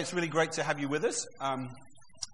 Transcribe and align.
It's 0.00 0.14
really 0.14 0.28
great 0.28 0.52
to 0.52 0.62
have 0.62 0.80
you 0.80 0.88
with 0.88 1.04
us. 1.04 1.26
Um, 1.42 1.76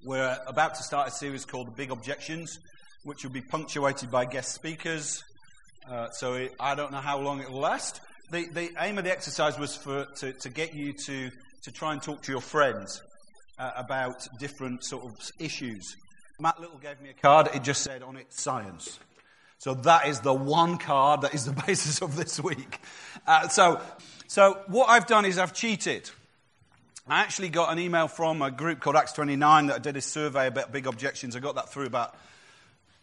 we're 0.05 0.39
about 0.47 0.77
to 0.77 0.85
start 0.85 1.09
a 1.09 1.11
series 1.11 1.45
called 1.45 1.67
The 1.67 1.73
Big 1.73 1.91
Objections, 1.91 2.61
which 3.03 3.25
will 3.25 3.33
be 3.33 3.41
punctuated 3.41 4.09
by 4.09 4.25
guest 4.25 4.55
speakers. 4.55 5.25
Uh, 5.91 6.09
so 6.11 6.35
it, 6.35 6.55
I 6.61 6.77
don't 6.77 6.93
know 6.93 7.01
how 7.01 7.19
long 7.19 7.41
it 7.41 7.51
will 7.51 7.59
last. 7.59 8.01
The, 8.31 8.47
the 8.53 8.71
aim 8.79 8.99
of 8.99 9.05
the 9.05 9.11
exercise 9.11 9.59
was 9.59 9.75
for, 9.75 10.07
to, 10.19 10.33
to 10.33 10.49
get 10.49 10.77
you 10.77 10.93
to, 11.07 11.29
to 11.65 11.73
try 11.73 11.93
and 11.93 12.01
talk 12.01 12.23
to 12.23 12.31
your 12.31 12.41
friends 12.41 13.03
uh, 13.59 13.73
about 13.75 14.15
different 14.39 14.85
sort 14.85 15.05
of 15.05 15.17
issues. 15.41 15.97
Matt 16.39 16.61
Little 16.61 16.79
gave 16.79 17.01
me 17.01 17.11
a 17.11 17.15
card. 17.15 17.49
It 17.53 17.65
just 17.65 17.83
said 17.83 18.05
on 18.05 18.17
it 18.17 18.33
science. 18.33 19.01
So 19.59 19.75
that 19.75 20.07
is 20.07 20.21
the 20.21 20.33
one 20.33 20.79
card 20.79 21.23
that 21.23 21.35
is 21.35 21.47
the 21.47 21.63
basis 21.67 22.01
of 22.01 22.15
this 22.15 22.39
week. 22.39 22.79
Uh, 23.27 23.49
so, 23.49 23.81
so 24.29 24.61
what 24.69 24.89
I've 24.89 25.09
done 25.09 25.25
is 25.25 25.37
I've 25.37 25.53
cheated. 25.53 26.09
I 27.09 27.21
actually 27.21 27.51
got 27.51 27.71
an 27.71 27.79
email 27.79 28.09
from 28.09 28.43
a 28.43 28.51
group 28.51 28.81
called 28.81 28.97
Acts 28.97 29.13
29 29.13 29.67
that 29.67 29.75
I 29.77 29.79
did 29.79 29.97
a 29.97 30.01
survey 30.01 30.49
about 30.49 30.73
big 30.73 30.89
objections. 30.89 31.37
I 31.37 31.39
got 31.39 31.55
that 31.55 31.69
through 31.69 31.87
about, 31.87 32.17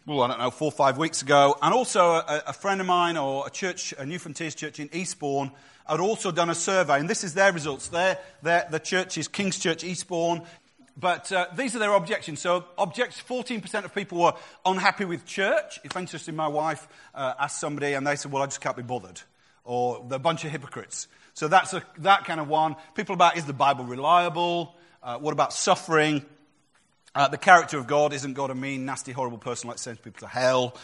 well, 0.05 0.23
I 0.23 0.27
don't 0.27 0.39
know, 0.39 0.51
four 0.51 0.67
or 0.67 0.71
five 0.73 0.97
weeks 0.97 1.21
ago. 1.21 1.55
And 1.61 1.73
also 1.73 2.15
a, 2.15 2.43
a 2.47 2.53
friend 2.53 2.81
of 2.81 2.87
mine 2.87 3.15
or 3.15 3.47
a 3.47 3.49
church, 3.49 3.93
a 3.97 4.05
New 4.05 4.19
Frontiers 4.19 4.55
church 4.55 4.81
in 4.81 4.89
Eastbourne, 4.91 5.51
had 5.87 6.01
also 6.01 6.31
done 6.31 6.49
a 6.49 6.55
survey. 6.55 6.99
And 6.99 7.09
this 7.09 7.23
is 7.23 7.33
their 7.33 7.53
results. 7.53 7.87
Their, 7.87 8.19
the 8.41 8.81
church 8.83 9.17
is 9.17 9.29
King's 9.29 9.57
Church 9.57 9.85
Eastbourne. 9.85 10.41
But 10.97 11.31
uh, 11.31 11.47
these 11.55 11.73
are 11.73 11.79
their 11.79 11.93
objections. 11.93 12.41
So, 12.41 12.65
objects 12.77 13.23
14% 13.25 13.85
of 13.85 13.95
people 13.95 14.19
were 14.19 14.33
unhappy 14.65 15.05
with 15.05 15.25
church. 15.25 15.79
If 15.85 15.95
interesting, 15.95 16.35
my 16.35 16.49
wife 16.49 16.89
uh, 17.15 17.35
asked 17.39 17.61
somebody 17.61 17.93
and 17.93 18.05
they 18.05 18.17
said, 18.17 18.33
Well, 18.33 18.43
I 18.43 18.47
just 18.47 18.61
can't 18.61 18.75
be 18.75 18.83
bothered. 18.83 19.21
Or 19.63 20.05
they're 20.07 20.17
a 20.17 20.19
bunch 20.19 20.43
of 20.43 20.51
hypocrites. 20.51 21.07
So 21.33 21.47
that's 21.47 21.73
a, 21.73 21.83
that 21.99 22.25
kind 22.25 22.39
of 22.39 22.47
one. 22.47 22.75
People 22.95 23.15
about 23.15 23.37
is 23.37 23.45
the 23.45 23.53
Bible 23.53 23.85
reliable? 23.85 24.75
Uh, 25.01 25.17
what 25.17 25.33
about 25.33 25.53
suffering? 25.53 26.25
Uh, 27.15 27.27
the 27.27 27.37
character 27.37 27.77
of 27.77 27.87
God 27.87 28.13
isn't 28.13 28.33
God 28.33 28.49
a 28.49 28.55
mean, 28.55 28.85
nasty, 28.85 29.11
horrible 29.11 29.37
person 29.37 29.67
like 29.67 29.79
sends 29.79 29.99
people 29.99 30.19
to 30.21 30.27
hell? 30.27 30.75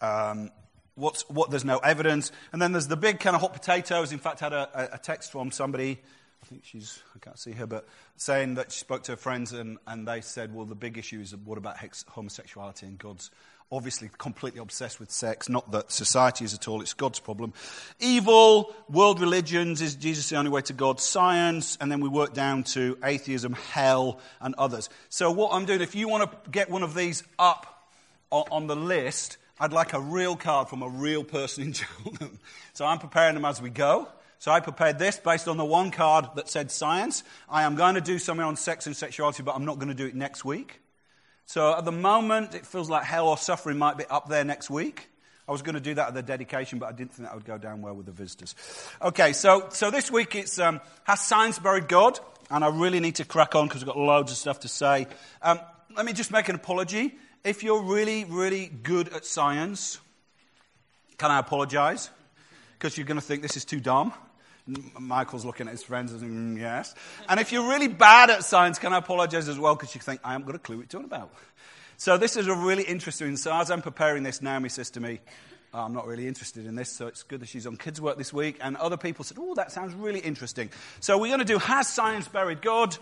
Um, 0.00 0.50
what's, 0.94 1.28
what 1.28 1.50
there's 1.50 1.64
no 1.64 1.78
evidence, 1.78 2.32
and 2.52 2.60
then 2.60 2.72
there's 2.72 2.88
the 2.88 2.96
big 2.96 3.20
kind 3.20 3.34
of 3.34 3.42
hot 3.42 3.52
potatoes. 3.52 4.12
In 4.12 4.18
fact, 4.18 4.42
I 4.42 4.46
had 4.46 4.52
a, 4.52 4.94
a 4.94 4.98
text 4.98 5.32
from 5.32 5.50
somebody. 5.50 6.00
I 6.42 6.46
think 6.46 6.62
she's 6.64 7.00
I 7.14 7.18
can't 7.20 7.38
see 7.38 7.52
her, 7.52 7.66
but 7.66 7.86
saying 8.16 8.54
that 8.54 8.72
she 8.72 8.80
spoke 8.80 9.04
to 9.04 9.12
her 9.12 9.16
friends 9.16 9.52
and, 9.52 9.78
and 9.86 10.06
they 10.06 10.20
said, 10.20 10.54
well, 10.54 10.66
the 10.66 10.74
big 10.74 10.98
issue 10.98 11.20
is 11.20 11.34
what 11.36 11.56
about 11.56 11.76
homosexuality 12.08 12.86
and 12.86 12.98
God's 12.98 13.30
obviously 13.72 14.10
completely 14.18 14.60
obsessed 14.60 15.00
with 15.00 15.10
sex. 15.10 15.48
Not 15.48 15.72
that 15.72 15.90
society 15.90 16.44
is 16.44 16.52
at 16.52 16.68
all, 16.68 16.82
it's 16.82 16.92
God's 16.92 17.18
problem. 17.18 17.54
Evil, 17.98 18.74
world 18.88 19.20
religions, 19.20 19.80
is 19.80 19.94
Jesus 19.94 20.28
the 20.28 20.36
only 20.36 20.50
way 20.50 20.60
to 20.62 20.74
God? 20.74 21.00
Science, 21.00 21.78
and 21.80 21.90
then 21.90 22.00
we 22.00 22.08
work 22.08 22.34
down 22.34 22.64
to 22.64 22.98
atheism, 23.02 23.54
hell, 23.54 24.20
and 24.40 24.54
others. 24.56 24.90
So, 25.08 25.32
what 25.32 25.52
I'm 25.54 25.64
doing, 25.64 25.80
if 25.80 25.94
you 25.94 26.06
want 26.06 26.30
to 26.30 26.50
get 26.50 26.70
one 26.70 26.82
of 26.82 26.94
these 26.94 27.24
up 27.38 27.88
on 28.30 28.66
the 28.66 28.76
list, 28.76 29.38
I'd 29.58 29.72
like 29.72 29.94
a 29.94 30.00
real 30.00 30.36
card 30.36 30.68
from 30.68 30.82
a 30.82 30.88
real 30.88 31.24
person 31.24 31.64
in 31.64 31.72
Cheltenham. 31.72 32.38
So, 32.74 32.84
I'm 32.84 32.98
preparing 32.98 33.34
them 33.34 33.46
as 33.46 33.62
we 33.62 33.70
go. 33.70 34.06
So 34.38 34.50
I 34.50 34.58
prepared 34.58 34.98
this 34.98 35.18
based 35.18 35.46
on 35.46 35.56
the 35.56 35.64
one 35.64 35.92
card 35.92 36.26
that 36.34 36.48
said 36.48 36.72
science. 36.72 37.22
I 37.48 37.62
am 37.62 37.76
going 37.76 37.94
to 37.94 38.00
do 38.00 38.18
something 38.18 38.44
on 38.44 38.56
sex 38.56 38.88
and 38.88 38.96
sexuality, 38.96 39.44
but 39.44 39.54
I'm 39.54 39.64
not 39.64 39.76
going 39.76 39.86
to 39.86 39.94
do 39.94 40.04
it 40.04 40.16
next 40.16 40.44
week. 40.44 40.81
So 41.46 41.76
at 41.76 41.84
the 41.84 41.92
moment, 41.92 42.54
it 42.54 42.66
feels 42.66 42.88
like 42.88 43.04
hell 43.04 43.28
or 43.28 43.36
suffering 43.36 43.78
might 43.78 43.98
be 43.98 44.04
up 44.06 44.28
there 44.28 44.44
next 44.44 44.70
week. 44.70 45.08
I 45.48 45.52
was 45.52 45.62
going 45.62 45.74
to 45.74 45.80
do 45.80 45.94
that 45.94 46.08
at 46.08 46.14
the 46.14 46.22
dedication, 46.22 46.78
but 46.78 46.88
I 46.88 46.92
didn't 46.92 47.12
think 47.12 47.28
that 47.28 47.34
would 47.34 47.44
go 47.44 47.58
down 47.58 47.82
well 47.82 47.94
with 47.94 48.06
the 48.06 48.12
visitors. 48.12 48.54
Okay, 49.02 49.32
so, 49.32 49.68
so 49.70 49.90
this 49.90 50.10
week 50.10 50.34
it's 50.34 50.58
um, 50.58 50.80
Has 51.04 51.20
Science 51.20 51.58
Buried 51.58 51.88
God? 51.88 52.18
And 52.50 52.64
I 52.64 52.68
really 52.68 53.00
need 53.00 53.16
to 53.16 53.24
crack 53.24 53.54
on 53.54 53.66
because 53.66 53.82
I've 53.82 53.86
got 53.86 53.96
loads 53.96 54.30
of 54.30 54.38
stuff 54.38 54.60
to 54.60 54.68
say. 54.68 55.06
Um, 55.40 55.58
let 55.96 56.06
me 56.06 56.12
just 56.12 56.30
make 56.30 56.48
an 56.48 56.54
apology. 56.54 57.14
If 57.44 57.62
you're 57.62 57.82
really, 57.82 58.24
really 58.24 58.66
good 58.66 59.08
at 59.12 59.24
science, 59.24 59.98
can 61.18 61.30
I 61.30 61.38
apologize? 61.38 62.10
Because 62.78 62.96
you're 62.96 63.06
going 63.06 63.18
to 63.18 63.24
think 63.24 63.42
this 63.42 63.56
is 63.56 63.64
too 63.64 63.80
dumb. 63.80 64.12
Michael's 64.98 65.44
looking 65.44 65.66
at 65.66 65.72
his 65.72 65.82
friends 65.82 66.12
and 66.12 66.20
saying, 66.20 66.58
yes. 66.58 66.94
And 67.28 67.40
if 67.40 67.52
you're 67.52 67.68
really 67.68 67.88
bad 67.88 68.30
at 68.30 68.44
science, 68.44 68.78
can 68.78 68.92
I 68.92 68.98
apologize 68.98 69.48
as 69.48 69.58
well? 69.58 69.74
Because 69.74 69.94
you 69.94 70.00
think, 70.00 70.20
I 70.24 70.32
haven't 70.32 70.46
got 70.46 70.54
a 70.54 70.58
clue 70.58 70.76
what 70.76 70.82
you're 70.82 71.00
talking 71.00 71.06
about. 71.06 71.32
So 71.96 72.18
this 72.18 72.36
is 72.36 72.48
a 72.48 72.54
really 72.54 72.82
interesting. 72.82 73.36
So 73.36 73.54
as 73.54 73.70
I'm 73.70 73.82
preparing 73.82 74.22
this, 74.22 74.42
Naomi 74.42 74.68
says 74.68 74.90
to 74.90 75.00
me, 75.00 75.20
oh, 75.74 75.80
I'm 75.80 75.92
not 75.92 76.06
really 76.06 76.26
interested 76.26 76.66
in 76.66 76.74
this, 76.74 76.90
so 76.90 77.06
it's 77.06 77.22
good 77.22 77.40
that 77.40 77.48
she's 77.48 77.66
on 77.66 77.76
kids' 77.76 78.00
work 78.00 78.18
this 78.18 78.32
week. 78.32 78.58
And 78.60 78.76
other 78.76 78.96
people 78.96 79.24
said, 79.24 79.38
Oh, 79.40 79.54
that 79.54 79.72
sounds 79.72 79.94
really 79.94 80.20
interesting. 80.20 80.70
So 81.00 81.18
we're 81.18 81.28
going 81.28 81.38
to 81.38 81.44
do 81.44 81.58
Has 81.58 81.88
Science 81.88 82.28
Buried 82.28 82.62
God? 82.62 82.96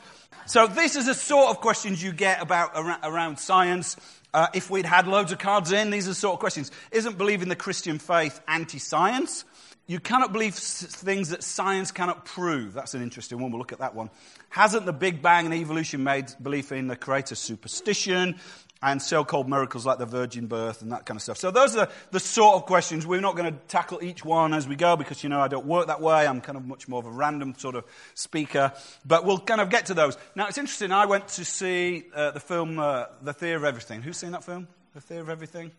So 0.46 0.66
this 0.66 0.96
is 0.96 1.06
the 1.06 1.14
sort 1.14 1.50
of 1.50 1.60
questions 1.60 2.02
you 2.02 2.12
get 2.12 2.42
about 2.42 2.72
around 3.02 3.38
science. 3.38 3.96
Uh, 4.32 4.46
if 4.54 4.70
we'd 4.70 4.86
had 4.86 5.08
loads 5.08 5.32
of 5.32 5.38
cards 5.38 5.72
in, 5.72 5.90
these 5.90 6.06
are 6.06 6.10
the 6.10 6.14
sort 6.14 6.34
of 6.34 6.40
questions. 6.40 6.70
Isn't 6.92 7.18
believing 7.18 7.48
the 7.48 7.56
Christian 7.56 7.98
faith 7.98 8.40
anti 8.46 8.78
science? 8.78 9.44
You 9.90 9.98
cannot 9.98 10.32
believe 10.32 10.54
things 10.54 11.30
that 11.30 11.42
science 11.42 11.90
cannot 11.90 12.24
prove. 12.24 12.74
That's 12.74 12.94
an 12.94 13.02
interesting 13.02 13.40
one. 13.40 13.50
We'll 13.50 13.58
look 13.58 13.72
at 13.72 13.80
that 13.80 13.92
one. 13.92 14.08
Hasn't 14.48 14.86
the 14.86 14.92
Big 14.92 15.20
Bang 15.20 15.46
and 15.46 15.52
evolution 15.52 16.04
made 16.04 16.26
belief 16.40 16.70
in 16.70 16.86
the 16.86 16.94
Creator 16.94 17.34
superstition? 17.34 18.38
and 18.82 19.02
so-called 19.02 19.46
miracles 19.46 19.84
like 19.84 19.98
the 19.98 20.06
virgin 20.06 20.46
birth 20.46 20.80
and 20.80 20.90
that 20.92 21.04
kind 21.04 21.18
of 21.18 21.22
stuff. 21.22 21.36
So 21.36 21.50
those 21.50 21.76
are 21.76 21.90
the 22.12 22.20
sort 22.20 22.54
of 22.54 22.64
questions. 22.64 23.06
We're 23.06 23.20
not 23.20 23.36
going 23.36 23.52
to 23.52 23.60
tackle 23.66 24.02
each 24.02 24.24
one 24.24 24.54
as 24.54 24.66
we 24.66 24.74
go 24.74 24.96
because, 24.96 25.22
you 25.22 25.28
know, 25.28 25.38
I 25.38 25.48
don't 25.48 25.66
work 25.66 25.88
that 25.88 26.00
way. 26.00 26.26
I'm 26.26 26.40
kind 26.40 26.56
of 26.56 26.64
much 26.64 26.88
more 26.88 27.00
of 27.00 27.04
a 27.04 27.10
random 27.10 27.54
sort 27.58 27.74
of 27.74 27.84
speaker. 28.14 28.72
But 29.04 29.26
we'll 29.26 29.38
kind 29.38 29.60
of 29.60 29.68
get 29.68 29.86
to 29.86 29.94
those. 29.94 30.16
Now, 30.34 30.46
it's 30.46 30.56
interesting. 30.56 30.92
I 30.92 31.04
went 31.04 31.28
to 31.28 31.44
see 31.44 32.04
uh, 32.14 32.30
the 32.30 32.40
film 32.40 32.78
uh, 32.78 33.06
The 33.20 33.34
Theory 33.34 33.56
of 33.56 33.64
Everything. 33.64 34.00
Who's 34.00 34.16
seen 34.16 34.30
that 34.30 34.44
film? 34.44 34.66
The 34.94 35.02
Theory 35.02 35.20
of 35.20 35.28
Everything? 35.28 35.72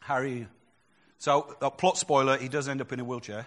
Harry 0.00 0.48
so, 1.24 1.56
a 1.62 1.70
plot 1.70 1.96
spoiler, 1.96 2.36
he 2.36 2.48
does 2.48 2.68
end 2.68 2.82
up 2.82 2.92
in 2.92 3.00
a 3.00 3.04
wheelchair. 3.04 3.46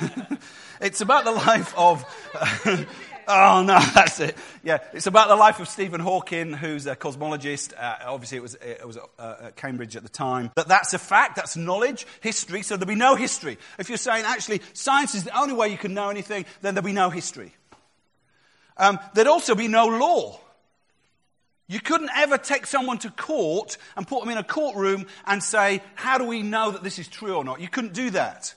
it's 0.80 1.00
about 1.00 1.24
the 1.24 1.32
life 1.32 1.76
of. 1.76 2.04
oh, 3.26 3.64
no, 3.66 3.80
that's 3.80 4.20
it. 4.20 4.36
Yeah, 4.62 4.78
it's 4.92 5.08
about 5.08 5.26
the 5.26 5.34
life 5.34 5.58
of 5.58 5.68
Stephen 5.68 6.00
Hawking, 6.00 6.52
who's 6.52 6.86
a 6.86 6.94
cosmologist. 6.94 7.72
Uh, 7.76 7.96
obviously, 8.06 8.38
it 8.38 8.42
was, 8.42 8.54
it 8.54 8.86
was 8.86 8.96
uh, 9.18 9.36
at 9.46 9.56
Cambridge 9.56 9.96
at 9.96 10.04
the 10.04 10.08
time. 10.08 10.52
But 10.54 10.68
that's 10.68 10.94
a 10.94 11.00
fact, 11.00 11.34
that's 11.34 11.56
knowledge, 11.56 12.06
history, 12.20 12.62
so 12.62 12.76
there'll 12.76 12.86
be 12.86 12.94
no 12.94 13.16
history. 13.16 13.58
If 13.80 13.88
you're 13.88 13.98
saying, 13.98 14.24
actually, 14.24 14.62
science 14.72 15.16
is 15.16 15.24
the 15.24 15.36
only 15.36 15.54
way 15.54 15.66
you 15.66 15.78
can 15.78 15.94
know 15.94 16.10
anything, 16.10 16.44
then 16.62 16.76
there'll 16.76 16.86
be 16.86 16.92
no 16.92 17.10
history. 17.10 17.52
Um, 18.76 19.00
there'd 19.14 19.26
also 19.26 19.56
be 19.56 19.66
no 19.66 19.86
law. 19.86 20.38
You 21.70 21.78
couldn't 21.78 22.10
ever 22.16 22.36
take 22.36 22.66
someone 22.66 22.98
to 22.98 23.10
court 23.10 23.78
and 23.96 24.04
put 24.04 24.18
them 24.18 24.28
in 24.28 24.38
a 24.38 24.42
courtroom 24.42 25.06
and 25.24 25.40
say, 25.40 25.80
How 25.94 26.18
do 26.18 26.24
we 26.24 26.42
know 26.42 26.72
that 26.72 26.82
this 26.82 26.98
is 26.98 27.06
true 27.06 27.36
or 27.36 27.44
not? 27.44 27.60
You 27.60 27.68
couldn't 27.68 27.92
do 27.92 28.10
that. 28.10 28.52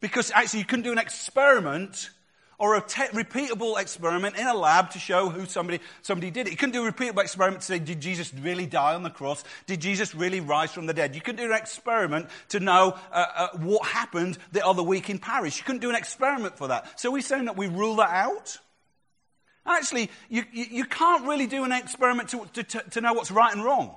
Because 0.00 0.32
actually, 0.34 0.58
you 0.60 0.64
couldn't 0.64 0.82
do 0.82 0.90
an 0.90 0.98
experiment 0.98 2.10
or 2.58 2.74
a 2.74 2.80
te- 2.80 3.04
repeatable 3.12 3.80
experiment 3.80 4.36
in 4.36 4.48
a 4.48 4.54
lab 4.54 4.90
to 4.90 4.98
show 4.98 5.28
who 5.28 5.46
somebody, 5.46 5.78
somebody 6.02 6.32
did 6.32 6.48
it. 6.48 6.50
You 6.50 6.56
couldn't 6.56 6.72
do 6.72 6.84
a 6.84 6.90
repeatable 6.90 7.22
experiment 7.22 7.60
to 7.60 7.66
say, 7.66 7.78
Did 7.78 8.00
Jesus 8.00 8.34
really 8.34 8.66
die 8.66 8.96
on 8.96 9.04
the 9.04 9.10
cross? 9.10 9.44
Did 9.68 9.80
Jesus 9.80 10.12
really 10.12 10.40
rise 10.40 10.72
from 10.72 10.86
the 10.86 10.94
dead? 10.94 11.14
You 11.14 11.20
couldn't 11.20 11.44
do 11.44 11.52
an 11.52 11.56
experiment 11.56 12.26
to 12.48 12.58
know 12.58 12.98
uh, 13.12 13.26
uh, 13.36 13.48
what 13.58 13.86
happened 13.86 14.38
the 14.50 14.66
other 14.66 14.82
week 14.82 15.08
in 15.08 15.20
Paris. 15.20 15.56
You 15.56 15.62
couldn't 15.62 15.82
do 15.82 15.90
an 15.90 15.96
experiment 15.96 16.58
for 16.58 16.66
that. 16.66 16.98
So 16.98 17.12
we're 17.12 17.22
saying 17.22 17.44
that 17.44 17.56
we 17.56 17.68
rule 17.68 17.94
that 17.96 18.10
out? 18.10 18.58
Actually, 19.66 20.10
you, 20.28 20.44
you, 20.52 20.64
you 20.70 20.84
can't 20.84 21.26
really 21.26 21.46
do 21.46 21.64
an 21.64 21.72
experiment 21.72 22.28
to, 22.30 22.46
to, 22.62 22.82
to 22.90 23.00
know 23.00 23.12
what's 23.12 23.30
right 23.30 23.52
and 23.52 23.64
wrong. 23.64 23.94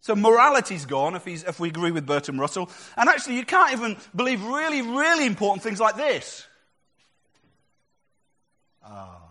So 0.00 0.14
morality's 0.14 0.84
gone 0.84 1.16
if, 1.16 1.26
if, 1.26 1.58
we 1.58 1.68
agree 1.68 1.90
with 1.90 2.04
Bertrand 2.04 2.38
Russell. 2.38 2.68
And 2.96 3.08
actually, 3.08 3.36
you 3.36 3.46
can't 3.46 3.72
even 3.72 3.96
believe 4.14 4.44
really, 4.44 4.82
really 4.82 5.24
important 5.24 5.62
things 5.62 5.80
like 5.80 5.96
this. 5.96 6.46
Ah. 8.84 9.24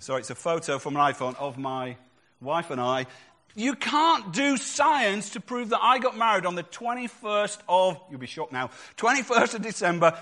So 0.00 0.16
it's 0.16 0.30
a 0.30 0.34
photo 0.34 0.80
from 0.80 0.96
an 0.96 1.02
iPhone 1.02 1.36
of 1.38 1.58
my 1.58 1.96
wife 2.40 2.72
and 2.72 2.80
I. 2.80 3.06
You 3.54 3.74
can't 3.76 4.32
do 4.32 4.56
science 4.56 5.30
to 5.30 5.40
prove 5.40 5.68
that 5.68 5.80
I 5.80 6.00
got 6.00 6.16
married 6.16 6.44
on 6.44 6.56
the 6.56 6.64
21st 6.64 7.58
of, 7.68 8.00
you'll 8.10 8.18
be 8.18 8.26
shocked 8.26 8.52
now, 8.52 8.70
21st 8.96 9.54
of 9.54 9.62
December 9.62 10.18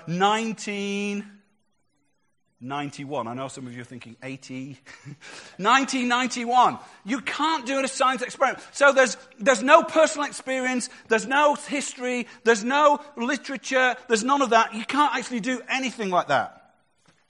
1991. 2.61 3.27
I 3.27 3.33
know 3.33 3.47
some 3.47 3.65
of 3.65 3.73
you 3.73 3.81
are 3.81 3.85
thinking 3.85 4.15
80. 4.21 4.77
1991. 5.57 6.77
You 7.03 7.21
can't 7.21 7.65
do 7.65 7.83
a 7.83 7.87
science 7.87 8.21
experiment. 8.21 8.63
So 8.71 8.93
there's, 8.93 9.17
there's 9.39 9.63
no 9.63 9.83
personal 9.83 10.27
experience, 10.27 10.89
there's 11.07 11.25
no 11.25 11.55
history, 11.55 12.27
there's 12.43 12.63
no 12.63 12.99
literature, 13.17 13.95
there's 14.07 14.23
none 14.23 14.43
of 14.43 14.51
that. 14.51 14.75
You 14.75 14.85
can't 14.85 15.15
actually 15.15 15.39
do 15.39 15.61
anything 15.67 16.11
like 16.11 16.27
that. 16.27 16.75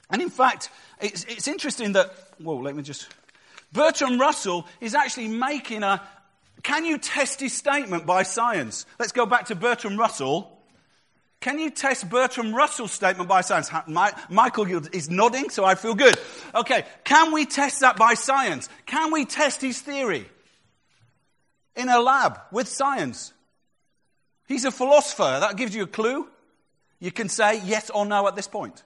And 0.10 0.22
in 0.22 0.30
fact, 0.30 0.70
it's, 1.00 1.24
it's 1.24 1.48
interesting 1.48 1.94
that, 1.94 2.14
whoa, 2.38 2.58
let 2.58 2.76
me 2.76 2.84
just 2.84 3.08
Bertrand 3.72 4.20
Russell 4.20 4.68
is 4.82 4.94
actually 4.94 5.30
making 5.30 5.84
a 5.84 6.02
can 6.64 6.86
you 6.86 6.98
test 6.98 7.40
his 7.40 7.54
statement 7.54 8.06
by 8.06 8.24
science? 8.24 8.86
Let's 9.00 9.14
go 9.14 9.26
back 9.26 9.46
to 9.46 9.56
Bertrand 9.56 9.98
Russell. 9.98 10.51
Can 11.42 11.58
you 11.58 11.72
test 11.72 12.08
Bertrand 12.08 12.56
Russell's 12.56 12.92
statement 12.92 13.28
by 13.28 13.42
science? 13.42 13.72
Michael 14.30 14.86
is 14.94 15.10
nodding, 15.10 15.50
so 15.50 15.66
I 15.66 15.74
feel 15.74 15.96
good. 15.96 16.16
Okay, 16.54 16.86
can 17.04 17.34
we 17.34 17.46
test 17.46 17.82
that 17.82 17.98
by 17.98 18.14
science? 18.14 18.70
Can 18.86 19.12
we 19.12 19.26
test 19.26 19.60
his 19.60 19.82
theory 19.82 20.30
in 21.76 21.90
a 21.90 22.00
lab 22.00 22.40
with 22.52 22.68
science? 22.68 23.34
He's 24.48 24.66
a 24.66 24.72
philosopher. 24.72 25.40
That 25.42 25.58
gives 25.58 25.74
you 25.76 25.84
a 25.84 25.88
clue. 25.88 26.28
You 27.00 27.12
can 27.12 27.28
say 27.28 27.60
yes 27.66 27.90
or 27.90 28.06
no 28.06 28.28
at 28.28 28.36
this 28.36 28.48
point. 28.48 28.84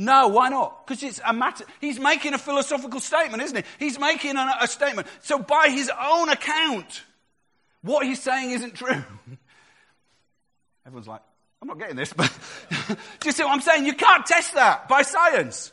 No, 0.00 0.28
why 0.28 0.50
not? 0.50 0.86
Because 0.86 1.02
it's 1.02 1.20
a 1.26 1.32
matter. 1.32 1.64
He's 1.80 1.98
making 1.98 2.34
a 2.34 2.38
philosophical 2.38 3.00
statement, 3.00 3.42
isn't 3.42 3.56
he? 3.56 3.64
He's 3.80 3.98
making 3.98 4.36
a, 4.36 4.54
a 4.60 4.68
statement. 4.68 5.08
So, 5.22 5.40
by 5.40 5.70
his 5.70 5.90
own 6.00 6.28
account, 6.28 7.02
what 7.82 8.06
he's 8.06 8.22
saying 8.22 8.52
isn't 8.52 8.74
true. 8.74 9.02
Everyone's 10.86 11.08
like, 11.08 11.22
I'm 11.60 11.68
not 11.68 11.78
getting 11.78 11.96
this, 11.96 12.12
but 12.16 12.32
do 12.88 13.28
you 13.28 13.32
see 13.32 13.44
what 13.44 13.52
I'm 13.52 13.60
saying? 13.60 13.86
You 13.86 13.94
can't 13.94 14.24
test 14.24 14.54
that 14.54 14.88
by 14.88 15.02
science. 15.02 15.72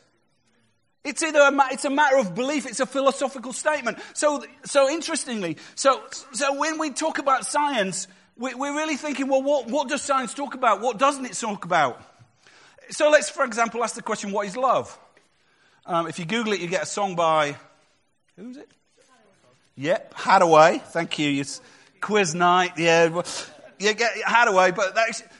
It's 1.04 1.22
either 1.22 1.40
a, 1.40 1.52
it's 1.72 1.86
a 1.86 1.92
matter 1.92 2.18
of 2.18 2.34
belief, 2.34 2.66
it's 2.66 2.80
a 2.80 2.88
philosophical 2.88 3.54
statement. 3.54 4.00
So, 4.16 4.44
so 4.66 4.90
interestingly, 4.90 5.58
so, 5.76 6.02
so 6.32 6.58
when 6.60 6.80
we 6.80 6.90
talk 6.90 7.20
about 7.20 7.46
science, 7.46 8.08
we, 8.36 8.56
we're 8.56 8.76
really 8.76 8.96
thinking, 8.96 9.28
well, 9.28 9.44
what, 9.44 9.68
what 9.68 9.88
does 9.88 10.02
science 10.02 10.34
talk 10.34 10.56
about? 10.56 10.82
What 10.82 10.98
doesn't 10.98 11.26
it 11.26 11.34
talk 11.34 11.66
about? 11.66 12.02
So 12.90 13.12
let's, 13.12 13.30
for 13.30 13.46
example, 13.46 13.84
ask 13.84 13.96
the 13.96 14.02
question, 14.02 14.32
what 14.32 14.48
is 14.48 14.58
love? 14.58 14.98
Um, 15.86 16.08
if 16.08 16.18
you 16.18 16.26
Google 16.26 16.54
it, 16.54 16.60
you 16.60 16.68
get 16.68 16.84
a 16.84 16.88
song 16.88 17.16
by, 17.16 17.56
who's 18.36 18.58
it? 18.58 18.70
Yep, 19.78 20.16
Haddaway. 20.16 20.82
Thank 20.82 21.20
you. 21.20 21.42
It's 21.42 21.62
quiz 22.02 22.34
night. 22.34 22.74
Yeah, 22.78 23.22
you 23.78 23.94
get 23.94 24.16
Haddaway. 24.26 24.74
But, 24.74 24.96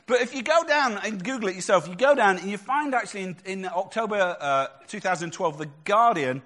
but 0.08 0.22
if 0.22 0.36
you 0.36 0.44
go 0.44 0.64
down 0.64 1.00
and 1.04 1.24
Google 1.24 1.50
it 1.50 1.56
yourself, 1.56 1.88
you 1.88 1.96
go 1.96 2.14
down 2.14 2.38
and 2.38 2.50
you 2.50 2.58
find 2.58 2.94
actually 2.94 3.24
in, 3.24 3.38
in 3.46 3.66
October 3.66 4.38
uh, 4.40 4.68
2012, 4.88 5.58
The 5.58 5.70
Guardian 5.84 6.44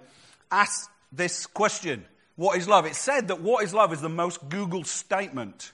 asked 0.50 0.90
this 1.12 1.46
question 1.46 2.06
What 2.36 2.58
is 2.58 2.68
love? 2.68 2.86
It 2.86 2.96
said 2.96 3.28
that 3.28 3.42
what 3.42 3.64
is 3.64 3.74
love 3.74 3.92
is 3.92 4.00
the 4.02 4.10
most 4.10 4.48
Googled 4.48 4.86
statement 4.86 5.74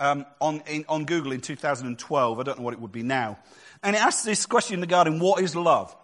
um, 0.00 0.24
on, 0.40 0.62
in, 0.66 0.84
on 0.88 1.04
Google 1.04 1.32
in 1.32 1.40
2012. 1.40 2.38
I 2.38 2.42
don't 2.42 2.58
know 2.58 2.64
what 2.64 2.74
it 2.74 2.80
would 2.80 2.92
be 2.92 3.02
now. 3.02 3.38
And 3.82 3.94
it 3.94 4.02
asked 4.02 4.24
this 4.24 4.46
question 4.46 4.74
in 4.74 4.80
the 4.80 4.86
Guardian 4.86 5.18
what 5.20 5.42
is 5.42 5.54
love? 5.54 5.94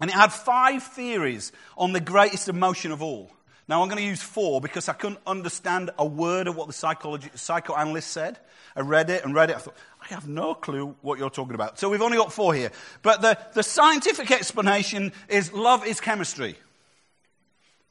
And 0.00 0.10
it 0.10 0.14
had 0.14 0.32
five 0.32 0.82
theories 0.82 1.52
on 1.76 1.92
the 1.92 2.00
greatest 2.00 2.48
emotion 2.48 2.92
of 2.92 3.02
all. 3.02 3.30
Now, 3.68 3.82
I'm 3.82 3.88
going 3.88 4.02
to 4.02 4.08
use 4.08 4.22
four 4.22 4.60
because 4.60 4.88
I 4.88 4.92
couldn't 4.92 5.20
understand 5.26 5.90
a 5.96 6.04
word 6.04 6.48
of 6.48 6.56
what 6.56 6.66
the 6.66 6.72
psychoanalyst 6.72 8.10
said. 8.10 8.38
I 8.74 8.80
read 8.80 9.08
it 9.10 9.24
and 9.24 9.34
read 9.34 9.50
it. 9.50 9.56
I 9.56 9.60
thought, 9.60 9.76
have 10.12 10.28
no 10.28 10.54
clue 10.54 10.94
what 11.02 11.18
you're 11.18 11.30
talking 11.30 11.54
about. 11.54 11.78
So 11.78 11.88
we've 11.88 12.02
only 12.02 12.16
got 12.16 12.32
four 12.32 12.54
here. 12.54 12.70
But 13.02 13.22
the, 13.22 13.38
the 13.54 13.62
scientific 13.62 14.30
explanation 14.30 15.12
is 15.28 15.52
love 15.52 15.86
is 15.86 16.00
chemistry. 16.00 16.56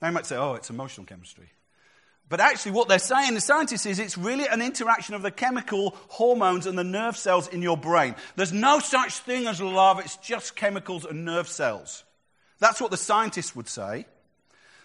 Now 0.01 0.07
you 0.07 0.13
might 0.13 0.25
say, 0.25 0.35
oh, 0.35 0.55
it's 0.55 0.69
emotional 0.69 1.05
chemistry. 1.05 1.49
But 2.31 2.39
actually, 2.39 2.71
what 2.71 2.87
they're 2.87 2.97
saying, 2.97 3.33
the 3.33 3.41
scientists, 3.41 3.85
is 3.85 3.99
it's 3.99 4.17
really 4.17 4.47
an 4.47 4.61
interaction 4.61 5.15
of 5.15 5.21
the 5.21 5.31
chemical 5.31 5.97
hormones 6.07 6.65
and 6.65 6.77
the 6.77 6.83
nerve 6.83 7.17
cells 7.17 7.49
in 7.49 7.61
your 7.61 7.75
brain. 7.75 8.15
There's 8.37 8.53
no 8.53 8.79
such 8.79 9.17
thing 9.17 9.47
as 9.47 9.59
love, 9.59 9.99
it's 9.99 10.15
just 10.15 10.55
chemicals 10.55 11.03
and 11.03 11.25
nerve 11.25 11.49
cells. 11.49 12.05
That's 12.59 12.79
what 12.79 12.89
the 12.89 12.95
scientists 12.95 13.53
would 13.53 13.67
say. 13.67 14.05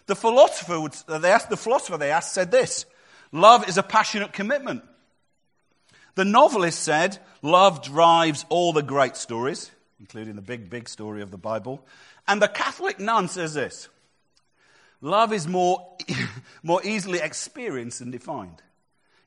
The 0.07 0.17
philosopher, 0.17 0.81
would, 0.81 0.95
they 1.07 1.31
asked, 1.31 1.49
the 1.49 1.57
philosopher 1.57 1.97
they 1.97 2.11
asked 2.11 2.33
said 2.33 2.51
this 2.51 2.85
Love 3.31 3.69
is 3.69 3.79
a 3.79 3.83
passionate 3.83 4.33
commitment. 4.33 4.83
The 6.17 6.25
novelist 6.25 6.83
said, 6.83 7.19
Love 7.43 7.85
drives 7.85 8.45
all 8.49 8.73
the 8.73 8.83
great 8.83 9.17
stories, 9.17 9.71
including 10.01 10.35
the 10.35 10.43
big, 10.43 10.69
big 10.69 10.89
story 10.89 11.23
of 11.23 11.31
the 11.31 11.39
Bible. 11.39 11.87
And 12.27 12.43
the 12.43 12.49
Catholic 12.49 12.99
nun 12.99 13.29
says 13.29 13.55
this 13.55 13.89
Love 15.01 15.33
is 15.33 15.47
more, 15.47 15.97
more 16.63 16.81
easily 16.85 17.21
experienced 17.21 18.01
and 18.01 18.11
defined. 18.11 18.63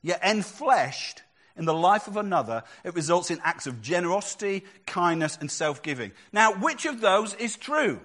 Yet, 0.02 0.20
enfleshed 0.22 1.18
in 1.56 1.64
the 1.64 1.74
life 1.74 2.08
of 2.08 2.16
another, 2.16 2.64
it 2.84 2.94
results 2.94 3.30
in 3.30 3.38
acts 3.44 3.66
of 3.66 3.80
generosity, 3.80 4.64
kindness, 4.86 5.38
and 5.40 5.50
self 5.50 5.82
giving. 5.82 6.10
Now, 6.32 6.54
which 6.54 6.86
of 6.86 7.00
those 7.00 7.34
is 7.34 7.56
true? 7.56 8.00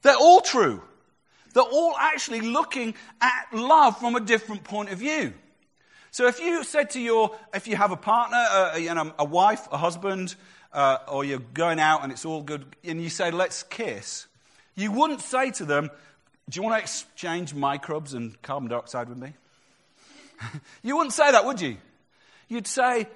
They're 0.00 0.16
all 0.16 0.40
true. 0.40 0.82
They're 1.52 1.62
all 1.62 1.94
actually 1.98 2.40
looking 2.40 2.94
at 3.20 3.52
love 3.52 3.98
from 3.98 4.16
a 4.16 4.20
different 4.20 4.64
point 4.64 4.90
of 4.90 4.98
view. 4.98 5.34
So 6.12 6.26
if 6.26 6.40
you 6.40 6.62
said 6.62 6.90
to 6.90 7.00
your, 7.00 7.34
if 7.54 7.66
you 7.66 7.74
have 7.74 7.90
a 7.90 7.96
partner, 7.96 8.78
you 8.78 8.92
know, 8.92 9.14
a 9.18 9.24
wife, 9.24 9.66
a 9.72 9.78
husband, 9.78 10.34
uh, 10.70 10.98
or 11.08 11.24
you're 11.24 11.38
going 11.38 11.80
out 11.80 12.02
and 12.02 12.12
it's 12.12 12.26
all 12.26 12.42
good, 12.42 12.66
and 12.84 13.02
you 13.02 13.08
say, 13.08 13.30
let's 13.30 13.62
kiss, 13.62 14.26
you 14.74 14.92
wouldn't 14.92 15.22
say 15.22 15.50
to 15.52 15.64
them, 15.64 15.90
Do 16.50 16.58
you 16.58 16.64
want 16.64 16.76
to 16.76 16.82
exchange 16.82 17.54
microbes 17.54 18.12
and 18.12 18.40
carbon 18.42 18.68
dioxide 18.68 19.08
with 19.08 19.16
me? 19.16 19.32
you 20.82 20.96
wouldn't 20.98 21.14
say 21.14 21.32
that, 21.32 21.46
would 21.46 21.62
you? 21.62 21.78
You'd 22.46 22.66
say, 22.66 23.08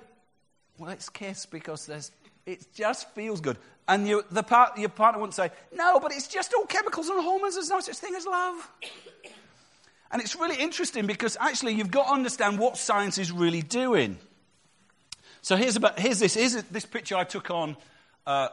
Well, 0.78 0.88
let's 0.88 1.10
kiss 1.10 1.44
because 1.44 2.10
it 2.46 2.66
just 2.74 3.10
feels 3.10 3.42
good. 3.42 3.58
And 3.88 4.08
you, 4.08 4.24
the 4.30 4.42
part, 4.42 4.78
your 4.78 4.88
partner 4.88 5.20
wouldn't 5.20 5.34
say, 5.34 5.50
No, 5.70 6.00
but 6.00 6.12
it's 6.12 6.28
just 6.28 6.54
all 6.54 6.64
chemicals 6.64 7.10
and 7.10 7.22
hormones. 7.22 7.56
There's 7.56 7.68
no 7.68 7.80
such 7.80 7.96
thing 7.96 8.14
as 8.14 8.24
love. 8.24 8.70
And 10.10 10.22
it's 10.22 10.36
really 10.36 10.56
interesting 10.56 11.06
because 11.06 11.36
actually 11.40 11.74
you've 11.74 11.90
got 11.90 12.06
to 12.06 12.12
understand 12.12 12.58
what 12.58 12.76
science 12.76 13.18
is 13.18 13.32
really 13.32 13.62
doing. 13.62 14.18
So 15.42 15.56
here's, 15.56 15.76
about, 15.76 15.98
here's 15.98 16.18
this. 16.18 16.34
Here's 16.34 16.54
this 16.54 16.86
picture 16.86 17.16
I 17.16 17.24
took 17.24 17.50
on 17.50 17.76
uh, 18.26 18.48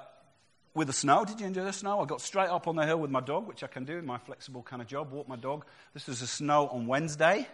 with 0.73 0.87
the 0.87 0.93
snow. 0.93 1.25
Did 1.25 1.39
you 1.39 1.47
enjoy 1.47 1.63
the 1.63 1.73
snow? 1.73 2.01
I 2.01 2.05
got 2.05 2.21
straight 2.21 2.49
up 2.49 2.67
on 2.67 2.75
the 2.75 2.85
hill 2.85 2.97
with 2.97 3.11
my 3.11 3.21
dog, 3.21 3.47
which 3.47 3.63
I 3.63 3.67
can 3.67 3.85
do 3.85 3.97
in 3.97 4.05
my 4.05 4.17
flexible 4.17 4.63
kind 4.63 4.81
of 4.81 4.87
job, 4.87 5.11
walk 5.11 5.27
my 5.27 5.35
dog. 5.35 5.65
This 5.93 6.07
was 6.07 6.19
the 6.19 6.27
snow 6.27 6.67
on 6.67 6.87
Wednesday. 6.87 7.47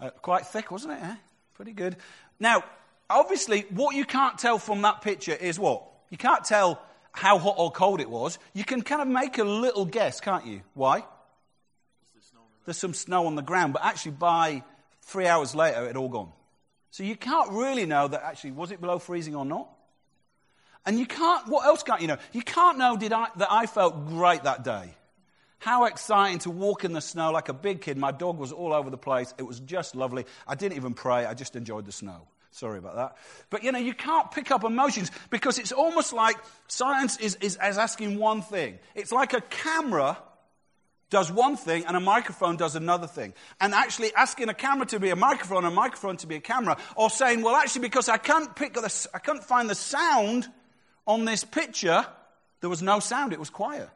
Uh, 0.00 0.10
quite 0.10 0.46
thick, 0.46 0.70
wasn't 0.70 0.94
it? 0.94 1.02
Eh? 1.02 1.14
Pretty 1.54 1.72
good. 1.72 1.96
Now, 2.40 2.64
obviously, 3.08 3.66
what 3.70 3.94
you 3.94 4.04
can't 4.04 4.38
tell 4.38 4.58
from 4.58 4.82
that 4.82 5.02
picture 5.02 5.34
is 5.34 5.58
what? 5.58 5.84
You 6.10 6.18
can't 6.18 6.44
tell 6.44 6.82
how 7.12 7.38
hot 7.38 7.54
or 7.58 7.70
cold 7.70 8.00
it 8.00 8.10
was. 8.10 8.38
You 8.54 8.64
can 8.64 8.82
kind 8.82 9.00
of 9.00 9.08
make 9.08 9.38
a 9.38 9.44
little 9.44 9.84
guess, 9.84 10.20
can't 10.20 10.46
you? 10.46 10.62
Why? 10.74 11.04
There's 12.64 12.78
some 12.78 12.94
snow 12.94 13.26
on 13.26 13.34
the 13.34 13.42
ground, 13.42 13.72
but 13.72 13.84
actually, 13.84 14.12
by 14.12 14.62
three 15.02 15.26
hours 15.26 15.54
later, 15.54 15.88
it 15.88 15.96
all 15.96 16.08
gone. 16.08 16.32
So 16.90 17.02
you 17.02 17.16
can't 17.16 17.50
really 17.50 17.86
know 17.86 18.08
that 18.08 18.22
actually, 18.22 18.52
was 18.52 18.70
it 18.70 18.80
below 18.80 18.98
freezing 18.98 19.34
or 19.34 19.44
not? 19.44 19.68
And 20.86 20.98
you 20.98 21.06
can't, 21.06 21.48
what 21.48 21.66
else 21.66 21.82
can't 21.82 22.00
you 22.00 22.06
know? 22.06 22.18
You 22.32 22.42
can't 22.42 22.78
know 22.78 22.96
did 22.96 23.12
I, 23.12 23.28
that 23.36 23.48
I 23.50 23.66
felt 23.66 24.06
great 24.06 24.44
that 24.44 24.64
day. 24.64 24.94
How 25.58 25.86
exciting 25.86 26.40
to 26.40 26.50
walk 26.50 26.84
in 26.84 26.92
the 26.92 27.00
snow 27.00 27.32
like 27.32 27.48
a 27.48 27.54
big 27.54 27.80
kid. 27.80 27.96
My 27.96 28.12
dog 28.12 28.38
was 28.38 28.52
all 28.52 28.72
over 28.72 28.90
the 28.90 28.98
place. 28.98 29.32
It 29.38 29.44
was 29.44 29.60
just 29.60 29.96
lovely. 29.96 30.26
I 30.46 30.54
didn't 30.54 30.76
even 30.76 30.94
pray, 30.94 31.24
I 31.24 31.34
just 31.34 31.56
enjoyed 31.56 31.86
the 31.86 31.92
snow. 31.92 32.28
Sorry 32.50 32.78
about 32.78 32.94
that. 32.94 33.16
But 33.50 33.64
you 33.64 33.72
know, 33.72 33.78
you 33.80 33.94
can't 33.94 34.30
pick 34.30 34.52
up 34.52 34.62
emotions 34.62 35.10
because 35.30 35.58
it's 35.58 35.72
almost 35.72 36.12
like 36.12 36.36
science 36.68 37.16
is, 37.16 37.34
is, 37.36 37.58
is 37.60 37.78
asking 37.78 38.18
one 38.18 38.42
thing. 38.42 38.78
It's 38.94 39.10
like 39.10 39.32
a 39.32 39.40
camera 39.40 40.18
does 41.10 41.30
one 41.30 41.56
thing 41.56 41.84
and 41.86 41.96
a 41.96 42.00
microphone 42.00 42.56
does 42.56 42.76
another 42.76 43.06
thing. 43.06 43.34
And 43.60 43.74
actually 43.74 44.14
asking 44.14 44.48
a 44.48 44.54
camera 44.54 44.86
to 44.86 45.00
be 45.00 45.10
a 45.10 45.16
microphone 45.16 45.64
a 45.64 45.70
microphone 45.70 46.16
to 46.18 46.26
be 46.26 46.36
a 46.36 46.40
camera, 46.40 46.76
or 46.96 47.10
saying, 47.10 47.42
well, 47.42 47.54
actually, 47.54 47.82
because 47.82 48.08
I 48.08 48.16
can't 48.16 48.54
pick 48.56 48.74
the, 48.74 49.08
I 49.14 49.18
can't 49.18 49.42
find 49.42 49.68
the 49.68 49.74
sound 49.74 50.48
on 51.06 51.24
this 51.24 51.44
picture, 51.44 52.04
there 52.60 52.70
was 52.70 52.82
no 52.82 52.98
sound, 52.98 53.32
it 53.32 53.38
was 53.38 53.50
quiet. 53.50 53.88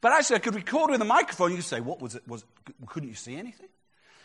But 0.00 0.12
actually, 0.12 0.36
I 0.36 0.38
could 0.40 0.54
record 0.54 0.90
with 0.90 1.00
a 1.00 1.04
microphone. 1.04 1.50
You 1.50 1.58
could 1.58 1.64
say, 1.64 1.80
What 1.80 2.02
was 2.02 2.16
it? 2.16 2.26
Was, 2.26 2.44
couldn't 2.86 3.08
you 3.08 3.14
see 3.14 3.36
anything? 3.36 3.68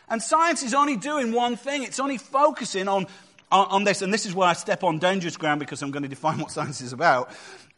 And 0.08 0.22
science 0.22 0.62
is 0.62 0.74
only 0.74 0.96
doing 0.96 1.32
one 1.32 1.56
thing 1.56 1.82
it's 1.84 2.00
only 2.00 2.18
focusing 2.18 2.88
on, 2.88 3.06
on 3.50 3.84
this, 3.84 4.02
and 4.02 4.12
this 4.12 4.26
is 4.26 4.34
where 4.34 4.48
I 4.48 4.52
step 4.54 4.82
on 4.82 4.98
dangerous 4.98 5.36
ground 5.36 5.60
because 5.60 5.82
I'm 5.82 5.90
going 5.90 6.02
to 6.02 6.08
define 6.08 6.38
what 6.38 6.50
science 6.50 6.80
is 6.80 6.92
about. 6.92 7.30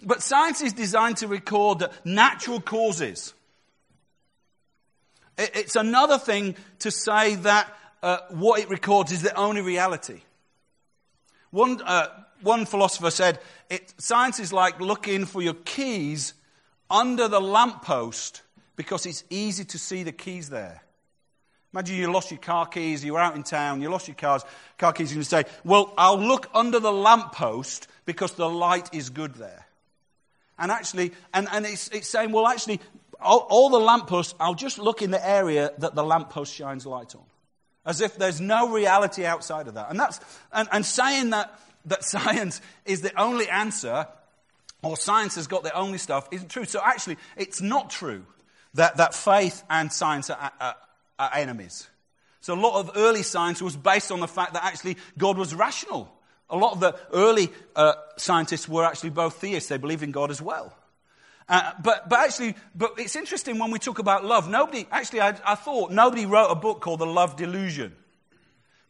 But 0.02 0.22
science 0.22 0.62
is 0.62 0.72
designed 0.72 1.18
to 1.18 1.28
record 1.28 1.84
natural 2.04 2.60
causes. 2.60 3.34
It, 5.40 5.50
it's 5.54 5.76
another 5.76 6.18
thing 6.18 6.54
to 6.80 6.90
say 6.90 7.36
that 7.36 7.72
uh, 8.02 8.18
what 8.30 8.60
it 8.60 8.68
records 8.68 9.10
is 9.10 9.22
the 9.22 9.34
only 9.34 9.62
reality. 9.62 10.20
One, 11.50 11.80
uh, 11.82 12.08
one 12.42 12.66
philosopher 12.66 13.10
said, 13.10 13.40
it, 13.68 13.92
science 13.98 14.38
is 14.38 14.52
like 14.52 14.80
looking 14.80 15.24
for 15.26 15.42
your 15.42 15.54
keys 15.54 16.34
under 16.90 17.28
the 17.28 17.40
lamppost 17.40 18.42
because 18.76 19.06
it's 19.06 19.24
easy 19.30 19.64
to 19.64 19.78
see 19.78 20.02
the 20.02 20.12
keys 20.12 20.50
there. 20.50 20.82
Imagine 21.72 21.96
you 21.96 22.12
lost 22.12 22.30
your 22.30 22.40
car 22.40 22.66
keys, 22.66 23.04
you 23.04 23.12
were 23.12 23.20
out 23.20 23.36
in 23.36 23.44
town, 23.44 23.80
you 23.80 23.88
lost 23.88 24.08
your 24.08 24.16
cars, 24.16 24.44
car 24.76 24.92
keys, 24.92 25.12
and 25.12 25.18
you 25.18 25.22
say, 25.22 25.44
Well, 25.64 25.94
I'll 25.96 26.18
look 26.18 26.50
under 26.52 26.80
the 26.80 26.92
lamppost 26.92 27.86
because 28.06 28.32
the 28.32 28.48
light 28.48 28.92
is 28.92 29.10
good 29.10 29.34
there. 29.34 29.66
And 30.58 30.72
actually, 30.72 31.12
and, 31.32 31.46
and 31.52 31.64
it's, 31.64 31.88
it's 31.88 32.08
saying, 32.08 32.32
Well, 32.32 32.48
actually, 32.48 32.80
all, 33.22 33.46
all 33.48 33.70
the 33.70 33.78
lampposts, 33.78 34.34
I'll 34.40 34.54
just 34.54 34.78
look 34.78 35.02
in 35.02 35.10
the 35.10 35.28
area 35.28 35.72
that 35.78 35.94
the 35.94 36.02
lamppost 36.02 36.54
shines 36.54 36.86
light 36.86 37.14
on. 37.14 37.22
As 37.84 38.00
if 38.00 38.16
there's 38.16 38.40
no 38.40 38.70
reality 38.70 39.24
outside 39.24 39.68
of 39.68 39.74
that. 39.74 39.90
And 39.90 39.98
that's, 39.98 40.20
and, 40.52 40.68
and 40.72 40.84
saying 40.84 41.30
that, 41.30 41.58
that 41.86 42.04
science 42.04 42.60
is 42.84 43.00
the 43.00 43.18
only 43.20 43.48
answer, 43.48 44.06
or 44.82 44.96
science 44.96 45.34
has 45.36 45.46
got 45.46 45.62
the 45.62 45.74
only 45.74 45.98
stuff, 45.98 46.28
isn't 46.30 46.48
true. 46.48 46.64
So 46.64 46.80
actually, 46.84 47.16
it's 47.36 47.60
not 47.60 47.90
true 47.90 48.24
that, 48.74 48.96
that 48.98 49.14
faith 49.14 49.62
and 49.68 49.92
science 49.92 50.30
are, 50.30 50.52
are, 50.60 50.76
are 51.18 51.30
enemies. 51.34 51.88
So 52.40 52.54
a 52.54 52.60
lot 52.60 52.80
of 52.80 52.92
early 52.96 53.22
science 53.22 53.60
was 53.60 53.76
based 53.76 54.10
on 54.10 54.20
the 54.20 54.28
fact 54.28 54.54
that 54.54 54.64
actually 54.64 54.96
God 55.18 55.36
was 55.36 55.54
rational. 55.54 56.10
A 56.48 56.56
lot 56.56 56.72
of 56.72 56.80
the 56.80 56.98
early 57.12 57.50
uh, 57.76 57.92
scientists 58.16 58.68
were 58.68 58.84
actually 58.84 59.10
both 59.10 59.34
theists. 59.40 59.68
They 59.68 59.76
believed 59.76 60.02
in 60.02 60.10
God 60.10 60.30
as 60.30 60.42
well. 60.42 60.74
Uh, 61.50 61.72
but, 61.82 62.08
but 62.08 62.20
actually, 62.20 62.54
but 62.76 62.92
it's 62.96 63.16
interesting 63.16 63.58
when 63.58 63.72
we 63.72 63.80
talk 63.80 63.98
about 63.98 64.24
love. 64.24 64.48
Nobody, 64.48 64.86
actually, 64.92 65.20
I, 65.20 65.34
I 65.44 65.56
thought 65.56 65.90
nobody 65.90 66.24
wrote 66.24 66.46
a 66.46 66.54
book 66.54 66.80
called 66.80 67.00
The 67.00 67.06
Love 67.06 67.34
Delusion. 67.34 67.92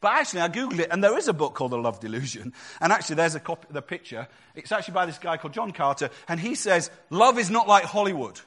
But 0.03 0.13
actually, 0.13 0.43
I 0.43 0.49
Googled 0.51 0.79
it, 0.79 0.89
and 0.91 1.03
there 1.03 1.17
is 1.17 1.27
a 1.27 1.33
book 1.33 1.55
called 1.55 1.73
The 1.73 1.79
Love 1.79 2.01
Delusion. 2.01 2.53
And 2.83 2.93
actually, 2.93 3.17
there's 3.17 3.35
a 3.35 3.41
copy, 3.41 3.67
the 3.71 3.81
picture. 3.81 4.29
It's 4.55 4.71
actually 4.73 4.93
by 4.93 5.07
this 5.07 5.19
guy 5.19 5.39
called 5.39 5.55
John 5.55 5.73
Carter, 5.73 6.11
and 6.29 6.39
he 6.39 6.55
says, 6.55 6.91
Love 7.09 7.39
is 7.39 7.49
not 7.49 7.67
like 7.67 7.85
Hollywood. 7.85 8.39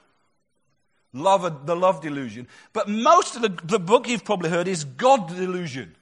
Love, 1.12 1.66
the 1.66 1.76
love 1.76 2.02
delusion. 2.02 2.48
But 2.72 2.88
most 2.88 3.36
of 3.36 3.42
the, 3.42 3.50
the 3.64 3.80
book 3.80 4.08
you've 4.08 4.24
probably 4.24 4.52
heard 4.52 4.68
is 4.68 4.84
God 4.84 5.28
delusion. 5.28 5.96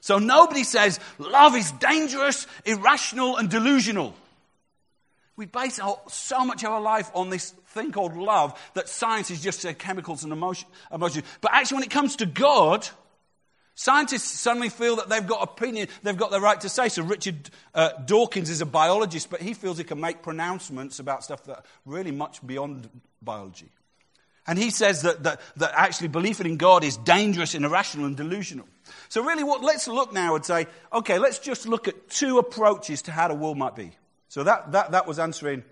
So 0.00 0.18
nobody 0.18 0.64
says 0.64 1.00
love 1.18 1.56
is 1.56 1.72
dangerous, 1.72 2.46
irrational, 2.64 3.36
and 3.36 3.48
delusional. 3.48 4.14
We 5.36 5.46
base 5.46 5.78
our, 5.80 6.00
so 6.08 6.44
much 6.44 6.62
of 6.62 6.70
our 6.70 6.80
life 6.80 7.10
on 7.14 7.28
this 7.28 7.50
thing 7.68 7.90
called 7.90 8.16
love 8.16 8.58
that 8.74 8.88
science 8.88 9.30
is 9.30 9.42
just 9.42 9.66
uh, 9.66 9.74
chemicals 9.74 10.22
and 10.22 10.32
emotion, 10.32 10.68
emotion. 10.92 11.24
But 11.40 11.52
actually, 11.54 11.76
when 11.76 11.84
it 11.84 11.90
comes 11.90 12.16
to 12.16 12.26
God, 12.26 12.86
scientists 13.74 14.38
suddenly 14.38 14.68
feel 14.68 14.96
that 14.96 15.08
they've 15.08 15.26
got 15.26 15.42
opinion, 15.42 15.88
they've 16.02 16.16
got 16.16 16.30
the 16.30 16.40
right 16.40 16.60
to 16.60 16.68
say. 16.68 16.88
So 16.88 17.02
Richard 17.02 17.50
uh, 17.74 17.90
Dawkins 18.04 18.48
is 18.48 18.60
a 18.60 18.66
biologist, 18.66 19.28
but 19.28 19.42
he 19.42 19.54
feels 19.54 19.76
he 19.76 19.84
can 19.84 20.00
make 20.00 20.22
pronouncements 20.22 21.00
about 21.00 21.24
stuff 21.24 21.42
that 21.44 21.56
are 21.58 21.64
really 21.84 22.12
much 22.12 22.46
beyond 22.46 22.88
biology. 23.20 23.70
And 24.46 24.58
he 24.58 24.70
says 24.70 25.02
that, 25.02 25.22
that, 25.22 25.40
that 25.56 25.72
actually 25.74 26.08
belief 26.08 26.40
in 26.40 26.58
God 26.58 26.84
is 26.84 26.96
dangerous 26.98 27.54
and 27.54 27.64
irrational 27.64 28.06
and 28.06 28.16
delusional. 28.16 28.68
So 29.08 29.24
really 29.24 29.42
what, 29.42 29.62
let's 29.62 29.88
look 29.88 30.12
now 30.12 30.36
and 30.36 30.44
say, 30.44 30.66
okay, 30.92 31.18
let's 31.18 31.38
just 31.38 31.66
look 31.66 31.88
at 31.88 32.10
two 32.10 32.38
approaches 32.38 33.02
to 33.02 33.10
how 33.10 33.28
the 33.28 33.34
world 33.34 33.56
might 33.56 33.74
be. 33.74 33.92
So 34.34 34.42
that, 34.42 34.72
that, 34.72 34.90
that 34.90 35.06
was 35.06 35.20
answering, 35.20 35.62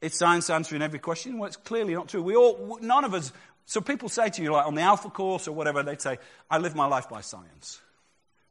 it's 0.00 0.16
science 0.16 0.48
answering 0.48 0.80
every 0.80 1.00
question? 1.00 1.38
Well, 1.38 1.48
it's 1.48 1.56
clearly 1.56 1.92
not 1.92 2.06
true. 2.06 2.22
We 2.22 2.36
all, 2.36 2.78
none 2.80 3.02
of 3.02 3.14
us, 3.14 3.32
so 3.66 3.80
people 3.80 4.08
say 4.08 4.28
to 4.28 4.42
you, 4.44 4.52
like 4.52 4.64
on 4.64 4.76
the 4.76 4.82
Alpha 4.82 5.10
course 5.10 5.48
or 5.48 5.56
whatever, 5.56 5.82
they 5.82 5.96
say, 5.96 6.18
I 6.48 6.58
live 6.58 6.76
my 6.76 6.86
life 6.86 7.08
by 7.08 7.20
science. 7.20 7.80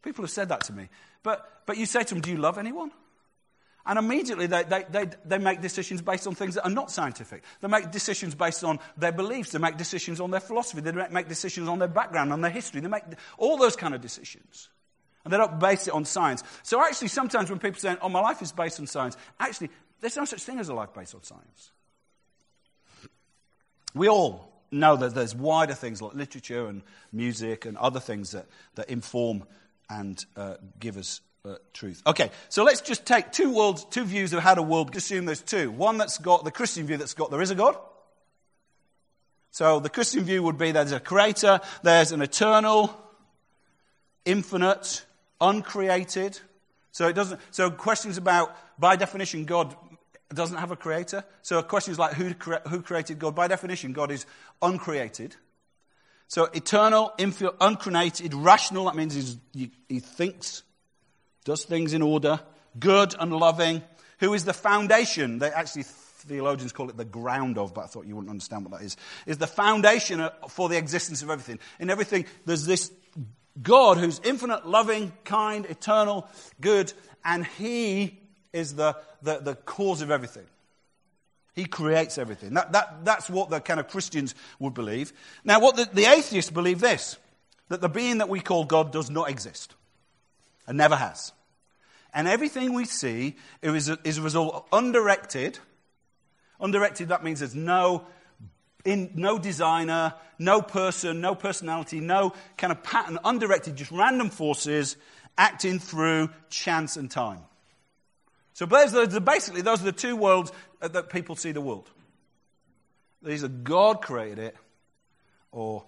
People 0.02 0.26
have 0.26 0.32
said 0.32 0.50
that 0.50 0.66
to 0.66 0.74
me. 0.74 0.90
But, 1.24 1.62
but 1.66 1.78
you 1.78 1.86
say 1.86 2.04
to 2.04 2.14
them, 2.14 2.20
do 2.20 2.32
you 2.32 2.38
love 2.38 2.58
anyone? 2.58 2.92
And 3.86 3.98
immediately 3.98 4.48
they, 4.48 4.64
they, 4.64 4.84
they, 4.92 5.06
they, 5.24 5.38
make 5.38 5.62
decisions 5.62 6.02
based 6.02 6.28
on 6.28 6.36
things 6.36 6.56
that 6.56 6.66
are 6.66 6.70
not 6.70 6.92
scientific. 6.92 7.46
They 7.62 7.70
make 7.70 7.92
decisions 7.92 8.36
based 8.36 8.66
on 8.66 8.78
their 8.98 9.14
beliefs. 9.14 9.52
They 9.52 9.60
make 9.60 9.78
decisions 9.78 10.20
on 10.20 10.32
their 10.32 10.42
philosophy. 10.42 10.82
They 10.82 10.92
make 10.92 11.30
decisions 11.30 11.70
on 11.70 11.80
their 11.80 11.88
background, 11.88 12.34
on 12.34 12.42
their 12.42 12.52
history. 12.52 12.82
They 12.82 12.90
make 12.90 13.04
all 13.38 13.56
those 13.56 13.78
kind 13.78 13.96
of 13.96 14.02
decisions. 14.02 14.68
And 15.24 15.32
they 15.32 15.38
don't 15.38 15.60
base 15.60 15.88
it 15.88 15.94
on 15.94 16.06
science. 16.06 16.44
So 16.64 16.82
actually, 16.82 17.08
sometimes 17.08 17.50
when 17.50 17.60
people 17.60 17.80
say, 17.80 17.96
oh, 18.02 18.10
my 18.10 18.20
life 18.20 18.42
is 18.42 18.52
based 18.52 18.80
on 18.80 18.88
science, 18.88 19.16
actually, 19.40 19.70
there's 20.02 20.18
no 20.18 20.26
such 20.26 20.44
thing 20.44 20.60
as 20.60 20.70
a 20.70 20.74
life 20.74 20.94
based 20.94 21.16
on 21.16 21.24
science. 21.24 21.72
We 23.94 24.10
all 24.10 24.52
know 24.70 24.96
that 24.96 25.16
there's 25.16 25.36
wider 25.36 25.74
things 25.74 26.02
like 26.02 26.14
literature 26.14 26.68
and 26.68 26.82
music 27.12 27.66
and 27.66 27.78
other 27.78 28.00
things 28.00 28.32
that, 28.32 28.48
that 28.76 28.90
inform 28.90 29.44
and 29.90 30.24
uh, 30.36 30.56
give 30.80 30.98
us 30.98 31.22
uh, 31.46 31.56
truth. 31.74 32.02
Okay, 32.08 32.32
so 32.50 32.64
let's 32.64 32.82
just 32.82 33.06
take 33.06 33.32
two 33.32 33.54
worlds, 33.54 33.86
two 33.86 34.04
views 34.04 34.34
of 34.34 34.42
how 34.42 34.56
the 34.56 34.62
world. 34.62 34.96
Assume 34.96 35.26
there's 35.26 35.42
two. 35.42 35.72
One 35.72 35.98
that's 35.98 36.18
got 36.18 36.44
the 36.44 36.52
Christian 36.52 36.88
view 36.88 36.98
that's 36.98 37.14
got 37.14 37.32
there 37.32 37.42
is 37.42 37.52
a 37.52 37.56
God. 37.56 37.78
So 39.52 39.80
the 39.80 39.90
Christian 39.90 40.24
view 40.24 40.42
would 40.44 40.58
be 40.58 40.72
there's 40.72 40.92
a 40.92 41.00
creator, 41.00 41.60
there's 41.84 42.12
an 42.12 42.22
eternal, 42.22 43.00
infinite, 44.26 45.06
uncreated. 45.42 46.40
So 46.92 47.08
it 47.08 47.14
doesn't. 47.14 47.40
So 47.52 47.72
questions 47.72 48.18
about, 48.18 48.56
by 48.80 48.96
definition, 48.96 49.46
God 49.46 49.76
doesn't 50.34 50.58
have 50.58 50.72
a 50.72 50.76
creator. 50.76 51.24
So 51.42 51.62
questions 51.62 52.00
like 52.00 52.14
who, 52.14 52.34
who 52.70 52.82
created 52.82 53.20
God? 53.20 53.36
By 53.36 53.48
definition, 53.48 53.94
God 53.94 54.12
is 54.12 54.26
uncreated. 54.62 55.36
So 56.28 56.46
eternal, 56.46 57.14
infinite, 57.18 57.56
uncreated, 57.62 58.34
rational. 58.34 58.86
That 58.86 58.96
means 58.96 59.38
he, 59.54 59.72
he 59.88 60.00
thinks 60.00 60.64
does 61.44 61.66
things 61.66 61.94
in 61.94 62.02
order, 62.02 62.40
good 62.80 63.16
and 63.20 63.34
loving, 63.34 63.84
who 64.20 64.34
is 64.34 64.46
the 64.46 64.54
foundation. 64.54 65.40
They 65.40 65.50
actually, 65.50 65.84
theologians 65.84 66.72
call 66.72 66.90
it 66.90 66.98
the 66.98 67.06
ground 67.06 67.58
of, 67.58 67.74
but 67.74 67.84
I 67.84 67.88
thought 67.88 68.06
you 68.06 68.16
wouldn't 68.16 68.30
understand 68.30 68.66
what 68.66 68.80
that 68.80 68.86
is. 68.86 68.96
Is 69.26 69.38
the 69.38 69.48
foundation 69.48 70.22
uh, 70.22 70.30
for 70.50 70.70
the 70.70 70.78
existence 70.78 71.22
of 71.22 71.30
everything. 71.30 71.60
In 71.80 71.90
everything, 71.90 72.26
there's 72.46 72.66
this 72.66 72.92
God 73.62 73.98
who's 73.98 74.20
infinite, 74.24 74.66
loving, 74.68 75.12
kind, 75.26 75.66
eternal, 75.66 76.28
good, 76.60 76.92
and 77.24 77.46
He 77.46 78.20
is 78.52 78.76
the, 78.76 78.96
the, 79.22 79.40
the 79.40 79.56
cause 79.56 80.02
of 80.02 80.12
everything. 80.12 80.46
He 81.56 81.66
creates 81.66 82.18
everything. 82.18 82.56
That, 82.56 82.72
that, 82.72 83.06
that's 83.06 83.30
what 83.30 83.50
the 83.50 83.60
kind 83.60 83.80
of 83.80 83.88
Christians 83.88 84.34
would 84.60 84.74
believe. 84.74 85.14
Now, 85.44 85.60
what 85.60 85.76
the, 85.76 85.88
the 85.92 86.06
atheists 86.06 86.52
believe 86.52 86.80
this 86.80 87.18
that 87.70 87.82
the 87.82 87.90
being 87.90 88.20
that 88.20 88.30
we 88.30 88.40
call 88.40 88.66
God 88.66 88.92
does 88.92 89.10
not 89.10 89.30
exist 89.30 89.74
and 90.68 90.78
never 90.78 90.96
has. 90.96 91.32
And 92.14 92.28
everything 92.28 92.74
we 92.74 92.86
see 92.86 93.36
is 93.64 93.90
a, 93.90 93.98
is 94.04 94.20
a 94.20 94.22
result 94.22 94.54
of 94.54 94.66
undirected. 94.72 95.58
Undirected, 96.60 97.10
that 97.10 97.24
means 97.24 97.40
there's 97.40 97.56
no, 97.56 98.06
in, 98.86 99.12
no 99.16 99.38
designer, 99.38 100.14
no 100.40 100.62
person, 100.62 101.22
no 101.22 101.36
personality, 101.36 102.00
no 102.00 102.34
kind 102.58 102.72
of 102.72 102.84
pattern. 102.84 103.20
Undirected, 103.24 103.76
just 103.76 103.92
random 103.92 104.30
forces 104.30 104.98
acting 105.38 105.80
through 105.80 106.30
chance 106.50 106.98
and 106.98 107.10
time. 107.10 107.40
So 108.54 108.66
basically, 108.66 109.62
those 109.62 109.82
are 109.82 109.86
the 109.86 109.92
two 109.92 110.16
worlds 110.16 110.52
that 110.80 111.10
people 111.10 111.36
see 111.36 111.52
the 111.52 111.62
world. 111.62 111.90
These 113.24 113.44
are 113.44 113.48
God 113.48 114.02
created 114.02 114.38
it, 114.38 114.56
or 115.52 115.86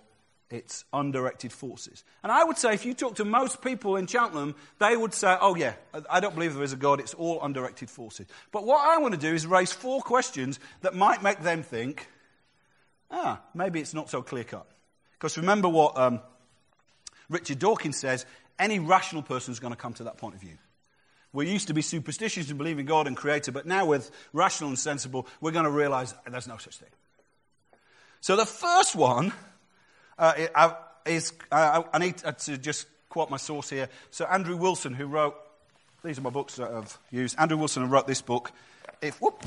it's 0.50 0.86
undirected 0.94 1.52
forces. 1.52 2.04
And 2.24 2.32
I 2.32 2.44
would 2.44 2.58
say, 2.58 2.74
if 2.74 2.86
you 2.86 2.94
talk 2.94 3.16
to 3.16 3.26
most 3.26 3.62
people 3.62 3.98
in 3.98 4.08
Cheltenham, 4.08 4.56
they 4.80 4.96
would 4.96 5.14
say, 5.14 5.36
oh, 5.42 5.56
yeah, 5.56 5.74
I 6.10 6.20
don't 6.22 6.34
believe 6.34 6.54
there 6.54 6.64
is 6.64 6.72
a 6.72 6.78
God, 6.78 7.00
it's 7.00 7.14
all 7.14 7.42
undirected 7.42 7.90
forces. 7.90 8.26
But 8.52 8.66
what 8.66 8.88
I 8.88 9.00
want 9.00 9.14
to 9.14 9.20
do 9.20 9.34
is 9.34 9.46
raise 9.46 9.72
four 9.72 10.02
questions 10.02 10.60
that 10.82 10.96
might 10.96 11.22
make 11.22 11.42
them 11.42 11.62
think, 11.62 12.08
ah, 13.12 13.42
maybe 13.54 13.80
it's 13.80 13.94
not 13.94 14.10
so 14.10 14.22
clear 14.22 14.44
cut. 14.44 14.68
Because 15.14 15.38
remember 15.38 15.70
what 15.70 15.98
um, 15.98 16.20
Richard 17.30 17.60
Dawkins 17.60 17.98
says 17.98 18.26
any 18.60 18.80
rational 18.80 19.24
person 19.24 19.52
is 19.52 19.60
going 19.60 19.74
to 19.74 19.78
come 19.78 19.94
to 19.94 20.06
that 20.06 20.18
point 20.18 20.36
of 20.36 20.42
view. 20.42 20.58
We 21.34 21.50
used 21.50 21.68
to 21.68 21.74
be 21.74 21.82
superstitious 21.82 22.50
and 22.50 22.58
believe 22.58 22.80
in 22.80 22.86
God 22.86 23.08
and 23.08 23.18
Creator, 23.18 23.52
but 23.52 23.66
now 23.66 23.86
with 23.86 24.10
rational 24.32 24.70
and 24.70 24.80
sensible, 24.80 25.28
we're 25.42 25.52
going 25.52 25.66
to 25.66 25.72
realize 25.72 26.14
there's 26.30 26.48
no 26.48 26.58
such 26.58 26.78
thing. 26.78 26.90
So 28.22 28.36
the 28.36 28.46
first 28.46 28.96
one 28.96 29.34
uh, 30.18 30.34
is, 31.06 31.34
uh, 31.52 31.84
I 31.92 31.98
need 32.00 32.18
to 32.18 32.58
just 32.58 32.88
quote 33.10 33.30
my 33.30 33.38
source 33.38 33.70
here. 33.70 33.88
So, 34.12 34.26
Andrew 34.26 34.58
Wilson, 34.58 34.94
who 34.94 35.06
wrote, 35.06 35.36
these 36.04 36.18
are 36.18 36.22
my 36.22 36.30
books 36.30 36.56
that 36.56 36.72
I've 36.72 36.98
used. 37.12 37.36
Andrew 37.40 37.58
Wilson 37.58 37.90
wrote 37.90 38.08
this 38.08 38.22
book. 38.22 38.52
If, 39.02 39.22
whoop, 39.22 39.42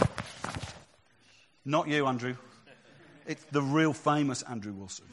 not 1.64 1.88
you, 1.88 2.06
Andrew. 2.06 2.36
It's 3.28 3.44
the 3.52 3.62
real 3.62 3.92
famous 3.92 4.42
Andrew 4.42 4.72
Wilson. 4.72 5.04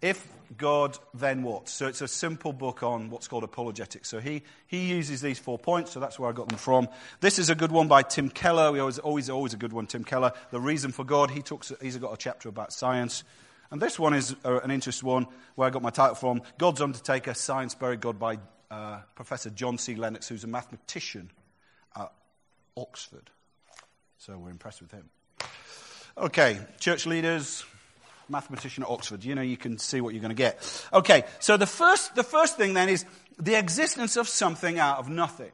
If 0.00 0.26
God, 0.56 0.98
then 1.14 1.42
what? 1.42 1.68
So 1.68 1.86
it's 1.86 2.00
a 2.00 2.08
simple 2.08 2.52
book 2.52 2.82
on 2.82 3.10
what's 3.10 3.28
called 3.28 3.44
apologetics. 3.44 4.08
So 4.08 4.20
he, 4.20 4.42
he 4.66 4.88
uses 4.88 5.20
these 5.20 5.38
four 5.38 5.58
points, 5.58 5.92
so 5.92 6.00
that's 6.00 6.18
where 6.18 6.30
I 6.30 6.32
got 6.32 6.48
them 6.48 6.58
from. 6.58 6.88
This 7.20 7.38
is 7.38 7.50
a 7.50 7.54
good 7.54 7.72
one 7.72 7.88
by 7.88 8.02
Tim 8.02 8.28
Keller. 8.28 8.72
We 8.72 8.80
always, 8.80 8.98
always, 8.98 9.30
always 9.30 9.52
a 9.52 9.56
good 9.56 9.72
one, 9.72 9.86
Tim 9.86 10.04
Keller. 10.04 10.32
The 10.50 10.60
Reason 10.60 10.92
for 10.92 11.04
God. 11.04 11.30
He 11.30 11.42
talks, 11.42 11.72
he's 11.80 11.96
got 11.98 12.12
a 12.12 12.16
chapter 12.16 12.48
about 12.48 12.72
science. 12.72 13.24
And 13.70 13.80
this 13.80 13.98
one 13.98 14.14
is 14.14 14.36
uh, 14.44 14.60
an 14.60 14.70
interesting 14.70 15.08
one 15.08 15.26
where 15.54 15.66
I 15.66 15.70
got 15.70 15.82
my 15.82 15.90
title 15.90 16.14
from 16.14 16.42
God's 16.58 16.80
Undertaker, 16.80 17.34
Science 17.34 17.74
Buried 17.74 18.00
God 18.00 18.18
by 18.18 18.38
uh, 18.70 19.00
Professor 19.14 19.50
John 19.50 19.78
C. 19.78 19.94
Lennox, 19.94 20.28
who's 20.28 20.44
a 20.44 20.48
mathematician 20.48 21.30
at 21.96 22.12
Oxford. 22.76 23.30
So 24.18 24.36
we're 24.36 24.50
impressed 24.50 24.82
with 24.82 24.92
him. 24.92 25.08
Okay, 26.16 26.58
church 26.78 27.06
leaders, 27.06 27.64
mathematician 28.28 28.82
at 28.82 28.90
Oxford. 28.90 29.24
You 29.24 29.34
know, 29.34 29.42
you 29.42 29.56
can 29.56 29.78
see 29.78 30.00
what 30.00 30.12
you're 30.12 30.20
going 30.20 30.30
to 30.30 30.34
get. 30.34 30.86
Okay, 30.92 31.24
so 31.40 31.56
the 31.56 31.66
first, 31.66 32.14
the 32.14 32.22
first 32.22 32.58
thing 32.58 32.74
then 32.74 32.90
is 32.90 33.06
the 33.38 33.58
existence 33.58 34.16
of 34.16 34.28
something 34.28 34.78
out 34.78 34.98
of 34.98 35.08
nothing. 35.08 35.50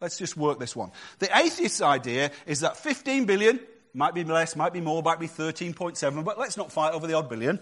Let's 0.00 0.18
just 0.18 0.36
work 0.36 0.60
this 0.60 0.76
one. 0.76 0.92
The 1.18 1.36
atheist's 1.36 1.80
idea 1.80 2.30
is 2.46 2.60
that 2.60 2.76
15 2.76 3.24
billion, 3.24 3.58
might 3.94 4.14
be 4.14 4.22
less, 4.22 4.54
might 4.54 4.72
be 4.72 4.80
more, 4.80 5.02
might 5.02 5.18
be 5.18 5.26
13.7, 5.26 6.24
but 6.24 6.38
let's 6.38 6.56
not 6.56 6.70
fight 6.70 6.92
over 6.92 7.06
the 7.06 7.14
odd 7.14 7.28
billion. 7.28 7.58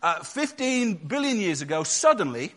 Uh, 0.00 0.22
15 0.22 0.94
billion 0.94 1.38
years 1.38 1.60
ago, 1.60 1.82
suddenly, 1.82 2.54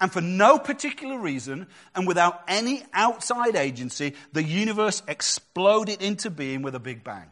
and 0.00 0.12
for 0.12 0.20
no 0.20 0.58
particular 0.58 1.18
reason, 1.18 1.66
and 1.94 2.06
without 2.06 2.42
any 2.48 2.82
outside 2.92 3.56
agency, 3.56 4.14
the 4.32 4.42
universe 4.42 5.02
exploded 5.08 6.02
into 6.02 6.28
being 6.28 6.60
with 6.60 6.74
a 6.74 6.80
big 6.80 7.04
bang. 7.04 7.30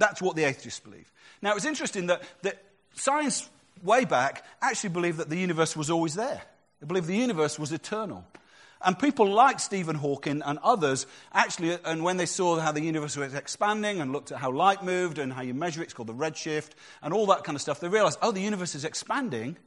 That's 0.00 0.20
what 0.22 0.34
the 0.34 0.44
atheists 0.44 0.80
believe. 0.80 1.12
Now, 1.42 1.54
it's 1.54 1.66
interesting 1.66 2.06
that, 2.06 2.22
that 2.40 2.62
science, 2.94 3.48
way 3.84 4.06
back, 4.06 4.44
actually 4.62 4.90
believed 4.90 5.18
that 5.18 5.28
the 5.28 5.36
universe 5.36 5.76
was 5.76 5.90
always 5.90 6.14
there. 6.14 6.40
They 6.80 6.86
believed 6.86 7.06
the 7.06 7.16
universe 7.16 7.58
was 7.58 7.70
eternal. 7.70 8.24
And 8.82 8.98
people 8.98 9.30
like 9.30 9.60
Stephen 9.60 9.96
Hawking 9.96 10.40
and 10.42 10.58
others 10.62 11.06
actually, 11.34 11.78
and 11.84 12.02
when 12.02 12.16
they 12.16 12.24
saw 12.24 12.58
how 12.58 12.72
the 12.72 12.80
universe 12.80 13.14
was 13.14 13.34
expanding 13.34 14.00
and 14.00 14.10
looked 14.10 14.32
at 14.32 14.38
how 14.38 14.50
light 14.50 14.82
moved 14.82 15.18
and 15.18 15.30
how 15.30 15.42
you 15.42 15.52
measure 15.52 15.82
it, 15.82 15.84
it's 15.84 15.92
called 15.92 16.08
the 16.08 16.14
redshift, 16.14 16.70
and 17.02 17.12
all 17.12 17.26
that 17.26 17.44
kind 17.44 17.56
of 17.56 17.60
stuff, 17.60 17.80
they 17.80 17.88
realized, 17.88 18.18
oh, 18.22 18.32
the 18.32 18.40
universe 18.40 18.74
is 18.74 18.86
expanding. 18.86 19.58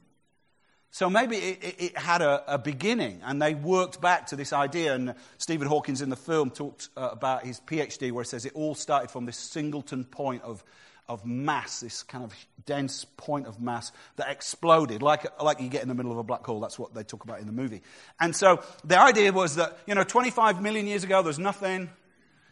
So 0.94 1.10
maybe 1.10 1.36
it, 1.38 1.74
it, 1.80 1.98
had 1.98 2.22
a, 2.22 2.54
a, 2.54 2.56
beginning, 2.56 3.20
and 3.24 3.42
they 3.42 3.54
worked 3.54 4.00
back 4.00 4.28
to 4.28 4.36
this 4.36 4.52
idea. 4.52 4.94
And 4.94 5.16
Stephen 5.38 5.66
Hawkins 5.66 6.00
in 6.02 6.08
the 6.08 6.14
film 6.14 6.50
talked 6.50 6.88
uh, 6.96 7.08
about 7.10 7.44
his 7.44 7.58
PhD, 7.58 8.12
where 8.12 8.22
he 8.22 8.28
says 8.28 8.46
it 8.46 8.52
all 8.54 8.76
started 8.76 9.10
from 9.10 9.26
this 9.26 9.36
singleton 9.36 10.04
point 10.04 10.42
of 10.42 10.62
of 11.08 11.26
mass, 11.26 11.80
this 11.80 12.04
kind 12.04 12.22
of 12.22 12.32
dense 12.64 13.04
point 13.16 13.48
of 13.48 13.60
mass 13.60 13.90
that 14.16 14.30
exploded, 14.30 15.02
like, 15.02 15.26
like 15.42 15.60
you 15.60 15.68
get 15.68 15.82
in 15.82 15.88
the 15.88 15.94
middle 15.94 16.12
of 16.12 16.18
a 16.18 16.22
black 16.22 16.46
hole. 16.46 16.60
That's 16.60 16.78
what 16.78 16.94
they 16.94 17.02
talk 17.02 17.24
about 17.24 17.40
in 17.40 17.46
the 17.46 17.52
movie. 17.52 17.82
And 18.20 18.34
so 18.34 18.62
the 18.84 18.98
idea 18.98 19.32
was 19.32 19.56
that, 19.56 19.76
you 19.86 19.96
know, 19.96 20.04
25 20.04 20.62
million 20.62 20.86
years 20.86 21.02
ago, 21.02 21.22
there's 21.22 21.40
nothing. 21.40 21.90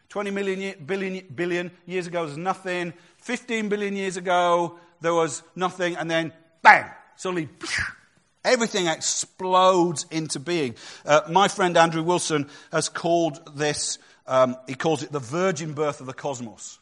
20 0.08 0.32
million, 0.32 0.84
billion, 0.84 1.24
billion 1.32 1.70
years 1.86 2.08
ago, 2.08 2.26
there's 2.26 2.36
nothing. 2.36 2.92
15 3.18 3.68
billion 3.68 3.94
years 3.94 4.16
ago, 4.16 4.80
there 5.00 5.14
was 5.14 5.44
nothing. 5.54 5.96
And 5.96 6.10
then, 6.10 6.32
bang, 6.60 6.90
suddenly, 7.14 7.48
everything 8.44 8.86
explodes 8.86 10.06
into 10.10 10.40
being. 10.40 10.74
Uh, 11.04 11.22
my 11.30 11.48
friend 11.48 11.76
Andrew 11.76 12.02
Wilson 12.02 12.48
has 12.70 12.88
called 12.88 13.56
this, 13.56 13.98
um, 14.26 14.56
he 14.66 14.74
calls 14.74 15.02
it 15.02 15.12
the 15.12 15.20
virgin 15.20 15.74
birth 15.74 16.00
of 16.00 16.06
the 16.06 16.12
cosmos. 16.12 16.78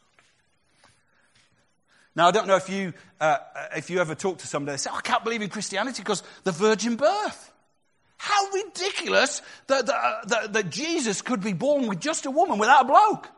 Now, 2.16 2.28
I 2.28 2.32
don't 2.32 2.48
know 2.48 2.56
if 2.56 2.68
you, 2.68 2.92
uh, 3.20 3.38
if 3.76 3.88
you 3.88 4.00
ever 4.00 4.14
talk 4.14 4.38
to 4.38 4.46
somebody, 4.46 4.74
they 4.74 4.78
say, 4.78 4.90
oh, 4.92 4.96
I 4.96 5.00
can't 5.00 5.22
believe 5.22 5.42
in 5.42 5.48
Christianity 5.48 6.02
because 6.02 6.22
the 6.44 6.52
virgin 6.52 6.96
birth. 6.96 7.52
How 8.16 8.50
ridiculous 8.50 9.40
that, 9.68 9.86
that, 9.86 9.94
uh, 9.94 10.24
that, 10.26 10.52
that, 10.52 10.70
Jesus 10.70 11.22
could 11.22 11.40
be 11.40 11.54
born 11.54 11.86
with 11.86 12.00
just 12.00 12.26
a 12.26 12.30
woman 12.30 12.58
without 12.58 12.84
a 12.84 12.88
bloke. 12.88 13.28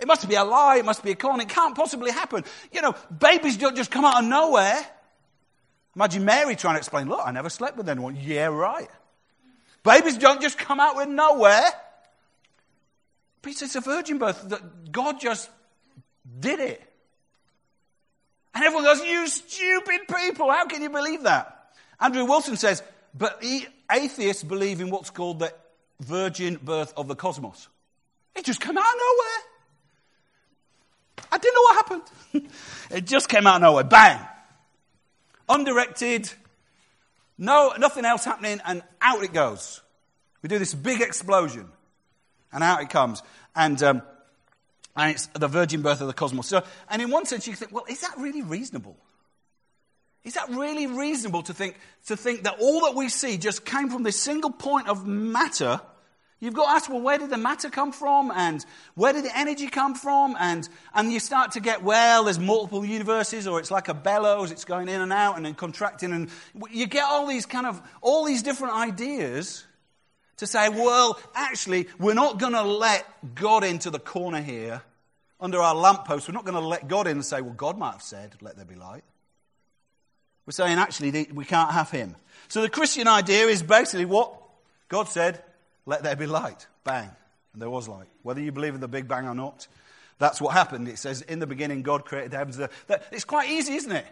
It 0.00 0.08
must 0.08 0.28
be 0.28 0.34
a 0.34 0.42
lie. 0.42 0.78
It 0.78 0.84
must 0.84 1.04
be 1.04 1.12
a 1.12 1.14
con. 1.14 1.40
It 1.40 1.48
can't 1.48 1.76
possibly 1.76 2.10
happen. 2.10 2.42
You 2.72 2.82
know, 2.82 2.96
babies 3.16 3.56
don't 3.56 3.76
just 3.76 3.92
come 3.92 4.04
out 4.04 4.24
of 4.24 4.28
nowhere. 4.28 4.84
Imagine 5.96 6.26
Mary 6.26 6.56
trying 6.56 6.74
to 6.74 6.78
explain, 6.78 7.08
look, 7.08 7.22
I 7.24 7.32
never 7.32 7.48
slept 7.48 7.78
with 7.78 7.88
anyone. 7.88 8.16
Yeah, 8.20 8.46
right. 8.46 8.90
Babies 9.82 10.18
don't 10.18 10.42
just 10.42 10.58
come 10.58 10.78
out 10.78 10.94
with 10.94 11.08
nowhere. 11.08 11.64
But 13.40 13.62
it's 13.62 13.74
a 13.74 13.80
virgin 13.80 14.18
birth 14.18 14.46
that 14.50 14.92
God 14.92 15.18
just 15.18 15.48
did 16.38 16.60
it. 16.60 16.82
And 18.54 18.62
everyone 18.62 18.84
goes, 18.84 19.00
You 19.02 19.26
stupid 19.26 20.00
people, 20.06 20.50
how 20.50 20.66
can 20.66 20.82
you 20.82 20.90
believe 20.90 21.22
that? 21.22 21.72
Andrew 21.98 22.26
Wilson 22.26 22.56
says, 22.56 22.82
But 23.14 23.42
atheists 23.90 24.42
believe 24.42 24.80
in 24.80 24.90
what's 24.90 25.10
called 25.10 25.38
the 25.38 25.54
virgin 26.00 26.58
birth 26.62 26.92
of 26.96 27.08
the 27.08 27.14
cosmos. 27.14 27.68
It 28.34 28.44
just 28.44 28.60
came 28.60 28.76
out 28.76 28.84
of 28.84 29.00
nowhere. 29.00 29.42
I 31.32 31.38
didn't 31.38 31.54
know 31.54 31.62
what 31.62 31.76
happened. 31.76 32.50
it 32.90 33.06
just 33.06 33.30
came 33.30 33.46
out 33.46 33.56
of 33.56 33.62
nowhere. 33.62 33.84
Bang. 33.84 34.20
Undirected. 35.48 36.32
No, 37.38 37.74
nothing 37.78 38.04
else 38.04 38.24
happening, 38.24 38.60
and 38.64 38.82
out 39.00 39.22
it 39.22 39.32
goes. 39.32 39.82
We 40.42 40.48
do 40.48 40.58
this 40.58 40.74
big 40.74 41.00
explosion, 41.00 41.68
and 42.52 42.64
out 42.64 42.82
it 42.82 42.90
comes. 42.90 43.22
And 43.54 43.82
um, 43.82 44.02
and 44.96 45.12
it's 45.12 45.26
the 45.26 45.48
virgin 45.48 45.82
birth 45.82 46.00
of 46.00 46.06
the 46.06 46.14
cosmos. 46.14 46.46
So, 46.46 46.62
and 46.88 47.02
in 47.02 47.10
one 47.10 47.26
sense, 47.26 47.46
you 47.46 47.54
think, 47.54 47.72
well, 47.72 47.84
is 47.88 48.00
that 48.00 48.14
really 48.16 48.42
reasonable? 48.42 48.96
Is 50.24 50.34
that 50.34 50.48
really 50.48 50.86
reasonable 50.86 51.42
to 51.44 51.54
think, 51.54 51.78
to 52.06 52.16
think 52.16 52.44
that 52.44 52.56
all 52.58 52.80
that 52.86 52.94
we 52.96 53.08
see 53.08 53.36
just 53.36 53.64
came 53.64 53.90
from 53.90 54.02
this 54.02 54.18
single 54.18 54.50
point 54.50 54.88
of 54.88 55.06
matter? 55.06 55.80
You've 56.38 56.52
got 56.52 56.66
to 56.66 56.70
ask, 56.72 56.90
well, 56.90 57.00
where 57.00 57.16
did 57.16 57.30
the 57.30 57.38
matter 57.38 57.70
come 57.70 57.92
from? 57.92 58.30
And 58.30 58.64
where 58.94 59.14
did 59.14 59.24
the 59.24 59.36
energy 59.36 59.68
come 59.68 59.94
from? 59.94 60.36
And, 60.38 60.68
and 60.94 61.10
you 61.10 61.18
start 61.18 61.52
to 61.52 61.60
get, 61.60 61.82
well, 61.82 62.24
there's 62.24 62.38
multiple 62.38 62.84
universes, 62.84 63.46
or 63.46 63.58
it's 63.58 63.70
like 63.70 63.88
a 63.88 63.94
bellows, 63.94 64.50
it's 64.50 64.66
going 64.66 64.88
in 64.88 65.00
and 65.00 65.12
out 65.12 65.36
and 65.36 65.46
then 65.46 65.54
contracting. 65.54 66.12
And 66.12 66.28
you 66.70 66.86
get 66.86 67.04
all 67.04 67.26
these 67.26 67.46
kind 67.46 67.66
of, 67.66 67.80
all 68.02 68.24
these 68.24 68.42
different 68.42 68.74
ideas 68.74 69.64
to 70.36 70.46
say, 70.46 70.68
well, 70.68 71.18
actually, 71.34 71.88
we're 71.98 72.12
not 72.12 72.38
going 72.38 72.52
to 72.52 72.62
let 72.62 73.06
God 73.34 73.64
into 73.64 73.88
the 73.88 73.98
corner 73.98 74.42
here 74.42 74.82
under 75.40 75.60
our 75.60 75.74
lamppost. 75.74 76.28
We're 76.28 76.34
not 76.34 76.44
going 76.44 76.60
to 76.60 76.66
let 76.66 76.86
God 76.86 77.06
in 77.06 77.12
and 77.12 77.24
say, 77.24 77.40
well, 77.40 77.54
God 77.54 77.78
might 77.78 77.92
have 77.92 78.02
said, 78.02 78.34
let 78.42 78.56
there 78.56 78.66
be 78.66 78.74
light. 78.74 79.04
We're 80.44 80.52
saying, 80.52 80.78
actually, 80.78 81.28
we 81.32 81.46
can't 81.46 81.72
have 81.72 81.90
him. 81.90 82.14
So 82.48 82.60
the 82.60 82.68
Christian 82.68 83.08
idea 83.08 83.46
is 83.46 83.62
basically 83.62 84.04
what 84.04 84.32
God 84.88 85.08
said, 85.08 85.42
let 85.86 86.02
there 86.02 86.16
be 86.16 86.26
light. 86.26 86.66
Bang. 86.84 87.10
And 87.52 87.62
there 87.62 87.70
was 87.70 87.88
light. 87.88 88.08
Whether 88.22 88.42
you 88.42 88.52
believe 88.52 88.74
in 88.74 88.80
the 88.80 88.88
Big 88.88 89.08
Bang 89.08 89.26
or 89.26 89.34
not, 89.34 89.66
that's 90.18 90.40
what 90.40 90.52
happened. 90.52 90.88
It 90.88 90.98
says, 90.98 91.22
in 91.22 91.38
the 91.38 91.46
beginning, 91.46 91.82
God 91.82 92.04
created 92.04 92.32
the 92.32 92.36
heavens. 92.36 92.60
It's 93.10 93.24
quite 93.24 93.50
easy, 93.50 93.74
isn't 93.74 93.92
it? 93.92 94.06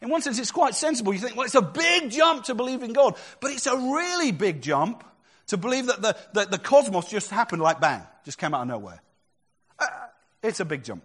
In 0.00 0.08
one 0.08 0.22
sense, 0.22 0.38
it's 0.38 0.50
quite 0.50 0.74
sensible. 0.74 1.12
You 1.12 1.20
think, 1.20 1.36
well, 1.36 1.44
it's 1.44 1.54
a 1.54 1.62
big 1.62 2.10
jump 2.10 2.44
to 2.44 2.54
believe 2.54 2.82
in 2.82 2.92
God. 2.92 3.16
But 3.40 3.52
it's 3.52 3.66
a 3.66 3.76
really 3.76 4.32
big 4.32 4.62
jump 4.62 5.04
to 5.48 5.56
believe 5.56 5.86
that 5.86 6.02
the, 6.02 6.16
that 6.34 6.50
the 6.50 6.58
cosmos 6.58 7.08
just 7.08 7.30
happened 7.30 7.62
like 7.62 7.80
bang, 7.80 8.02
just 8.24 8.38
came 8.38 8.54
out 8.54 8.62
of 8.62 8.68
nowhere. 8.68 9.00
Uh, 9.78 9.86
it's 10.42 10.60
a 10.60 10.64
big 10.64 10.82
jump. 10.82 11.02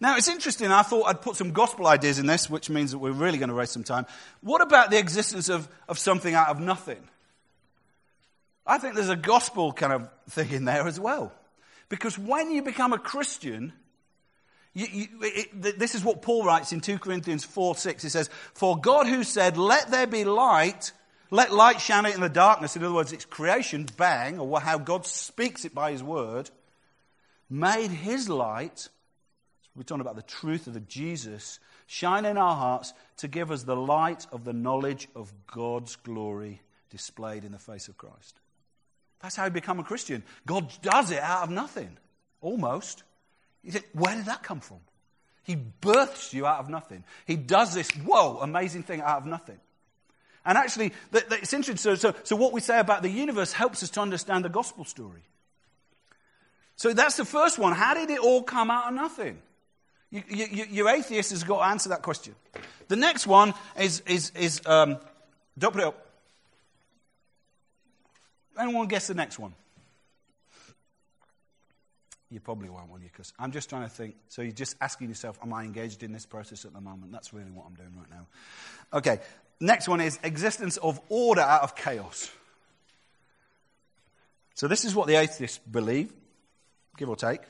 Now, 0.00 0.16
it's 0.16 0.28
interesting. 0.28 0.72
I 0.72 0.82
thought 0.82 1.04
I'd 1.04 1.20
put 1.20 1.36
some 1.36 1.52
gospel 1.52 1.86
ideas 1.86 2.18
in 2.18 2.26
this, 2.26 2.50
which 2.50 2.68
means 2.70 2.90
that 2.90 2.98
we're 2.98 3.12
really 3.12 3.38
going 3.38 3.50
to 3.50 3.54
waste 3.54 3.72
some 3.72 3.84
time. 3.84 4.06
What 4.40 4.60
about 4.60 4.90
the 4.90 4.98
existence 4.98 5.48
of, 5.48 5.68
of 5.88 5.98
something 5.98 6.34
out 6.34 6.48
of 6.48 6.58
nothing? 6.58 7.08
I 8.66 8.78
think 8.78 8.94
there's 8.94 9.08
a 9.08 9.16
gospel 9.16 9.72
kind 9.72 9.92
of 9.92 10.08
thing 10.30 10.50
in 10.50 10.64
there 10.64 10.86
as 10.86 11.00
well. 11.00 11.32
Because 11.88 12.18
when 12.18 12.50
you 12.50 12.62
become 12.62 12.92
a 12.92 12.98
Christian, 12.98 13.72
you, 14.74 14.86
you, 14.90 15.06
it, 15.20 15.78
this 15.78 15.94
is 15.94 16.02
what 16.02 16.22
Paul 16.22 16.44
writes 16.44 16.72
in 16.72 16.80
2 16.80 16.98
Corinthians 16.98 17.44
4 17.44 17.74
6. 17.74 18.02
He 18.02 18.08
says, 18.08 18.30
For 18.54 18.78
God 18.78 19.06
who 19.06 19.24
said, 19.24 19.58
Let 19.58 19.90
there 19.90 20.06
be 20.06 20.24
light, 20.24 20.92
let 21.30 21.52
light 21.52 21.80
shine 21.80 22.06
in 22.06 22.20
the 22.20 22.28
darkness. 22.28 22.76
In 22.76 22.84
other 22.84 22.94
words, 22.94 23.12
it's 23.12 23.24
creation, 23.24 23.86
bang, 23.96 24.38
or 24.38 24.60
how 24.60 24.78
God 24.78 25.06
speaks 25.06 25.64
it 25.64 25.74
by 25.74 25.92
His 25.92 26.02
word, 26.02 26.50
made 27.50 27.90
His 27.90 28.28
light. 28.28 28.88
We're 29.74 29.82
talking 29.82 30.02
about 30.02 30.16
the 30.16 30.22
truth 30.22 30.66
of 30.66 30.74
the 30.74 30.80
Jesus 30.80 31.58
shine 31.86 32.24
in 32.24 32.38
our 32.38 32.54
hearts 32.54 32.94
to 33.18 33.28
give 33.28 33.50
us 33.50 33.64
the 33.64 33.76
light 33.76 34.26
of 34.32 34.44
the 34.44 34.52
knowledge 34.52 35.08
of 35.14 35.32
God's 35.46 35.96
glory 35.96 36.62
displayed 36.90 37.44
in 37.44 37.52
the 37.52 37.58
face 37.58 37.88
of 37.88 37.98
Christ. 37.98 38.38
That's 39.22 39.36
how 39.36 39.44
you 39.44 39.50
become 39.50 39.78
a 39.78 39.84
Christian. 39.84 40.24
God 40.46 40.70
does 40.82 41.10
it 41.10 41.20
out 41.20 41.44
of 41.44 41.50
nothing, 41.50 41.96
almost. 42.40 43.04
You 43.62 43.70
think, 43.70 43.86
where 43.92 44.16
did 44.16 44.26
that 44.26 44.42
come 44.42 44.60
from? 44.60 44.80
He 45.44 45.54
births 45.56 46.34
you 46.34 46.46
out 46.46 46.58
of 46.58 46.68
nothing. 46.68 47.04
He 47.26 47.36
does 47.36 47.74
this, 47.74 47.90
whoa, 47.90 48.38
amazing 48.40 48.82
thing 48.82 49.00
out 49.00 49.18
of 49.18 49.26
nothing. 49.26 49.58
And 50.44 50.58
actually, 50.58 50.92
it's 51.12 51.52
interesting. 51.52 51.76
So, 51.76 51.94
so, 51.94 52.14
so, 52.24 52.34
what 52.34 52.52
we 52.52 52.60
say 52.60 52.80
about 52.80 53.02
the 53.02 53.08
universe 53.08 53.52
helps 53.52 53.82
us 53.84 53.90
to 53.90 54.00
understand 54.00 54.44
the 54.44 54.48
gospel 54.48 54.84
story. 54.84 55.22
So, 56.74 56.92
that's 56.92 57.16
the 57.16 57.24
first 57.24 57.60
one. 57.60 57.72
How 57.74 57.94
did 57.94 58.10
it 58.10 58.18
all 58.18 58.42
come 58.42 58.68
out 58.68 58.88
of 58.88 58.94
nothing? 58.94 59.40
You, 60.10 60.22
you, 60.28 60.64
your 60.68 60.88
atheist 60.88 61.30
has 61.30 61.44
got 61.44 61.58
to 61.58 61.64
answer 61.66 61.90
that 61.90 62.02
question. 62.02 62.34
The 62.88 62.96
next 62.96 63.26
one 63.26 63.54
is, 63.78 64.00
is, 64.00 64.32
is 64.34 64.60
um, 64.66 64.98
don't 65.56 65.72
put 65.72 65.82
it 65.82 65.86
up. 65.86 66.11
Anyone 68.58 68.88
guess 68.88 69.06
the 69.06 69.14
next 69.14 69.38
one? 69.38 69.54
You 72.30 72.40
probably 72.40 72.70
won't, 72.70 72.90
will 72.90 72.98
you? 72.98 73.10
Because 73.12 73.32
I'm 73.38 73.52
just 73.52 73.68
trying 73.68 73.82
to 73.82 73.90
think. 73.90 74.14
So 74.28 74.40
you're 74.40 74.52
just 74.52 74.76
asking 74.80 75.08
yourself, 75.08 75.38
am 75.42 75.52
I 75.52 75.64
engaged 75.64 76.02
in 76.02 76.12
this 76.12 76.24
process 76.24 76.64
at 76.64 76.72
the 76.72 76.80
moment? 76.80 77.12
That's 77.12 77.34
really 77.34 77.50
what 77.50 77.66
I'm 77.66 77.74
doing 77.74 77.94
right 77.96 78.10
now. 78.10 78.26
Okay, 78.94 79.20
next 79.60 79.86
one 79.86 80.00
is 80.00 80.18
existence 80.22 80.78
of 80.78 80.98
order 81.10 81.42
out 81.42 81.62
of 81.62 81.76
chaos. 81.76 82.30
So 84.54 84.66
this 84.66 84.84
is 84.84 84.94
what 84.94 85.08
the 85.08 85.16
atheists 85.16 85.58
believe, 85.58 86.12
give 86.96 87.10
or 87.10 87.16
take. 87.16 87.40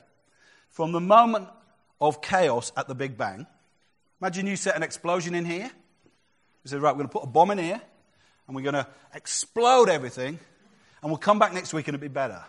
From 0.69 0.91
the 0.91 0.99
moment 0.99 1.47
of 2.01 2.21
chaos 2.21 2.73
at 2.75 2.87
the 2.89 2.95
Big 2.95 3.17
Bang, 3.17 3.47
imagine 4.21 4.47
you 4.47 4.57
set 4.57 4.75
an 4.75 4.83
explosion 4.83 5.33
in 5.33 5.45
here. 5.45 5.71
You 6.63 6.69
say, 6.69 6.77
right, 6.77 6.91
we're 6.91 7.03
going 7.03 7.09
to 7.09 7.13
put 7.13 7.23
a 7.23 7.27
bomb 7.27 7.51
in 7.51 7.57
here, 7.57 7.81
and 8.47 8.55
we're 8.55 8.63
going 8.63 8.73
to 8.73 8.87
explode 9.13 9.89
everything, 9.89 10.39
and 11.03 11.11
we'll 11.11 11.19
come 11.19 11.37
back 11.37 11.53
next 11.53 11.73
week 11.73 11.87
and 11.87 11.93
it'll 11.95 12.01
be 12.01 12.07
better 12.07 12.43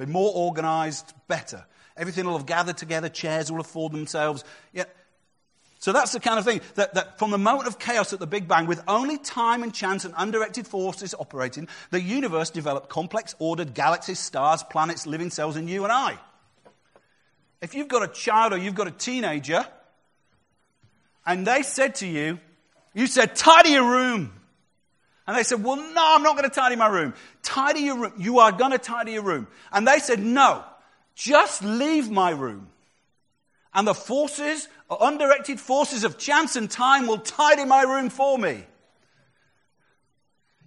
be 0.00 0.06
more 0.06 0.32
organized, 0.34 1.12
better. 1.28 1.64
Everything 1.96 2.24
will 2.24 2.38
have 2.38 2.46
gathered 2.46 2.78
together, 2.78 3.08
chairs 3.08 3.50
will 3.50 3.58
have 3.58 3.66
formed 3.66 3.94
themselves. 3.94 4.44
Yeah. 4.72 4.84
So 5.78 5.92
that's 5.92 6.12
the 6.12 6.20
kind 6.20 6.38
of 6.38 6.44
thing 6.44 6.62
that, 6.74 6.94
that 6.94 7.18
from 7.18 7.30
the 7.30 7.38
moment 7.38 7.68
of 7.68 7.78
chaos 7.78 8.12
at 8.12 8.18
the 8.18 8.26
Big 8.26 8.48
Bang, 8.48 8.66
with 8.66 8.82
only 8.88 9.18
time 9.18 9.62
and 9.62 9.72
chance 9.72 10.04
and 10.04 10.14
undirected 10.16 10.66
forces 10.66 11.14
operating, 11.18 11.68
the 11.90 12.00
universe 12.00 12.50
developed 12.50 12.88
complex, 12.88 13.34
ordered 13.38 13.74
galaxies, 13.74 14.18
stars, 14.18 14.62
planets, 14.62 15.06
living 15.06 15.30
cells, 15.30 15.56
and 15.56 15.68
you 15.68 15.84
and 15.84 15.92
I. 15.92 16.18
If 17.60 17.74
you've 17.74 17.88
got 17.88 18.02
a 18.02 18.08
child 18.08 18.54
or 18.54 18.56
you've 18.56 18.74
got 18.74 18.88
a 18.88 18.92
teenager, 18.92 19.66
and 21.26 21.46
they 21.46 21.62
said 21.62 21.96
to 21.96 22.06
you, 22.06 22.40
you 22.94 23.06
said, 23.06 23.36
tidy 23.36 23.70
your 23.70 23.90
room. 23.90 24.39
And 25.30 25.38
they 25.38 25.44
said, 25.44 25.62
Well, 25.62 25.76
no, 25.76 25.84
I'm 25.96 26.24
not 26.24 26.36
going 26.36 26.50
to 26.50 26.52
tidy 26.52 26.74
my 26.74 26.88
room. 26.88 27.14
Tidy 27.44 27.82
your 27.82 27.98
room. 27.98 28.14
You 28.18 28.40
are 28.40 28.50
going 28.50 28.72
to 28.72 28.78
tidy 28.78 29.12
your 29.12 29.22
room. 29.22 29.46
And 29.70 29.86
they 29.86 30.00
said, 30.00 30.18
No, 30.18 30.64
just 31.14 31.62
leave 31.62 32.10
my 32.10 32.30
room. 32.30 32.66
And 33.72 33.86
the 33.86 33.94
forces, 33.94 34.66
uh, 34.90 34.96
undirected 35.00 35.60
forces 35.60 36.02
of 36.02 36.18
chance 36.18 36.56
and 36.56 36.68
time 36.68 37.06
will 37.06 37.18
tidy 37.18 37.64
my 37.64 37.82
room 37.82 38.10
for 38.10 38.36
me. 38.36 38.64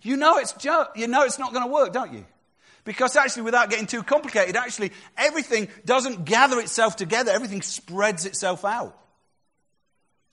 You 0.02 0.16
know 0.16 0.38
it's, 0.38 0.56
you 0.96 1.08
know 1.08 1.24
it's 1.24 1.40
not 1.40 1.52
going 1.52 1.66
to 1.66 1.70
work, 1.70 1.92
don't 1.92 2.14
you? 2.14 2.26
Because 2.86 3.18
actually, 3.18 3.44
without 3.44 3.70
getting 3.70 3.86
too 3.86 4.02
complicated, 4.02 4.56
actually, 4.56 4.94
everything 5.18 5.68
doesn't 5.84 6.24
gather 6.24 6.62
itself 6.62 6.96
together, 6.96 7.34
everything 7.34 7.64
spreads 7.64 8.26
itself 8.26 8.64
out. 8.64 8.98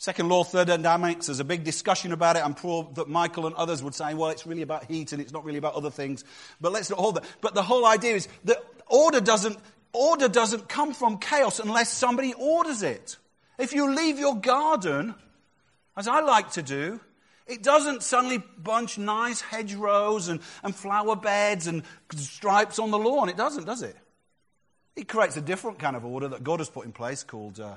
Second 0.01 0.31
law, 0.31 0.45
thermodynamics, 0.45 1.27
there's 1.27 1.41
a 1.41 1.45
big 1.45 1.63
discussion 1.63 2.13
about 2.13 2.35
it. 2.35 2.43
I'm 2.43 2.57
sure 2.57 2.91
that 2.95 3.07
Michael 3.07 3.47
and 3.47 3.55
others 3.55 3.83
would 3.83 3.95
say, 3.95 4.15
well, 4.15 4.31
it's 4.31 4.47
really 4.47 4.63
about 4.63 4.87
heat 4.87 5.13
and 5.13 5.21
it's 5.21 5.31
not 5.31 5.45
really 5.45 5.59
about 5.59 5.75
other 5.75 5.91
things. 5.91 6.25
But 6.59 6.73
let's 6.73 6.89
not 6.89 6.99
hold 6.99 7.17
that. 7.17 7.25
But 7.43 7.53
the 7.53 7.63
whole 7.63 7.85
idea 7.85 8.15
is 8.15 8.27
that 8.45 8.65
order 8.87 9.21
doesn't, 9.21 9.59
order 9.93 10.27
doesn't 10.27 10.71
come 10.71 10.95
from 10.95 11.19
chaos 11.19 11.61
unless 11.61 11.93
somebody 11.93 12.33
orders 12.33 12.83
it. 12.83 13.19
If 13.59 13.75
you 13.75 13.95
leave 13.95 14.19
your 14.19 14.37
garden, 14.37 15.15
as 15.95 16.09
I 16.09 16.21
like 16.21 16.53
to 16.53 16.63
do, 16.63 16.99
it 17.47 17.63
doesn't 17.63 18.03
suddenly 18.03 18.43
bunch 18.57 18.97
nice 18.97 19.43
hedgerows 19.43 20.29
and, 20.29 20.41
and 20.63 20.75
flower 20.75 21.15
beds 21.15 21.67
and 21.67 21.83
stripes 22.17 22.79
on 22.79 22.91
the 22.91 22.99
lawn. 22.99 23.29
It 23.29 23.37
doesn't, 23.37 23.67
does 23.67 23.83
it? 23.83 23.97
It 24.97 25.09
creates 25.09 25.37
a 25.37 25.43
different 25.43 25.79
kind 25.79 25.95
of 25.95 26.07
order 26.07 26.29
that 26.29 26.43
God 26.43 26.61
has 26.61 26.71
put 26.71 26.87
in 26.87 26.93
place 26.93 27.23
called 27.23 27.61
uh, 27.61 27.77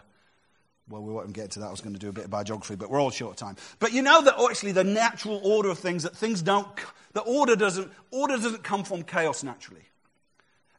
well, 0.90 1.02
we 1.02 1.14
won't 1.14 1.34
get 1.34 1.52
to 1.52 1.60
that. 1.60 1.68
I 1.68 1.72
was 1.72 1.82
going 1.82 1.94
to 1.94 2.00
do 2.00 2.10
a 2.10 2.14
bit 2.14 2.26
of 2.26 2.30
biography, 2.30 2.76
but 2.76 2.90
we're 2.90 3.00
all 3.00 3.12
short 3.12 3.32
of 3.32 3.38
time. 3.38 3.56
But 3.80 3.94
you 3.94 4.02
know 4.02 4.22
that 4.22 4.36
actually 4.50 4.74
the 4.74 4.84
natural 4.84 5.40
order 5.44 5.70
of 5.70 5.80
things, 5.80 6.04
that 6.04 6.16
things 6.16 6.42
don't, 6.42 6.68
the 7.14 7.22
order 7.22 7.56
doesn't, 7.56 7.92
order 8.12 8.36
doesn't 8.36 8.64
come 8.64 8.84
from 8.84 9.04
chaos 9.04 9.44
naturally. 9.44 9.84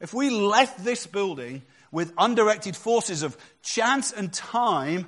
If 0.01 0.12
we 0.12 0.29
left 0.29 0.85
this 0.85 1.07
building 1.07 1.62
with 1.90 2.12
undirected 2.19 2.77
forces 2.77 3.23
of 3.23 3.37
chance 3.62 4.12
and 4.12 4.33
time, 4.33 5.07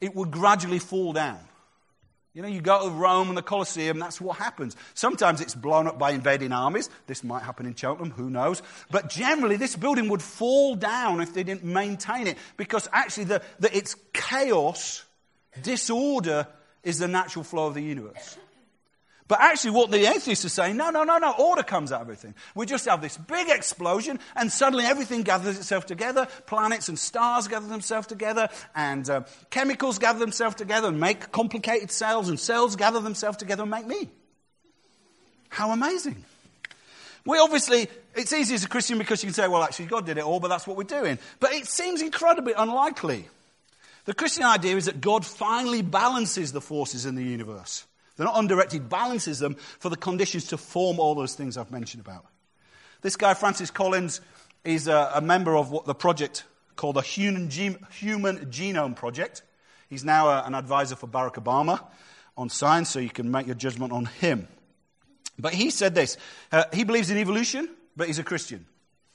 it 0.00 0.14
would 0.14 0.30
gradually 0.30 0.78
fall 0.78 1.12
down. 1.12 1.40
You 2.38 2.42
know, 2.42 2.48
you 2.50 2.60
go 2.60 2.88
to 2.88 2.94
Rome 2.94 3.30
and 3.30 3.36
the 3.36 3.42
Colosseum, 3.42 3.98
that's 3.98 4.20
what 4.20 4.38
happens. 4.38 4.76
Sometimes 4.94 5.40
it's 5.40 5.56
blown 5.56 5.88
up 5.88 5.98
by 5.98 6.12
invading 6.12 6.52
armies. 6.52 6.88
This 7.08 7.24
might 7.24 7.42
happen 7.42 7.66
in 7.66 7.74
Cheltenham, 7.74 8.12
who 8.12 8.30
knows. 8.30 8.62
But 8.92 9.10
generally, 9.10 9.56
this 9.56 9.74
building 9.74 10.08
would 10.10 10.22
fall 10.22 10.76
down 10.76 11.20
if 11.20 11.34
they 11.34 11.42
didn't 11.42 11.64
maintain 11.64 12.28
it 12.28 12.38
because 12.56 12.88
actually, 12.92 13.24
the, 13.24 13.42
the, 13.58 13.76
it's 13.76 13.96
chaos, 14.12 15.04
disorder 15.64 16.46
is 16.84 17.00
the 17.00 17.08
natural 17.08 17.42
flow 17.42 17.66
of 17.66 17.74
the 17.74 17.82
universe. 17.82 18.38
But 19.28 19.42
actually, 19.42 19.72
what 19.72 19.90
the 19.90 20.06
atheists 20.06 20.46
are 20.46 20.48
saying, 20.48 20.78
no, 20.78 20.88
no, 20.88 21.04
no, 21.04 21.18
no, 21.18 21.34
order 21.38 21.62
comes 21.62 21.92
out 21.92 22.00
of 22.00 22.06
everything. 22.06 22.34
We 22.54 22.64
just 22.64 22.86
have 22.86 23.02
this 23.02 23.18
big 23.18 23.50
explosion, 23.50 24.18
and 24.34 24.50
suddenly 24.50 24.86
everything 24.86 25.22
gathers 25.22 25.58
itself 25.58 25.84
together. 25.84 26.26
Planets 26.46 26.88
and 26.88 26.98
stars 26.98 27.46
gather 27.46 27.68
themselves 27.68 28.06
together, 28.06 28.48
and 28.74 29.08
uh, 29.08 29.24
chemicals 29.50 29.98
gather 29.98 30.18
themselves 30.18 30.56
together 30.56 30.88
and 30.88 30.98
make 30.98 31.30
complicated 31.30 31.90
cells, 31.90 32.30
and 32.30 32.40
cells 32.40 32.74
gather 32.74 33.00
themselves 33.00 33.36
together 33.36 33.62
and 33.62 33.70
make 33.70 33.86
me. 33.86 34.08
How 35.50 35.72
amazing. 35.72 36.24
We 37.26 37.38
obviously, 37.38 37.88
it's 38.14 38.32
easy 38.32 38.54
as 38.54 38.64
a 38.64 38.68
Christian 38.68 38.96
because 38.96 39.22
you 39.22 39.26
can 39.26 39.34
say, 39.34 39.46
well, 39.46 39.62
actually, 39.62 39.86
God 39.86 40.06
did 40.06 40.16
it 40.16 40.24
all, 40.24 40.40
but 40.40 40.48
that's 40.48 40.66
what 40.66 40.78
we're 40.78 40.84
doing. 40.84 41.18
But 41.38 41.52
it 41.52 41.66
seems 41.66 42.00
incredibly 42.00 42.54
unlikely. 42.54 43.28
The 44.06 44.14
Christian 44.14 44.44
idea 44.44 44.76
is 44.76 44.86
that 44.86 45.02
God 45.02 45.26
finally 45.26 45.82
balances 45.82 46.52
the 46.52 46.62
forces 46.62 47.04
in 47.04 47.14
the 47.14 47.22
universe. 47.22 47.84
They're 48.18 48.26
not 48.26 48.36
undirected, 48.36 48.88
balances 48.88 49.38
them 49.38 49.54
for 49.54 49.88
the 49.88 49.96
conditions 49.96 50.48
to 50.48 50.58
form 50.58 50.98
all 50.98 51.14
those 51.14 51.34
things 51.34 51.56
I've 51.56 51.70
mentioned 51.70 52.04
about. 52.04 52.26
This 53.00 53.14
guy, 53.14 53.32
Francis 53.34 53.70
Collins, 53.70 54.20
is 54.64 54.88
a, 54.88 55.12
a 55.14 55.20
member 55.20 55.56
of 55.56 55.70
what 55.70 55.86
the 55.86 55.94
project 55.94 56.44
called 56.74 56.96
the 56.96 57.00
Human, 57.00 57.48
Human 57.48 58.38
Genome 58.46 58.96
Project. 58.96 59.42
He's 59.88 60.04
now 60.04 60.28
a, 60.28 60.42
an 60.42 60.56
advisor 60.56 60.96
for 60.96 61.06
Barack 61.06 61.34
Obama 61.34 61.80
on 62.36 62.48
science, 62.48 62.90
so 62.90 62.98
you 62.98 63.08
can 63.08 63.30
make 63.30 63.46
your 63.46 63.54
judgment 63.54 63.92
on 63.92 64.06
him. 64.06 64.48
But 65.38 65.54
he 65.54 65.70
said 65.70 65.94
this 65.94 66.16
uh, 66.50 66.64
he 66.72 66.82
believes 66.82 67.10
in 67.10 67.18
evolution, 67.18 67.68
but 67.96 68.08
he's 68.08 68.18
a 68.18 68.24
Christian. 68.24 68.66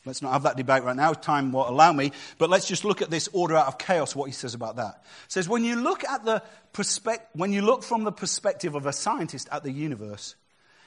Let's 0.06 0.22
not 0.22 0.34
have 0.34 0.44
that 0.44 0.58
debate 0.58 0.84
right 0.84 0.96
now. 0.96 1.14
Time 1.14 1.52
won't 1.52 1.70
allow 1.70 1.94
me. 1.94 2.12
But 2.38 2.50
let's 2.50 2.68
just 2.68 2.84
look 2.84 3.02
at 3.02 3.10
this 3.10 3.30
order 3.32 3.56
out 3.56 3.68
of 3.68 3.78
chaos, 3.78 4.16
what 4.16 4.26
he 4.26 4.34
says 4.34 4.54
about 4.54 4.76
that. 4.76 5.02
He 5.04 5.30
says, 5.30 5.48
when 5.48 5.64
you 5.64 5.78
look 5.78 6.04
at 6.04 6.26
the 6.26 6.44
perspective, 6.74 7.30
when 7.34 7.54
you 7.54 7.62
look 7.62 7.84
from 7.84 8.04
the 8.04 8.12
perspective 8.12 8.76
of 8.76 8.86
a 8.86 8.92
scientist 8.92 9.48
at 9.52 9.64
the 9.64 9.72
universe, 9.72 10.36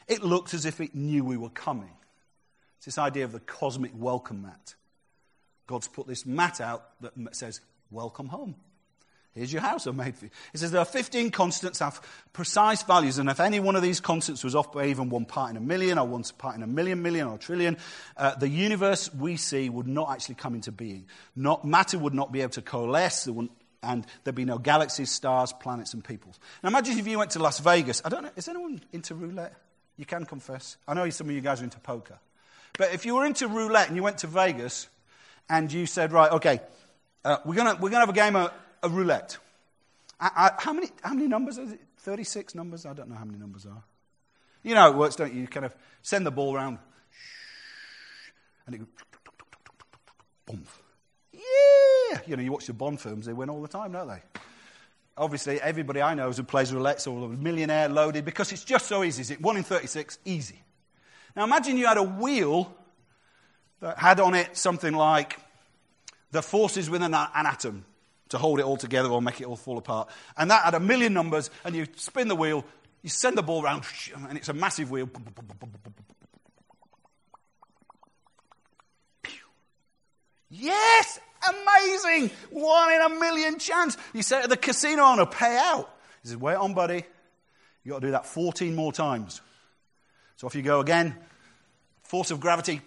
it 0.07 0.22
looks 0.22 0.52
as 0.52 0.66
if 0.66 0.81
it 0.81 0.94
knew 0.94 1.24
we 1.24 1.38
were 1.38 1.50
coming. 1.50 1.92
It's 2.76 2.85
this 2.85 2.98
idea 2.98 3.24
of 3.24 3.33
the 3.33 3.40
cosmic 3.40 3.92
welcome 3.94 4.42
mat. 4.42 4.74
God's 5.66 5.88
put 5.88 6.07
this 6.07 6.26
mat 6.26 6.61
out 6.61 6.85
that 7.00 7.14
says, 7.35 7.61
welcome 7.90 8.29
home. 8.29 8.55
Here's 9.37 9.53
your 9.53 9.61
house 9.61 9.87
I 9.87 9.90
made 9.90 10.16
for 10.16 10.25
you. 10.25 10.31
He 10.53 10.59
says 10.59 10.70
there 10.70 10.81
are 10.81 10.87
15 10.87 11.31
constants 11.31 11.81
have 11.81 12.01
precise 12.33 12.83
values, 12.83 13.18
and 13.18 13.29
if 13.29 13.38
any 13.38 13.61
one 13.61 13.77
of 13.77 13.83
these 13.83 14.01
constants 14.01 14.42
was 14.42 14.55
off 14.55 14.72
by 14.72 14.87
even 14.87 15.11
one 15.11 15.27
part 15.27 15.51
in 15.51 15.59
a 15.59 15.61
million, 15.61 15.99
or 15.99 16.07
one 16.07 16.25
part 16.38 16.57
in 16.57 16.62
a 16.62 16.66
million, 16.66 17.03
million, 17.03 17.27
or 17.27 17.37
trillion, 17.37 17.77
uh, 18.16 18.35
the 18.37 18.49
universe 18.49 19.12
we 19.12 19.37
see 19.37 19.68
would 19.68 19.87
not 19.87 20.11
actually 20.11 20.37
come 20.37 20.55
into 20.55 20.72
being. 20.72 21.07
Not, 21.37 21.66
matter 21.66 21.99
would 21.99 22.14
not 22.14 22.33
be 22.33 22.40
able 22.40 22.53
to 22.53 22.62
coalesce, 22.62 23.29
and 23.83 24.07
there'd 24.25 24.35
be 24.35 24.46
no 24.46 24.57
galaxies, 24.57 25.11
stars, 25.11 25.53
planets, 25.53 25.92
and 25.92 26.03
peoples. 26.03 26.40
Now 26.62 26.70
imagine 26.70 26.99
if 26.99 27.07
you 27.07 27.18
went 27.18 27.33
to 27.33 27.38
Las 27.38 27.59
Vegas. 27.59 28.01
I 28.07 28.09
don't 28.09 28.22
know, 28.22 28.31
is 28.37 28.49
anyone 28.49 28.81
into 28.92 29.14
roulette? 29.14 29.55
You 29.99 30.07
can 30.07 30.25
confess. 30.25 30.79
I 30.88 30.94
know 30.94 31.09
some 31.11 31.29
of 31.29 31.35
you 31.35 31.42
guys 31.42 31.61
are 31.61 31.64
into 31.64 31.79
poker. 31.81 32.18
But 32.79 32.94
if 32.94 33.05
you 33.05 33.14
were 33.14 33.27
into 33.27 33.49
roulette 33.49 33.88
and 33.88 33.96
you 33.96 34.03
went 34.03 34.18
to 34.18 34.29
Vegas 34.29 34.88
and 35.49 35.70
you 35.70 35.85
said, 35.85 36.12
right, 36.12 36.33
okay, 36.33 36.61
uh, 37.25 37.38
we're 37.44 37.55
going 37.55 37.66
we're 37.81 37.90
gonna 37.90 38.07
have 38.07 38.09
a 38.09 38.12
game 38.12 38.37
of 38.37 38.51
a 38.83 38.89
roulette. 38.89 39.39
I, 40.19 40.31
I, 40.37 40.62
how, 40.62 40.73
many, 40.73 40.89
how 41.03 41.15
many 41.15 41.29
numbers 41.29 41.59
is 41.59 41.73
it? 41.73 41.81
36 41.99 42.55
numbers? 42.55 42.87
I 42.87 42.95
don't 42.95 43.09
know 43.09 43.17
how 43.17 43.25
many 43.25 43.39
numbers 43.39 43.67
are. 43.67 43.83
You 44.62 44.75
know 44.75 44.81
how 44.81 44.91
it 44.91 44.97
works, 44.97 45.17
don't 45.17 45.33
you? 45.33 45.43
You 45.43 45.49
kind 45.49 45.67
of 45.67 45.75
send 46.03 46.27
the 46.27 46.31
ball 46.31 46.55
around, 46.55 46.79
and 48.67 48.75
it 48.75 48.79
goes, 48.79 48.89
boom. 50.47 50.65
Yeah! 51.33 52.21
You 52.27 52.37
know, 52.37 52.43
you 52.43 52.53
watch 52.53 52.67
the 52.67 52.73
Bond 52.73 53.01
films, 53.01 53.27
they 53.27 53.33
win 53.33 53.51
all 53.51 53.62
the 53.62 53.69
time, 53.69 53.93
don't 53.93 54.09
they? 54.09 54.23
Obviously, 55.19 55.61
everybody 55.61 56.03
I 56.03 56.15
know 56.15 56.31
who 56.31 56.43
plays 56.43 56.73
roulette 56.73 57.07
or 57.07 57.27
a 57.27 57.29
millionaire 57.29 57.89
loaded 57.89 58.25
because 58.25 58.53
it's 58.53 58.65
just 58.65 58.87
so 58.87 59.03
easy. 59.03 59.23
Is 59.23 59.31
it 59.31 59.41
1 59.41 59.57
in 59.57 59.62
36? 59.62 60.19
Easy. 60.25 60.61
Now 61.35 61.45
imagine 61.45 61.77
you 61.77 61.87
had 61.87 61.97
a 61.97 62.03
wheel 62.03 62.75
that 63.81 63.99
had 63.99 64.21
on 64.21 64.35
it 64.35 64.57
something 64.57 64.93
like 64.93 65.39
the 66.33 66.43
forces 66.43 66.91
within 66.91 67.15
an 67.15 67.29
atom 67.35 67.85
to 68.31 68.39
hold 68.39 68.59
it 68.59 68.65
all 68.65 68.77
together 68.77 69.09
or 69.09 69.23
make 69.23 69.41
it 69.41 69.47
all 69.47 69.57
fall 69.57 69.79
apart. 69.79 70.09
And 70.37 70.51
that 70.51 70.65
had 70.65 70.75
a 70.75 70.81
million 70.81 71.12
numbers, 71.12 71.51
and 71.65 71.75
you 71.75 71.87
spin 71.97 72.29
the 72.29 72.35
wheel, 72.35 72.65
you 73.03 73.11
send 73.11 73.39
the 73.39 73.43
ball 73.43 73.62
around, 73.62 73.85
and 74.29 74.37
it's 74.37 74.49
a 74.49 74.55
massive 74.55 74.91
wheel. 74.91 75.09
Yes! 80.51 81.21
Amazing! 81.49 82.31
One 82.51 82.93
in 82.93 83.03
a 83.03 83.09
million 83.09 83.59
chance. 83.59 83.97
You 84.12 84.23
say 84.23 84.43
to 84.43 84.49
the 84.49 84.57
casino 84.57 85.03
owner, 85.03 85.27
pay 85.27 85.57
out. 85.57 85.91
He 86.23 86.29
says, 86.29 86.37
wait 86.37 86.57
on, 86.57 86.75
buddy. 86.75 87.05
You've 87.85 87.93
got 87.93 88.01
to 88.01 88.07
do 88.07 88.11
that 88.12 88.27
14 88.27 88.75
more 88.75 88.93
times. 88.93 89.41
So 90.37 90.47
off 90.47 90.55
you 90.55 90.62
go 90.62 90.81
again. 90.81 91.17
Force 92.03 92.31
of 92.31 92.41
gravity. 92.41 92.81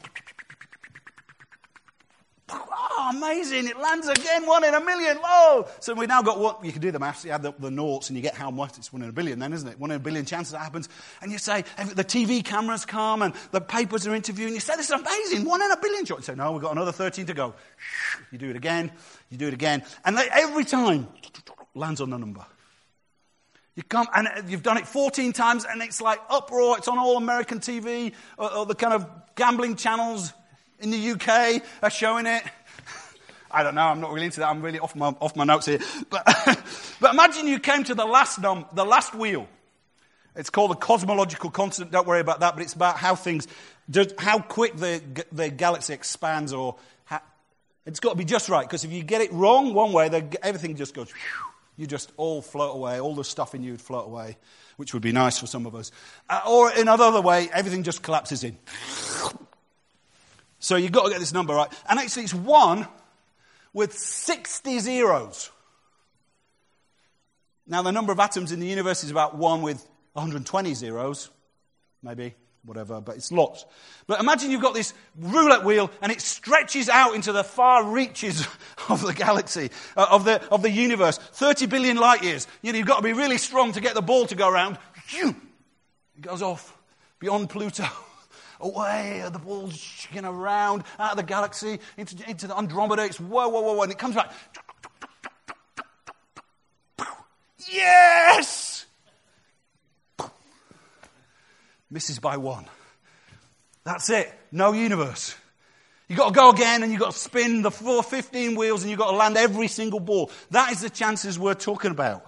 Oh, 3.02 3.12
amazing. 3.12 3.66
It 3.66 3.80
lands 3.80 4.10
again. 4.10 4.46
One 4.46 4.66
in 4.66 4.74
a 4.74 4.82
million. 4.82 5.16
Whoa. 5.24 5.70
So 5.80 5.94
we've 5.94 6.10
now 6.10 6.22
got 6.22 6.38
what 6.38 6.66
you 6.66 6.74
can 6.74 6.82
do 6.82 6.92
the 6.92 7.00
maths. 7.00 7.24
You 7.24 7.32
add 7.32 7.44
the, 7.44 7.54
the 7.58 7.72
noughts 7.72 8.10
and 8.10 8.18
you 8.18 8.22
get 8.22 8.36
how 8.36 8.52
much. 8.52 8.78
It's 8.78 8.92
one 8.92 9.02
in 9.04 9.08
a 9.08 9.14
billion 9.14 9.40
then, 9.40 9.54
isn't 9.54 9.70
it? 9.70 9.80
One 9.80 9.92
in 9.92 9.96
a 9.96 10.02
billion 10.02 10.26
chances 10.26 10.52
that 10.52 10.60
happens. 10.60 10.90
And 11.22 11.32
you 11.32 11.38
say, 11.38 11.64
the 11.78 12.04
TV 12.04 12.44
cameras 12.44 12.84
come 12.84 13.22
and 13.22 13.34
the 13.52 13.62
papers 13.62 14.06
are 14.06 14.14
interviewing. 14.14 14.54
You 14.54 14.60
say, 14.60 14.76
this 14.76 14.88
is 14.88 15.00
amazing. 15.00 15.46
One 15.46 15.62
in 15.62 15.72
a 15.72 15.78
billion. 15.78 16.06
You 16.08 16.18
say, 16.22 16.36
no, 16.36 16.52
we've 16.52 16.62
got 16.62 16.74
another 16.74 16.92
13 16.92 17.26
to 17.28 17.34
go. 17.34 17.54
You 18.32 18.38
do 18.38 18.50
it 18.50 18.58
again. 18.58 18.92
You 19.30 19.38
do 19.38 19.48
it 19.48 19.54
again. 19.54 19.86
And 20.04 20.18
every 20.18 20.66
time 20.66 21.08
lands 21.76 22.02
on 22.02 22.10
the 22.10 22.18
number. 22.18 22.46
You 23.76 23.84
come, 23.84 24.08
and 24.14 24.28
you've 24.50 24.64
done 24.64 24.76
it 24.76 24.86
14 24.86 25.32
times, 25.32 25.64
and 25.64 25.82
it's 25.82 26.02
like 26.02 26.20
uproar. 26.30 26.78
It's 26.78 26.90
on 26.90 27.00
all 27.00 27.16
American 27.16 27.60
TV, 27.60 28.12
or, 28.38 28.54
or 28.54 28.66
the 28.66 28.76
kind 28.76 28.94
of 28.94 29.08
gambling 29.36 29.78
channels 29.78 30.34
in 30.82 30.92
the 30.92 31.12
UK 31.12 31.62
are 31.82 31.90
showing 31.90 32.26
it. 32.26 32.44
I 33.52 33.64
don't 33.64 33.76
know. 33.76 33.82
I'm 33.82 34.00
not 34.00 34.12
really 34.12 34.26
into 34.26 34.40
that. 34.42 34.50
I'm 34.50 34.62
really 34.62 34.80
off 34.80 34.96
my, 34.96 35.08
off 35.20 35.36
my 35.36 35.44
notes 35.44 35.66
here. 35.66 35.80
But, 36.10 36.24
but 37.00 37.14
imagine 37.14 37.48
you 37.48 37.60
came 37.60 37.84
to 37.86 37.96
the 37.96 38.06
last, 38.06 38.40
num, 38.40 38.66
the 38.74 38.86
last 38.86 39.16
wheel. 39.16 39.48
It's 40.36 40.50
called 40.50 40.72
the 40.72 40.76
cosmological 40.76 41.50
constant. 41.50 41.92
Don't 41.92 42.08
worry 42.08 42.22
about 42.22 42.42
that. 42.42 42.56
But 42.56 42.64
it's 42.64 42.74
about 42.74 42.98
how 42.98 43.16
things, 43.16 43.48
how 44.18 44.40
quick 44.40 44.76
the, 44.78 45.02
the 45.32 45.50
galaxy 45.50 45.94
expands 45.94 46.54
or 46.54 46.76
how, 47.06 47.22
it's 47.86 48.00
got 48.00 48.12
to 48.12 48.16
be 48.16 48.26
just 48.26 48.50
right. 48.50 48.66
Because 48.66 48.84
if 48.84 48.92
you 48.92 49.04
get 49.04 49.22
it 49.22 49.34
wrong 49.34 49.74
one 49.74 49.92
way, 49.92 50.10
the, 50.10 50.38
everything 50.44 50.76
just 50.76 50.94
goes, 50.94 51.12
you 51.76 51.88
just 51.88 52.12
all 52.18 52.42
float 52.42 52.76
away. 52.76 53.00
All 53.00 53.16
the 53.16 53.24
stuff 53.24 53.56
in 53.56 53.64
you 53.64 53.72
would 53.72 53.82
float 53.82 54.06
away, 54.06 54.38
which 54.78 54.94
would 54.94 55.04
be 55.04 55.12
nice 55.12 55.40
for 55.40 55.48
some 55.48 55.66
of 55.66 55.76
us. 55.76 55.92
Uh, 56.30 56.42
or 56.48 56.72
in 56.72 56.88
another 56.88 57.22
way, 57.22 57.50
everything 57.54 57.84
just 57.84 58.04
collapses 58.04 58.44
in. 58.44 58.58
So 60.60 60.76
you've 60.76 60.92
got 60.92 61.06
to 61.06 61.10
get 61.10 61.20
this 61.20 61.34
number 61.34 61.56
right. 61.56 61.72
And 61.90 62.00
actually, 62.00 62.24
it's 62.24 62.34
one 62.34 62.88
with 63.74 63.98
60 63.98 64.80
zeros. 64.80 65.52
Now, 67.68 67.84
the 67.84 67.92
number 67.92 68.12
of 68.12 68.20
atoms 68.20 68.52
in 68.52 68.60
the 68.60 68.68
universe 68.68 69.04
is 69.04 69.12
about 69.12 69.36
1 69.36 69.62
with 69.62 69.88
120 70.14 70.74
zeros, 70.74 71.30
maybe, 72.02 72.34
whatever, 72.66 73.00
but 73.00 73.16
it's 73.16 73.32
lots. 73.32 73.66
But 74.08 74.20
imagine 74.20 74.50
you've 74.50 74.62
got 74.62 74.74
this 74.74 74.94
roulette 75.16 75.64
wheel 75.64 75.92
and 76.02 76.12
it 76.12 76.20
stretches 76.20 76.90
out 76.90 77.14
into 77.14 77.32
the 77.32 77.44
far 77.44 77.84
reaches 77.86 78.48
of 78.90 79.02
the 79.02 79.14
galaxy, 79.14 79.70
uh, 79.96 80.08
of, 80.10 80.26
the, 80.26 80.44
of 80.50 80.64
the 80.64 80.72
universe, 80.72 81.18
30 81.18 81.68
billion 81.68 81.98
light 81.98 82.24
years. 82.24 82.48
You 82.64 82.72
know, 82.72 82.80
you've 82.80 82.88
got 82.88 82.98
to 82.98 83.04
be 83.04 83.14
really 83.14 83.38
strong 83.38 83.72
to 83.74 83.82
get 83.82 83.94
the 83.94 84.02
ball 84.02 84.26
to 84.26 84.36
go 84.36 84.50
around. 84.50 84.80
It 86.16 86.22
goes 86.22 86.42
off 86.42 86.76
beyond 87.20 87.50
Pluto. 87.50 87.86
away, 88.60 89.22
uh, 89.22 89.30
the 89.30 89.40
ball's 89.40 89.78
shaking 89.78 90.26
around 90.26 90.84
out 90.98 91.12
of 91.12 91.18
the 91.18 91.24
galaxy 91.24 91.80
into, 91.98 92.30
into 92.30 92.48
the 92.48 92.58
Andromeda. 92.58 93.04
It's 93.06 93.20
whoa, 93.20 93.48
whoa, 93.50 93.62
whoa, 93.62 93.82
and 93.82 93.92
it 93.92 93.98
comes 93.98 94.16
back. 94.16 94.32
Yes! 97.72 98.86
Misses 101.92 102.20
by 102.20 102.38
one. 102.38 102.66
That's 103.84 104.10
it. 104.10 104.32
No 104.52 104.74
universe. 104.74 105.36
You've 106.08 106.18
got 106.18 106.30
to 106.30 106.34
go 106.34 106.50
again 106.50 106.82
and 106.84 106.92
you've 106.92 107.02
got 107.02 107.12
to 107.12 107.18
spin 107.18 107.62
the 107.62 107.72
four, 107.72 108.02
15 108.02 108.56
wheels 108.56 108.82
and 108.82 108.90
you've 108.90 109.00
got 109.00 109.12
to 109.12 109.18
land 109.18 109.38
every 109.38 109.68
single 109.68 110.00
ball. 110.00 110.32
That 110.52 110.72
is 110.72 110.82
the 110.82 110.90
chances 110.90 111.38
we're 111.38 111.54
talking 111.54 111.92
about. 111.92 112.26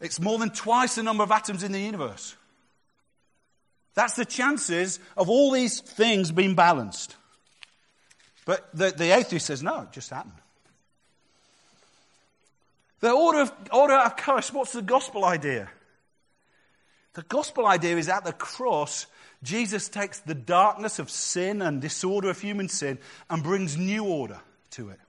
It's 0.00 0.18
more 0.18 0.38
than 0.38 0.50
twice 0.50 0.94
the 0.94 1.02
number 1.02 1.22
of 1.22 1.30
atoms 1.30 1.62
in 1.62 1.72
the 1.72 1.80
universe. 1.80 2.36
That's 3.94 4.14
the 4.14 4.24
chances 4.24 5.00
of 5.16 5.28
all 5.28 5.50
these 5.50 5.80
things 5.80 6.32
being 6.32 6.54
balanced. 6.54 7.16
But 8.44 8.68
the, 8.74 8.90
the 8.90 9.16
atheist 9.16 9.46
says, 9.46 9.62
no, 9.62 9.82
it 9.82 9.92
just 9.92 10.10
happened. 10.10 10.34
The 13.00 13.12
order 13.12 13.40
of, 13.40 13.52
order 13.72 13.94
of 13.94 14.16
Christ, 14.16 14.52
what's 14.52 14.72
the 14.72 14.82
gospel 14.82 15.24
idea? 15.24 15.70
The 17.14 17.22
gospel 17.22 17.66
idea 17.66 17.96
is 17.96 18.08
at 18.08 18.24
the 18.24 18.32
cross, 18.32 19.06
Jesus 19.42 19.88
takes 19.88 20.20
the 20.20 20.34
darkness 20.34 20.98
of 20.98 21.10
sin 21.10 21.62
and 21.62 21.80
disorder 21.80 22.30
of 22.30 22.40
human 22.40 22.68
sin 22.68 22.98
and 23.28 23.42
brings 23.42 23.76
new 23.76 24.04
order 24.04 24.40
to 24.72 24.90
it. 24.90 25.00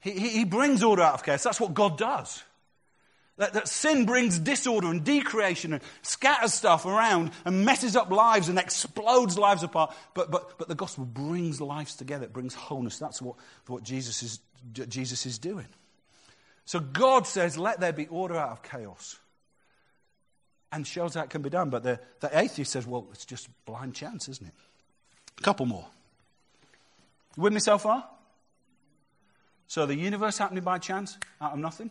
He, 0.00 0.12
he, 0.12 0.28
he 0.30 0.44
brings 0.44 0.82
order 0.82 1.02
out 1.02 1.14
of 1.14 1.24
chaos. 1.24 1.42
That's 1.42 1.60
what 1.60 1.74
God 1.74 1.98
does. 1.98 2.42
That, 3.38 3.54
that, 3.54 3.66
sin 3.66 4.04
brings 4.04 4.38
disorder 4.38 4.88
and 4.88 5.02
decreation 5.04 5.72
and 5.72 5.82
scatters 6.02 6.52
stuff 6.52 6.84
around 6.84 7.30
and 7.46 7.64
messes 7.64 7.96
up 7.96 8.10
lives 8.10 8.50
and 8.50 8.58
explodes 8.58 9.38
lives 9.38 9.62
apart. 9.62 9.94
But, 10.14 10.30
but, 10.30 10.58
but 10.58 10.68
the 10.68 10.74
gospel 10.74 11.06
brings 11.06 11.60
lives 11.60 11.96
together, 11.96 12.26
it 12.26 12.32
brings 12.32 12.54
wholeness. 12.54 12.98
That's 12.98 13.22
what, 13.22 13.36
what 13.66 13.82
Jesus, 13.82 14.22
is, 14.22 14.40
Jesus 14.88 15.24
is 15.24 15.38
doing. 15.38 15.66
So 16.66 16.78
God 16.78 17.26
says, 17.26 17.56
let 17.56 17.80
there 17.80 17.92
be 17.92 18.06
order 18.06 18.36
out 18.36 18.50
of 18.50 18.62
chaos. 18.62 19.18
And 20.70 20.86
shows 20.86 21.14
that 21.14 21.28
can 21.28 21.42
be 21.42 21.50
done. 21.50 21.70
But 21.70 21.82
the, 21.82 22.00
the 22.20 22.38
atheist 22.38 22.72
says, 22.72 22.86
well, 22.86 23.08
it's 23.12 23.24
just 23.26 23.48
blind 23.64 23.94
chance, 23.94 24.28
isn't 24.28 24.46
it? 24.46 24.54
A 25.38 25.42
couple 25.42 25.66
more. 25.66 25.86
with 27.36 27.52
me 27.52 27.60
so 27.60 27.78
far? 27.78 28.06
So 29.66 29.86
the 29.86 29.96
universe 29.96 30.38
happening 30.38 30.62
by 30.62 30.78
chance, 30.78 31.18
out 31.40 31.54
of 31.54 31.58
nothing? 31.58 31.90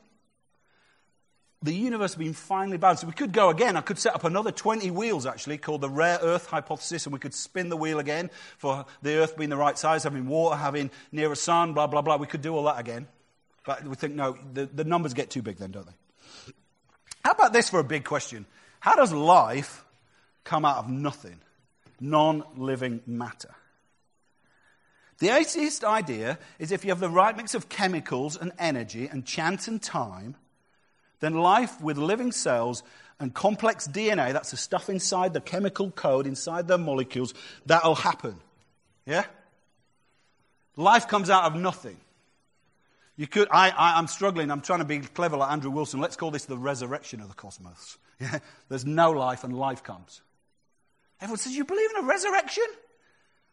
The 1.63 1.74
universe 1.74 2.13
has 2.13 2.17
been 2.17 2.34
finely 2.34 2.78
balanced. 2.78 3.04
We 3.04 3.12
could 3.12 3.32
go 3.32 3.50
again. 3.50 3.78
I 3.78 3.82
could 3.82 4.00
set 4.00 4.15
up 4.15 4.24
another 4.24 4.52
20 4.52 4.89
wheels, 4.89 5.28
actually, 5.28 5.60
called 5.60 5.82
the 5.82 5.89
rare 5.89 6.17
Earth 6.21 6.47
hypothesis, 6.47 7.06
and 7.06 7.13
we 7.13 7.19
could 7.19 7.36
spin 7.36 7.69
the 7.69 7.78
wheel 7.78 8.00
again 8.00 8.32
for 8.58 8.86
the 9.04 9.17
Earth 9.17 9.38
being 9.38 9.52
the 9.52 9.58
right 9.58 9.78
size, 9.78 10.04
having 10.04 10.28
water, 10.28 10.56
having 10.56 10.89
near 11.12 11.32
a 11.32 11.36
sun, 11.36 11.74
blah, 11.74 11.86
blah, 11.86 12.02
blah. 12.02 12.17
We 12.17 12.26
could 12.26 12.41
do 12.41 12.56
all 12.56 12.63
that 12.63 12.80
again. 12.80 13.08
But 13.63 13.84
we 13.84 13.93
think, 13.95 14.15
no, 14.15 14.38
the, 14.54 14.65
the 14.65 14.84
numbers 14.84 15.13
get 15.13 15.30
too 15.30 15.43
big 15.43 15.58
then, 15.58 15.71
don't 15.71 15.86
they? 15.86 16.54
How 17.24 17.32
about 17.32 17.54
this 17.54 17.69
for 17.69 17.80
a 17.80 17.84
big 17.84 18.06
question? 18.06 18.47
How 18.80 18.95
does 18.95 19.13
life 19.13 19.86
come 20.43 20.65
out 20.65 20.78
of 20.78 20.89
nothing? 20.89 21.39
Non 22.00 22.43
living 22.58 23.02
matter. 23.06 23.54
The 25.19 25.30
atheist 25.30 25.84
idea 25.84 26.39
is 26.58 26.71
if 26.71 26.84
you 26.84 26.89
have 26.89 27.00
the 27.00 27.08
right 27.08 27.38
mix 27.38 27.54
of 27.54 27.69
chemicals 27.69 28.36
and 28.36 28.52
energy 28.58 29.06
and 29.06 29.24
chance 29.24 29.67
and 29.67 29.80
time, 29.80 30.36
then 31.21 31.36
life 31.36 31.79
with 31.81 31.97
living 31.97 32.31
cells 32.31 32.84
and 33.19 33.34
complex 33.34 33.88
DNA, 33.88 34.34
that's 34.34 34.51
the 34.51 34.57
stuff 34.57 34.89
inside 34.89 35.34
the 35.34 35.41
chemical 35.41 35.91
code, 35.91 36.27
inside 36.27 36.67
the 36.67 36.77
molecules, 36.77 37.34
that'll 37.65 37.95
happen. 37.95 38.36
Yeah? 39.05 39.23
Life 40.75 41.07
comes 41.07 41.29
out 41.29 41.45
of 41.45 41.55
nothing. 41.55 41.97
You 43.15 43.27
could, 43.27 43.47
I, 43.51 43.69
I, 43.69 43.99
am 43.99 44.07
struggling, 44.07 44.49
I'm 44.49 44.62
trying 44.62 44.79
to 44.79 44.86
be 44.86 44.99
clever 44.99 45.38
like 45.38 45.51
Andrew 45.51 45.69
Wilson. 45.69 45.99
Let's 45.99 46.15
call 46.15 46.31
this 46.31 46.45
the 46.45 46.57
resurrection 46.57 47.21
of 47.21 47.29
the 47.29 47.36
cosmos. 47.36 47.97
Yeah? 48.19 48.38
There's 48.69 48.86
no 48.86 49.10
life 49.10 49.43
and 49.43 49.57
life 49.57 49.81
comes. 49.81 50.21
Everyone 51.21 51.39
says, 51.39 51.55
You 51.55 51.65
believe 51.65 51.89
in 51.97 52.03
a 52.03 52.07
resurrection? 52.07 52.65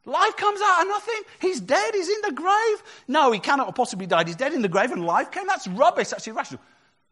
Life 0.04 0.36
comes 0.36 0.60
out 0.62 0.82
of 0.82 0.88
nothing. 0.88 1.22
He's 1.40 1.58
dead. 1.58 1.94
He's 1.94 2.10
in 2.10 2.20
the 2.20 2.32
grave. 2.32 2.82
No, 3.08 3.32
he 3.32 3.40
cannot 3.40 3.64
have 3.64 3.74
possibly 3.74 4.06
died. 4.06 4.26
He's 4.26 4.36
dead 4.36 4.52
in 4.52 4.60
the 4.60 4.68
grave 4.68 4.90
and 4.90 5.06
life 5.06 5.30
came. 5.30 5.46
That's 5.46 5.66
rubbish. 5.68 6.08
That's 6.08 6.26
irrational. 6.26 6.60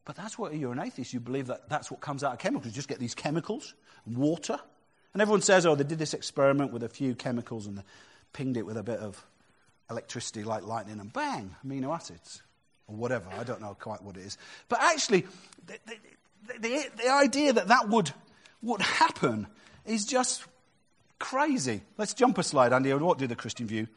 But 0.07 0.17
that's 0.17 0.39
what 0.39 0.55
you're 0.55 0.73
an 0.73 0.81
atheist. 0.81 1.13
You 1.13 1.21
believe 1.21 1.49
that 1.49 1.69
that's 1.69 1.91
what 1.91 2.01
comes 2.01 2.25
out 2.25 2.33
of 2.33 2.39
chemicals. 2.39 2.67
You 2.67 2.73
just 2.73 2.89
get 2.89 2.99
these 2.99 3.15
chemicals, 3.15 3.75
water. 4.07 4.59
And 5.13 5.21
everyone 5.21 5.43
says, 5.43 5.67
oh, 5.67 5.75
they 5.75 5.85
did 5.85 5.99
this 5.99 6.15
experiment 6.15 6.73
with 6.73 6.83
a 6.83 6.89
few 6.89 7.15
chemicals 7.15 7.67
and 7.67 7.77
they 7.77 7.83
pinged 8.33 8.57
it 8.57 8.65
with 8.65 8.79
a 8.79 8.83
bit 8.83 9.01
of 9.01 9.23
electricity 9.91 10.45
like 10.45 10.65
lightning 10.65 11.01
and 11.01 11.13
bang, 11.13 11.55
amino 11.67 11.95
acids. 11.95 12.43
Or 12.89 12.95
whatever. 12.95 13.29
I 13.37 13.43
don't 13.43 13.61
know 13.61 13.77
quite 13.79 14.01
what 14.03 14.17
it 14.17 14.21
is. 14.21 14.39
But 14.69 14.81
actually, 14.81 15.27
the, 15.67 15.79
the, 15.87 16.59
the, 16.61 16.91
the 17.03 17.11
idea 17.11 17.53
that 17.53 17.67
that 17.67 17.89
would, 17.89 18.13
would 18.63 18.81
happen 18.81 19.49
is 19.85 20.05
just 20.05 20.45
crazy. 21.19 21.81
Let's 21.99 22.15
jump 22.15 22.39
a 22.39 22.45
slide, 22.45 22.73
Andy. 22.73 22.93
What 22.95 23.19
do 23.19 23.27
the 23.27 23.35
Christian 23.35 23.67
view? 23.67 23.89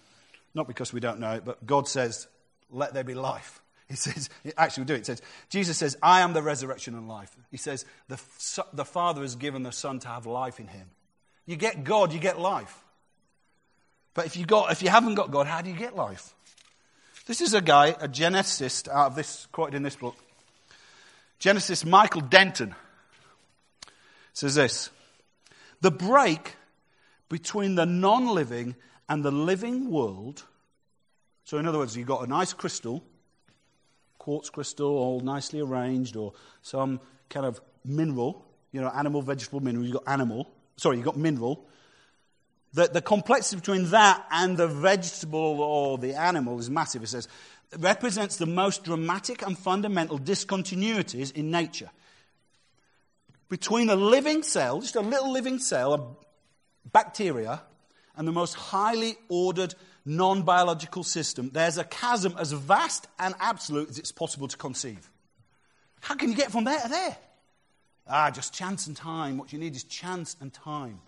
Not 0.55 0.67
because 0.67 0.91
we 0.91 0.99
don't 0.99 1.19
know 1.19 1.33
it, 1.33 1.45
but 1.45 1.63
God 1.67 1.87
says, 1.87 2.27
let 2.71 2.95
there 2.95 3.03
be 3.03 3.13
life. 3.13 3.61
He 3.89 3.95
says, 3.95 4.29
actually, 4.55 4.83
we 4.83 4.87
do 4.87 4.93
it. 4.93 4.99
It 4.99 5.05
says, 5.07 5.21
Jesus 5.49 5.77
says, 5.77 5.97
I 6.03 6.21
am 6.21 6.33
the 6.33 6.43
resurrection 6.43 6.93
and 6.93 7.07
life. 7.07 7.35
He 7.49 7.57
says, 7.57 7.85
the, 8.07 8.21
the 8.71 8.85
Father 8.85 9.21
has 9.21 9.35
given 9.35 9.63
the 9.63 9.71
Son 9.71 9.99
to 9.99 10.07
have 10.07 10.27
life 10.27 10.59
in 10.59 10.67
him. 10.67 10.87
You 11.47 11.55
get 11.55 11.83
God, 11.83 12.13
you 12.13 12.19
get 12.19 12.39
life. 12.39 12.83
But 14.13 14.27
if 14.27 14.37
you, 14.37 14.45
got, 14.45 14.71
if 14.71 14.83
you 14.83 14.89
haven't 14.89 15.15
got 15.15 15.31
God, 15.31 15.47
how 15.47 15.61
do 15.61 15.71
you 15.71 15.75
get 15.75 15.95
life? 15.95 16.35
This 17.25 17.41
is 17.41 17.53
a 17.53 17.61
guy, 17.61 17.87
a 17.87 18.07
geneticist, 18.07 18.87
out 18.89 19.07
of 19.07 19.15
this, 19.15 19.47
quoted 19.51 19.75
in 19.75 19.83
this 19.83 19.95
book. 19.95 20.15
Genesis 21.39 21.85
Michael 21.85 22.21
Denton 22.21 22.75
says 24.33 24.55
this 24.55 24.89
The 25.81 25.91
break 25.91 26.55
between 27.29 27.75
the 27.75 27.85
non 27.85 28.27
living 28.27 28.75
and 29.07 29.23
the 29.23 29.31
living 29.31 29.89
world 29.89 30.43
So, 31.45 31.57
in 31.57 31.65
other 31.65 31.79
words, 31.79 31.97
you've 31.97 32.07
got 32.07 32.23
a 32.23 32.27
nice 32.27 32.53
crystal, 32.53 33.03
quartz 34.19 34.49
crystal, 34.49 34.87
all 34.89 35.21
nicely 35.21 35.61
arranged, 35.61 36.15
or 36.15 36.33
some 36.61 36.99
kind 37.29 37.45
of 37.45 37.59
mineral, 37.83 38.45
you 38.71 38.81
know, 38.81 38.89
animal, 38.89 39.21
vegetable, 39.21 39.61
mineral. 39.61 39.85
You've 39.85 39.95
got 39.95 40.07
animal, 40.07 40.51
sorry, 40.77 40.97
you've 40.97 41.05
got 41.05 41.17
mineral. 41.17 41.65
The, 42.73 42.87
the 42.87 43.01
complexity 43.01 43.55
between 43.59 43.89
that 43.89 44.23
and 44.29 44.55
the 44.55 44.67
vegetable 44.67 45.61
or 45.61 45.97
the 45.97 46.13
animal 46.13 46.59
is 46.59 46.69
massive. 46.69 47.01
It 47.01 47.07
says, 47.07 47.27
it 47.71 47.79
represents 47.79 48.37
the 48.37 48.45
most 48.45 48.83
dramatic 48.83 49.41
and 49.41 49.57
fundamental 49.57 50.19
discontinuities 50.19 51.31
in 51.31 51.49
nature. 51.49 51.89
Between 53.49 53.89
a 53.89 53.95
living 53.95 54.43
cell, 54.43 54.81
just 54.81 54.95
a 54.95 55.01
little 55.01 55.31
living 55.31 55.57
cell, 55.57 55.93
a 55.95 56.87
bacteria, 56.91 57.63
and 58.15 58.27
the 58.27 58.31
most 58.31 58.53
highly 58.53 59.17
ordered 59.29 59.73
non 60.09 60.41
biological 60.41 61.03
system, 61.03 61.51
there's 61.53 61.77
a 61.77 61.83
chasm 61.83 62.35
as 62.37 62.51
vast 62.51 63.07
and 63.19 63.35
absolute 63.39 63.89
as 63.89 63.99
it's 63.99 64.11
possible 64.11 64.47
to 64.47 64.57
conceive. 64.57 65.09
How 66.01 66.15
can 66.15 66.29
you 66.29 66.35
get 66.35 66.51
from 66.51 66.63
there 66.63 66.79
to 66.79 66.87
there? 66.87 67.17
Ah, 68.07 68.31
just 68.31 68.53
chance 68.53 68.87
and 68.87 68.97
time. 68.97 69.37
What 69.37 69.53
you 69.53 69.59
need 69.59 69.75
is 69.75 69.83
chance 69.83 70.35
and 70.41 70.51
time. 70.51 70.99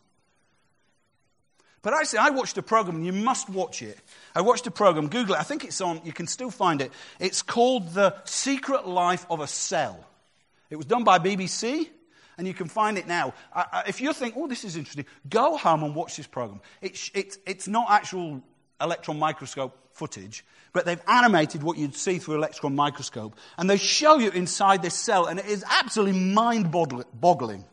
But 1.81 1.95
actually, 1.95 2.19
I 2.19 2.29
watched 2.29 2.59
a 2.59 2.61
program, 2.61 2.97
and 2.97 3.05
you 3.05 3.11
must 3.11 3.49
watch 3.49 3.81
it. 3.81 3.97
I 4.35 4.41
watched 4.41 4.67
a 4.67 4.71
program, 4.71 5.07
Google 5.07 5.33
it. 5.33 5.39
I 5.39 5.43
think 5.43 5.63
it's 5.65 5.81
on, 5.81 6.01
you 6.03 6.13
can 6.13 6.27
still 6.27 6.51
find 6.51 6.79
it. 6.79 6.91
It's 7.19 7.41
called 7.41 7.95
The 7.95 8.15
Secret 8.25 8.87
Life 8.87 9.25
of 9.31 9.39
a 9.39 9.47
Cell. 9.47 10.05
It 10.69 10.75
was 10.75 10.85
done 10.85 11.03
by 11.03 11.17
BBC, 11.17 11.89
and 12.37 12.45
you 12.45 12.53
can 12.53 12.67
find 12.67 12.99
it 12.99 13.07
now. 13.07 13.33
if 13.87 13.99
you 13.99 14.13
think, 14.13 14.35
oh, 14.37 14.47
this 14.47 14.63
is 14.63 14.75
interesting, 14.75 15.07
go 15.27 15.57
home 15.57 15.83
and 15.83 15.95
watch 15.95 16.17
this 16.17 16.27
program. 16.27 16.61
It's, 16.83 17.09
it's, 17.15 17.39
it's 17.47 17.67
not 17.67 17.89
actual 17.89 18.43
electron 18.81 19.19
microscope 19.19 19.77
footage, 19.93 20.43
but 20.73 20.85
they've 20.85 21.01
animated 21.07 21.63
what 21.63 21.77
you'd 21.77 21.95
see 21.95 22.17
through 22.17 22.35
electron 22.35 22.75
microscope, 22.75 23.35
and 23.57 23.69
they 23.69 23.77
show 23.77 24.17
you 24.17 24.29
inside 24.31 24.81
this 24.81 24.95
cell, 24.95 25.25
and 25.25 25.39
it 25.39 25.45
is 25.45 25.63
absolutely 25.69 26.19
mind 26.19 26.71
boggling. 26.71 27.65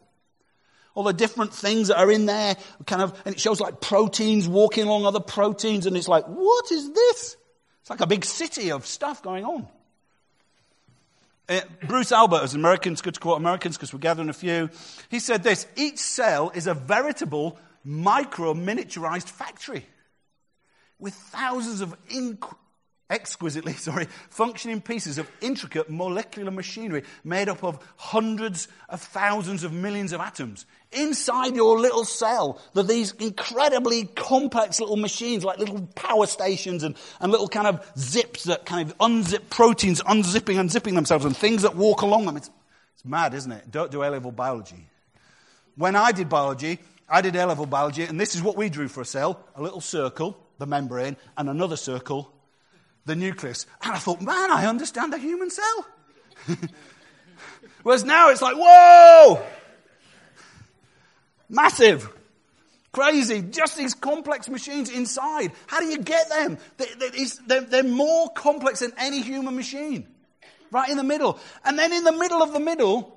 All 0.95 1.05
the 1.05 1.13
different 1.13 1.55
things 1.55 1.89
that 1.89 1.99
are 1.99 2.11
in 2.11 2.27
there, 2.27 2.57
kind 2.87 3.03
of, 3.03 3.21
and 3.25 3.35
it 3.35 3.41
shows 3.41 3.61
like 3.61 3.81
proteins 3.81 4.49
walking 4.49 4.85
along 4.85 5.07
other 5.07 5.21
proteins, 5.21 5.87
and 5.87 5.97
it's 5.97 6.09
like, 6.09 6.25
what 6.25 6.73
is 6.73 6.93
this? 6.93 7.37
It's 7.83 7.91
like 7.91 8.01
a 8.01 8.07
big 8.07 8.25
city 8.25 8.73
of 8.73 8.85
stuff 8.85 9.23
going 9.23 9.45
on. 9.45 9.69
Uh, 11.49 11.61
Bruce 11.87 12.13
Albert, 12.13 12.43
as 12.43 12.55
Americans, 12.55 13.01
good 13.01 13.15
to 13.15 13.21
quote 13.21 13.39
Americans 13.39 13.77
because 13.77 13.93
we're 13.93 14.01
gathering 14.01 14.29
a 14.29 14.35
few, 14.35 14.69
he 15.09 15.19
said 15.19 15.43
this 15.43 15.67
each 15.77 15.99
cell 15.99 16.51
is 16.51 16.67
a 16.67 16.75
veritable 16.75 17.59
micro 17.85 18.53
miniaturized 18.53 19.29
factory 19.29 19.87
with 20.99 21.15
thousands 21.15 21.81
of 21.81 21.95
inc- 22.09 22.55
exquisitely, 23.11 23.73
sorry, 23.75 24.07
functioning 24.31 24.81
pieces 24.81 25.19
of 25.19 25.31
intricate 25.41 25.91
molecular 25.91 26.51
machinery 26.51 27.05
made 27.25 27.49
up 27.49 27.65
of 27.65 27.79
hundreds 27.97 28.69
of 28.89 29.01
thousands 29.01 29.65
of 29.65 29.73
millions 29.73 30.13
of 30.13 30.21
atoms. 30.21 30.67
Inside 30.93 31.55
your 31.55 31.79
little 31.79 32.05
cell, 32.05 32.61
there 32.75 32.83
are 32.83 32.87
these 32.87 33.13
incredibly 33.13 34.05
complex 34.05 34.81
little 34.81 34.97
machines, 34.97 35.45
like 35.45 35.59
little 35.59 35.87
power 35.95 36.27
stations 36.27 36.83
and, 36.83 36.97
and 37.21 37.31
little 37.31 37.49
kind 37.49 37.67
of 37.67 37.93
zips 37.99 38.45
that 38.45 38.65
kind 38.65 38.91
of 38.91 38.97
unzip 38.99 39.51
proteins, 39.51 40.03
unzipping, 40.03 40.57
unzipping 40.57 40.95
themselves, 40.95 41.25
and 41.25 41.37
things 41.37 41.63
that 41.63 41.77
walk 41.77 42.03
along 42.03 42.27
them. 42.27 42.37
It's, 42.37 42.51
it's 42.95 43.05
mad, 43.05 43.35
isn't 43.35 43.53
it? 43.53 43.71
Don't 43.71 43.91
do 43.91 44.03
A 44.03 44.09
level 44.09 44.33
biology. 44.33 44.89
When 45.77 45.95
I 45.95 46.11
did 46.13 46.29
biology, 46.29 46.79
I 47.09 47.21
did 47.21 47.37
A 47.37 47.47
level 47.47 47.67
biology, 47.67 48.03
and 48.03 48.19
this 48.19 48.35
is 48.35 48.43
what 48.43 48.57
we 48.57 48.69
drew 48.69 48.89
for 48.89 49.03
a 49.03 49.07
cell 49.07 49.41
a 49.55 49.63
little 49.63 49.81
circle, 49.81 50.39
the 50.59 50.67
membrane, 50.67 51.17
and 51.37 51.49
another 51.49 51.77
circle, 51.77 52.33
the 53.07 53.17
nucleus. 53.17 53.67
And 53.83 53.93
I 53.93 53.99
thought, 53.99 54.21
man, 54.21 54.51
I 54.51 54.67
understand 54.67 55.13
the 55.13 55.19
human 55.19 55.51
cell. 55.51 55.87
Whereas 57.83 58.05
now 58.05 58.31
it's 58.31 58.43
like, 58.43 58.57
whoa! 58.57 59.43
Massive. 61.49 62.13
Crazy. 62.93 63.43
Just 63.43 63.77
these 63.77 63.95
complex 63.95 64.49
machines 64.49 64.91
inside. 64.91 65.53
How 65.67 65.81
do 65.81 65.87
you 65.87 65.99
get 65.99 66.29
them? 66.29 66.59
They're, 67.47 67.83
more 67.85 68.31
complex 68.31 68.81
than 68.81 68.93
any 68.99 69.23
human 69.23 69.55
machine. 69.57 70.07
Right 70.71 70.89
in 70.91 70.97
the 70.97 71.05
middle. 71.05 71.39
And 71.65 71.79
then 71.79 71.93
in 71.93 72.05
the 72.05 72.13
middle 72.13 72.43
of 72.43 72.53
the 72.53 72.61
middle, 72.61 73.17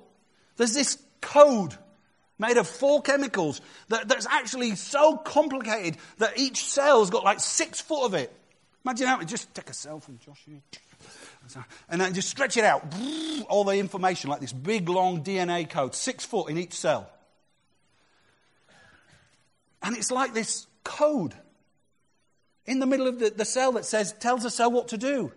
there's 0.56 0.74
this 0.74 1.02
code 1.20 1.76
made 2.42 2.58
of 2.58 2.66
four 2.66 3.00
chemicals 3.00 3.62
that, 3.88 4.08
that's 4.08 4.26
actually 4.26 4.74
so 4.74 5.16
complicated 5.16 5.96
that 6.18 6.36
each 6.36 6.64
cell's 6.64 7.08
got 7.08 7.24
like 7.24 7.40
six 7.40 7.80
foot 7.80 8.04
of 8.04 8.14
it. 8.14 8.30
Imagine 8.84 9.06
how, 9.06 9.18
we 9.18 9.24
just 9.24 9.54
take 9.54 9.70
a 9.70 9.72
cell 9.72 10.00
from 10.00 10.18
Josh 10.18 10.44
and 11.88 12.00
then 12.00 12.14
just 12.14 12.28
stretch 12.28 12.56
it 12.56 12.64
out. 12.64 12.84
All 13.48 13.64
the 13.64 13.76
information, 13.78 14.28
like 14.28 14.40
this 14.40 14.52
big 14.52 14.88
long 14.88 15.22
DNA 15.22 15.68
code, 15.68 15.94
six 15.94 16.24
foot 16.24 16.50
in 16.50 16.58
each 16.58 16.74
cell. 16.74 17.08
And 19.82 19.96
it's 19.96 20.10
like 20.10 20.34
this 20.34 20.66
code 20.84 21.34
in 22.66 22.80
the 22.80 22.86
middle 22.86 23.06
of 23.06 23.18
the, 23.18 23.30
the 23.30 23.44
cell 23.44 23.72
that 23.72 23.84
says, 23.84 24.12
tells 24.14 24.42
the 24.42 24.50
cell 24.50 24.70
what 24.70 24.88
to 24.88 24.98
do. 24.98 25.32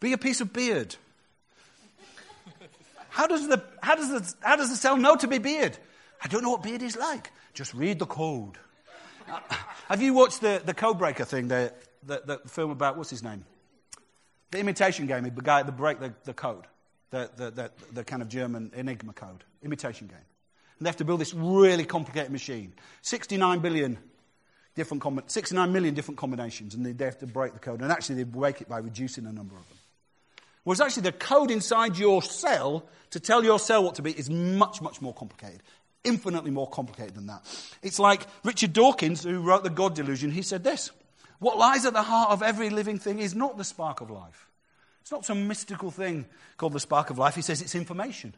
Be 0.00 0.12
a 0.12 0.18
piece 0.18 0.40
of 0.40 0.52
beard. 0.52 0.96
How 3.10 3.26
does 3.26 3.48
the, 3.48 3.62
how 3.82 3.96
does 3.96 4.10
the, 4.10 4.34
how 4.46 4.56
does 4.56 4.70
the 4.70 4.76
cell 4.76 4.96
know 4.96 5.16
to 5.16 5.26
be 5.26 5.38
beard? 5.38 5.76
I 6.22 6.28
don't 6.28 6.42
know 6.42 6.50
what 6.50 6.62
beard 6.62 6.82
is 6.82 6.96
like. 6.96 7.32
Just 7.54 7.74
read 7.74 7.98
the 7.98 8.06
code. 8.06 8.58
Uh, 9.30 9.40
have 9.88 10.02
you 10.02 10.14
watched 10.14 10.40
the, 10.40 10.62
the 10.64 10.74
code 10.74 10.98
breaker 10.98 11.24
thing, 11.24 11.48
the, 11.48 11.72
the, 12.04 12.22
the, 12.24 12.48
film 12.48 12.70
about, 12.70 12.96
what's 12.96 13.10
his 13.10 13.22
name? 13.22 13.44
The 14.50 14.58
imitation 14.58 15.06
game, 15.06 15.24
the 15.24 15.30
guy 15.30 15.62
that 15.62 15.76
break 15.76 16.00
the, 16.00 16.14
the 16.24 16.32
code, 16.32 16.64
the, 17.10 17.30
the, 17.36 17.50
the, 17.50 17.70
the 17.92 18.04
kind 18.04 18.22
of 18.22 18.28
German 18.28 18.70
Enigma 18.74 19.12
code, 19.12 19.44
imitation 19.62 20.06
game. 20.06 20.16
And 20.78 20.86
they 20.86 20.88
have 20.88 20.96
to 20.96 21.04
build 21.04 21.20
this 21.20 21.34
really 21.34 21.84
complicated 21.84 22.30
machine. 22.30 22.72
69 23.02 23.58
billion 23.60 23.98
different 24.78 25.30
69 25.30 25.72
million 25.72 25.92
different 25.92 26.18
combinations, 26.18 26.74
and 26.74 26.86
they 26.86 27.04
have 27.04 27.18
to 27.18 27.26
break 27.26 27.52
the 27.52 27.58
code. 27.58 27.82
And 27.82 27.90
actually, 27.92 28.16
they 28.16 28.24
break 28.24 28.62
it 28.62 28.68
by 28.68 28.78
reducing 28.78 29.24
the 29.24 29.32
number 29.32 29.56
of 29.56 29.68
them. 29.68 29.78
Whereas 30.62 30.80
actually, 30.80 31.02
the 31.02 31.12
code 31.12 31.50
inside 31.50 31.98
your 31.98 32.22
cell 32.22 32.86
to 33.10 33.20
tell 33.20 33.44
your 33.44 33.58
cell 33.58 33.82
what 33.82 33.96
to 33.96 34.02
be 34.02 34.12
is 34.12 34.30
much, 34.30 34.80
much 34.80 35.02
more 35.02 35.12
complicated. 35.12 35.62
Infinitely 36.08 36.50
more 36.50 36.68
complicated 36.68 37.14
than 37.14 37.26
that. 37.26 37.42
It's 37.82 37.98
like 37.98 38.22
Richard 38.42 38.72
Dawkins, 38.72 39.24
who 39.24 39.40
wrote 39.40 39.62
The 39.62 39.70
God 39.70 39.94
Delusion, 39.94 40.30
he 40.30 40.42
said 40.42 40.64
this 40.64 40.90
What 41.38 41.58
lies 41.58 41.84
at 41.84 41.92
the 41.92 42.02
heart 42.02 42.30
of 42.30 42.42
every 42.42 42.70
living 42.70 42.98
thing 42.98 43.18
is 43.18 43.34
not 43.34 43.58
the 43.58 43.64
spark 43.64 44.00
of 44.00 44.10
life. 44.10 44.48
It's 45.02 45.12
not 45.12 45.26
some 45.26 45.46
mystical 45.46 45.90
thing 45.90 46.26
called 46.56 46.72
the 46.72 46.80
spark 46.80 47.10
of 47.10 47.18
life. 47.18 47.34
He 47.34 47.42
says 47.42 47.60
it's 47.60 47.74
information. 47.74 48.34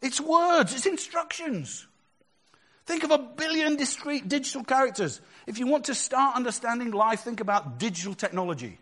It's 0.00 0.20
words, 0.20 0.74
it's 0.74 0.86
instructions. 0.86 1.86
Think 2.86 3.04
of 3.04 3.10
a 3.10 3.18
billion 3.18 3.76
discrete 3.76 4.26
digital 4.26 4.64
characters. 4.64 5.20
If 5.46 5.58
you 5.58 5.66
want 5.66 5.84
to 5.84 5.94
start 5.94 6.34
understanding 6.34 6.92
life, 6.92 7.20
think 7.20 7.40
about 7.40 7.78
digital 7.78 8.14
technology. 8.14 8.78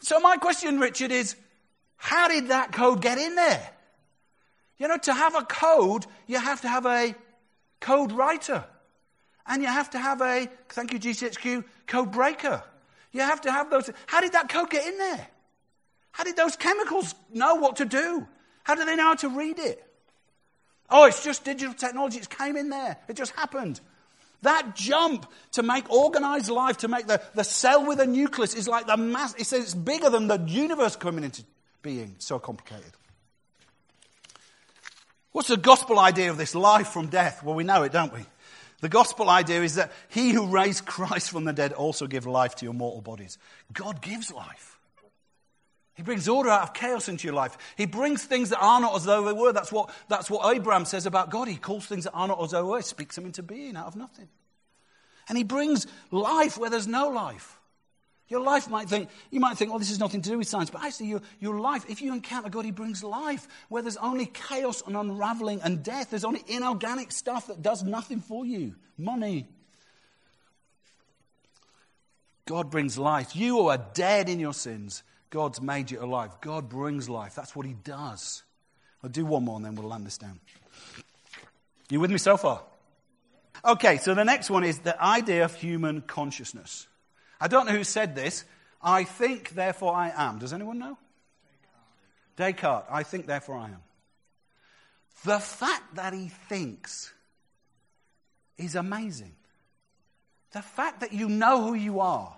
So, 0.00 0.18
my 0.20 0.36
question, 0.36 0.80
Richard, 0.80 1.12
is 1.12 1.36
how 1.96 2.28
did 2.28 2.48
that 2.48 2.72
code 2.72 3.02
get 3.02 3.18
in 3.18 3.34
there? 3.34 3.70
You 4.78 4.88
know, 4.88 4.96
to 4.98 5.12
have 5.12 5.34
a 5.34 5.42
code, 5.42 6.06
you 6.26 6.38
have 6.38 6.60
to 6.62 6.68
have 6.68 6.86
a 6.86 7.14
code 7.80 8.12
writer. 8.12 8.64
And 9.46 9.62
you 9.62 9.68
have 9.68 9.90
to 9.90 9.98
have 9.98 10.20
a, 10.20 10.48
thank 10.68 10.92
you, 10.92 10.98
GCHQ, 10.98 11.64
code 11.86 12.12
breaker. 12.12 12.62
You 13.12 13.22
have 13.22 13.40
to 13.42 13.52
have 13.52 13.70
those. 13.70 13.90
How 14.06 14.20
did 14.20 14.32
that 14.32 14.48
code 14.48 14.70
get 14.70 14.86
in 14.86 14.98
there? 14.98 15.26
How 16.12 16.24
did 16.24 16.36
those 16.36 16.56
chemicals 16.56 17.14
know 17.32 17.54
what 17.54 17.76
to 17.76 17.84
do? 17.84 18.26
How 18.64 18.74
do 18.74 18.84
they 18.84 18.96
know 18.96 19.04
how 19.04 19.14
to 19.16 19.28
read 19.30 19.58
it? 19.58 19.82
Oh, 20.90 21.06
it's 21.06 21.24
just 21.24 21.44
digital 21.44 21.74
technology. 21.74 22.18
It 22.18 22.28
came 22.28 22.56
in 22.56 22.68
there. 22.68 22.98
It 23.08 23.16
just 23.16 23.32
happened. 23.32 23.80
That 24.42 24.76
jump 24.76 25.26
to 25.52 25.62
make 25.62 25.90
organized 25.90 26.48
life, 26.48 26.78
to 26.78 26.88
make 26.88 27.06
the, 27.06 27.20
the 27.34 27.44
cell 27.44 27.86
with 27.86 28.00
a 28.00 28.06
nucleus 28.06 28.54
is 28.54 28.68
like 28.68 28.86
the 28.86 28.96
mass. 28.96 29.34
It 29.34 29.44
says 29.44 29.64
it's 29.64 29.74
bigger 29.74 30.10
than 30.10 30.28
the 30.28 30.38
universe 30.46 30.96
coming 30.96 31.24
into 31.24 31.44
being. 31.82 32.14
So 32.18 32.38
complicated. 32.38 32.92
What's 35.32 35.48
the 35.48 35.56
gospel 35.56 35.98
idea 35.98 36.30
of 36.30 36.36
this 36.36 36.54
life 36.54 36.88
from 36.88 37.08
death? 37.08 37.42
Well, 37.42 37.54
we 37.54 37.64
know 37.64 37.82
it, 37.82 37.92
don't 37.92 38.12
we? 38.12 38.24
The 38.80 38.88
gospel 38.88 39.28
idea 39.28 39.62
is 39.62 39.74
that 39.74 39.92
he 40.08 40.30
who 40.30 40.46
raised 40.46 40.86
Christ 40.86 41.30
from 41.30 41.44
the 41.44 41.52
dead 41.52 41.72
also 41.72 42.06
gives 42.06 42.26
life 42.26 42.54
to 42.56 42.64
your 42.64 42.74
mortal 42.74 43.02
bodies. 43.02 43.38
God 43.72 44.00
gives 44.00 44.32
life. 44.32 44.78
He 45.94 46.04
brings 46.04 46.28
order 46.28 46.48
out 46.48 46.62
of 46.62 46.74
chaos 46.74 47.08
into 47.08 47.26
your 47.26 47.34
life. 47.34 47.58
He 47.76 47.84
brings 47.84 48.22
things 48.22 48.50
that 48.50 48.60
are 48.60 48.80
not 48.80 48.94
as 48.94 49.04
though 49.04 49.24
they 49.24 49.32
were. 49.32 49.52
That's 49.52 49.72
what, 49.72 49.90
that's 50.08 50.30
what 50.30 50.54
Abraham 50.54 50.84
says 50.84 51.06
about 51.06 51.28
God. 51.28 51.48
He 51.48 51.56
calls 51.56 51.86
things 51.86 52.04
that 52.04 52.12
are 52.12 52.28
not 52.28 52.40
as 52.40 52.52
though 52.52 52.62
they 52.62 52.68
were, 52.68 52.78
he 52.78 52.84
speaks 52.84 53.16
them 53.16 53.26
into 53.26 53.42
being 53.42 53.76
out 53.76 53.88
of 53.88 53.96
nothing. 53.96 54.28
And 55.28 55.36
he 55.36 55.42
brings 55.42 55.88
life 56.12 56.56
where 56.56 56.70
there's 56.70 56.86
no 56.86 57.08
life. 57.08 57.57
Your 58.28 58.40
life 58.40 58.68
might 58.68 58.88
think, 58.88 59.08
you 59.30 59.40
might 59.40 59.56
think, 59.56 59.72
oh, 59.72 59.78
this 59.78 59.88
has 59.88 59.98
nothing 59.98 60.20
to 60.20 60.30
do 60.30 60.38
with 60.38 60.48
science. 60.48 60.68
But 60.68 60.84
actually, 60.84 61.06
your, 61.06 61.22
your 61.40 61.58
life, 61.58 61.88
if 61.88 62.02
you 62.02 62.12
encounter 62.12 62.50
God, 62.50 62.64
He 62.64 62.70
brings 62.70 63.02
life 63.02 63.48
where 63.68 63.82
there's 63.82 63.96
only 63.96 64.26
chaos 64.26 64.82
and 64.86 64.96
unraveling 64.96 65.62
and 65.62 65.82
death. 65.82 66.10
There's 66.10 66.24
only 66.24 66.44
inorganic 66.46 67.10
stuff 67.10 67.46
that 67.46 67.62
does 67.62 67.82
nothing 67.82 68.20
for 68.20 68.44
you. 68.44 68.74
Money, 68.98 69.48
God 72.44 72.70
brings 72.70 72.98
life. 72.98 73.34
You 73.34 73.58
who 73.58 73.68
are 73.68 73.78
dead 73.94 74.28
in 74.28 74.40
your 74.40 74.54
sins, 74.54 75.02
God's 75.30 75.60
made 75.60 75.90
you 75.90 76.02
alive. 76.02 76.40
God 76.40 76.68
brings 76.68 77.08
life. 77.08 77.34
That's 77.34 77.56
what 77.56 77.64
He 77.64 77.74
does. 77.74 78.42
I'll 79.02 79.10
do 79.10 79.24
one 79.24 79.44
more 79.44 79.56
and 79.56 79.64
then 79.64 79.74
we'll 79.74 79.88
land 79.88 80.06
this 80.06 80.18
down. 80.18 80.40
You 81.88 82.00
with 82.00 82.10
me 82.10 82.18
so 82.18 82.36
far? 82.36 82.62
Okay, 83.64 83.96
so 83.96 84.14
the 84.14 84.24
next 84.24 84.50
one 84.50 84.64
is 84.64 84.80
the 84.80 85.00
idea 85.02 85.44
of 85.44 85.54
human 85.54 86.02
consciousness. 86.02 86.86
I 87.40 87.48
don't 87.48 87.66
know 87.66 87.72
who 87.72 87.84
said 87.84 88.14
this. 88.14 88.44
I 88.80 89.04
think, 89.04 89.50
therefore 89.50 89.94
I 89.94 90.12
am. 90.14 90.38
Does 90.38 90.52
anyone 90.52 90.78
know? 90.78 90.98
Descartes. 92.36 92.54
Descartes. 92.54 92.86
I 92.90 93.02
think, 93.02 93.26
therefore 93.26 93.56
I 93.56 93.66
am. 93.66 93.82
The 95.24 95.38
fact 95.38 95.96
that 95.96 96.12
he 96.12 96.28
thinks 96.48 97.12
is 98.56 98.74
amazing. 98.76 99.34
The 100.52 100.62
fact 100.62 101.00
that 101.00 101.12
you 101.12 101.28
know 101.28 101.66
who 101.66 101.74
you 101.74 102.00
are, 102.00 102.34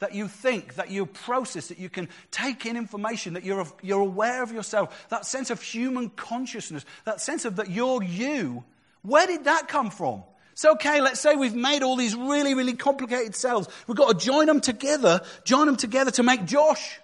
that 0.00 0.14
you 0.14 0.28
think, 0.28 0.74
that 0.74 0.90
you 0.90 1.06
process, 1.06 1.68
that 1.68 1.78
you 1.78 1.88
can 1.88 2.08
take 2.30 2.66
in 2.66 2.76
information, 2.76 3.34
that 3.34 3.44
you're, 3.44 3.66
you're 3.82 4.00
aware 4.00 4.42
of 4.42 4.52
yourself, 4.52 5.08
that 5.10 5.26
sense 5.26 5.50
of 5.50 5.62
human 5.62 6.10
consciousness, 6.10 6.84
that 7.04 7.20
sense 7.20 7.44
of 7.44 7.56
that 7.56 7.70
you're 7.70 8.02
you, 8.02 8.64
where 9.02 9.26
did 9.26 9.44
that 9.44 9.68
come 9.68 9.90
from? 9.90 10.22
It's 10.60 10.66
okay, 10.66 11.00
let's 11.00 11.20
say 11.20 11.36
we've 11.36 11.54
made 11.54 11.82
all 11.82 11.96
these 11.96 12.14
really, 12.14 12.52
really 12.52 12.74
complicated 12.74 13.34
cells. 13.34 13.66
We've 13.86 13.96
got 13.96 14.18
to 14.20 14.26
join 14.26 14.44
them 14.44 14.60
together, 14.60 15.22
join 15.42 15.64
them 15.64 15.76
together 15.76 16.10
to 16.10 16.22
make 16.22 16.44
Josh. 16.44 17.00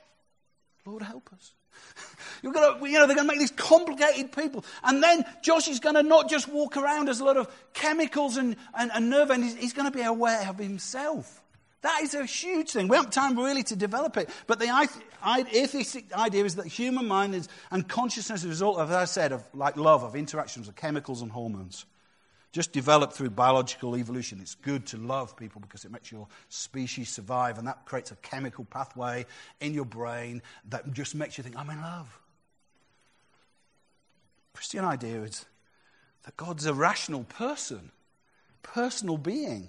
Lord 0.85 1.01
help 1.01 1.31
us. 1.33 1.55
You're 2.43 2.53
gonna, 2.53 2.87
you 2.87 2.99
know, 2.99 3.07
they're 3.07 3.17
going 3.17 3.27
to 3.27 3.33
make 3.33 3.39
these 3.39 3.53
complicated 3.53 4.31
people. 4.33 4.63
And 4.85 5.03
then 5.03 5.25
Josh 5.41 5.69
is 5.69 5.81
going 5.81 5.95
to 5.95 6.03
not 6.03 6.29
just 6.29 6.49
walk 6.49 6.77
around 6.77 7.09
as 7.09 7.21
a 7.21 7.25
lot 7.25 7.39
of 7.39 7.49
chemicals 7.73 8.37
and, 8.37 8.57
and, 8.79 8.91
and 8.95 9.09
nerve 9.09 9.31
endings, 9.31 9.55
he's 9.55 9.73
going 9.73 9.91
to 9.91 9.97
be 9.97 10.05
aware 10.05 10.47
of 10.51 10.59
himself. 10.59 11.43
That 11.81 12.03
is 12.03 12.13
a 12.13 12.27
huge 12.27 12.73
thing. 12.73 12.89
We 12.89 12.97
haven't 12.99 13.13
time 13.13 13.39
really 13.39 13.63
to 13.63 13.77
develop 13.77 14.19
it. 14.19 14.29
But 14.47 14.59
the 14.59 14.87
atheistic 15.27 16.13
idea 16.13 16.45
is 16.45 16.57
that 16.57 16.67
human 16.67 17.09
mind 17.09 17.35
is, 17.35 17.49
and 17.71 17.89
consciousness 17.89 18.41
is 18.41 18.45
a 18.45 18.49
result 18.49 18.77
of, 18.77 18.91
as 18.91 18.97
I 18.97 19.05
said, 19.07 19.33
of 19.33 19.43
like 19.55 19.79
love, 19.79 20.03
of 20.03 20.15
interactions 20.15 20.69
of 20.69 20.77
chemicals 20.77 21.23
and 21.23 21.33
hormones. 21.33 21.87
Just 22.53 22.73
developed 22.73 23.13
through 23.13 23.31
biological 23.31 23.97
evolution. 23.97 24.41
It's 24.41 24.55
good 24.55 24.87
to 24.87 24.97
love 24.97 25.37
people 25.37 25.61
because 25.61 25.85
it 25.85 25.91
makes 25.91 26.11
your 26.11 26.27
species 26.49 27.11
survive, 27.11 27.59
and 27.59 27.67
that 27.67 27.85
creates 27.85 28.13
a 28.13 28.17
chemical 28.17 28.65
pathway 28.65 29.27
in 29.61 29.75
your 29.75 29.85
brain 29.85 30.41
that 30.71 30.93
just 30.93 31.15
makes 31.15 31.37
you 31.37 31.45
think, 31.45 31.57
I'm 31.57 31.69
in 31.71 31.81
love. 31.81 32.19
Christian 34.55 34.87
idea 34.87 35.23
is 35.23 35.45
that 36.25 36.37
God's 36.37 36.65
a 36.65 36.73
rational 36.73 37.25
person, 37.25 37.91
personal 38.63 39.19
being. 39.19 39.69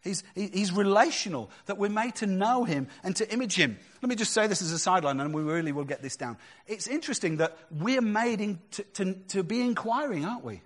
He's, 0.00 0.22
he's 0.34 0.72
relational, 0.72 1.50
that 1.66 1.76
we're 1.76 1.90
made 1.90 2.14
to 2.16 2.26
know 2.26 2.64
him 2.64 2.88
and 3.02 3.14
to 3.16 3.30
image 3.30 3.54
him. 3.54 3.78
Let 4.00 4.08
me 4.08 4.14
just 4.14 4.32
say 4.32 4.46
this 4.46 4.62
as 4.62 4.72
a 4.72 4.78
sideline, 4.78 5.20
and 5.20 5.34
we 5.34 5.42
really 5.42 5.72
will 5.72 5.84
get 5.84 6.00
this 6.00 6.16
down. 6.16 6.38
It's 6.66 6.86
interesting 6.86 7.38
that 7.38 7.58
we're 7.70 8.00
made 8.00 8.40
in, 8.40 8.60
to, 8.72 8.82
to, 8.84 9.14
to 9.28 9.42
be 9.42 9.60
inquiring, 9.60 10.24
aren't 10.24 10.44
we? 10.44 10.62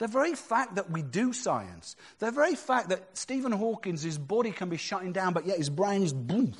The 0.00 0.08
very 0.08 0.34
fact 0.34 0.76
that 0.76 0.90
we 0.90 1.02
do 1.02 1.34
science, 1.34 1.94
the 2.20 2.30
very 2.30 2.54
fact 2.54 2.88
that 2.88 3.18
Stephen 3.18 3.52
Hawking's 3.52 4.16
body 4.16 4.50
can 4.50 4.70
be 4.70 4.78
shutting 4.78 5.12
down, 5.12 5.34
but 5.34 5.46
yet 5.46 5.58
his 5.58 5.68
brain 5.68 6.02
is 6.02 6.14
boom. 6.14 6.54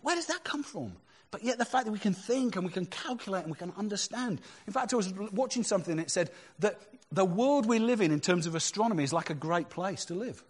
Where 0.00 0.16
does 0.16 0.24
that 0.28 0.42
come 0.42 0.62
from? 0.62 0.96
But 1.30 1.44
yet, 1.44 1.58
the 1.58 1.66
fact 1.66 1.84
that 1.84 1.92
we 1.92 1.98
can 1.98 2.14
think 2.14 2.56
and 2.56 2.64
we 2.64 2.72
can 2.72 2.86
calculate 2.86 3.42
and 3.42 3.52
we 3.52 3.58
can 3.58 3.74
understand. 3.76 4.40
In 4.66 4.72
fact, 4.72 4.94
I 4.94 4.96
was 4.96 5.12
watching 5.12 5.64
something 5.64 5.92
and 5.92 6.00
it 6.00 6.10
said 6.10 6.30
that 6.60 6.80
the 7.12 7.26
world 7.26 7.66
we 7.66 7.78
live 7.78 8.00
in, 8.00 8.10
in 8.10 8.20
terms 8.20 8.46
of 8.46 8.54
astronomy, 8.54 9.04
is 9.04 9.12
like 9.12 9.28
a 9.28 9.34
great 9.34 9.68
place 9.68 10.06
to 10.06 10.14
live. 10.14 10.42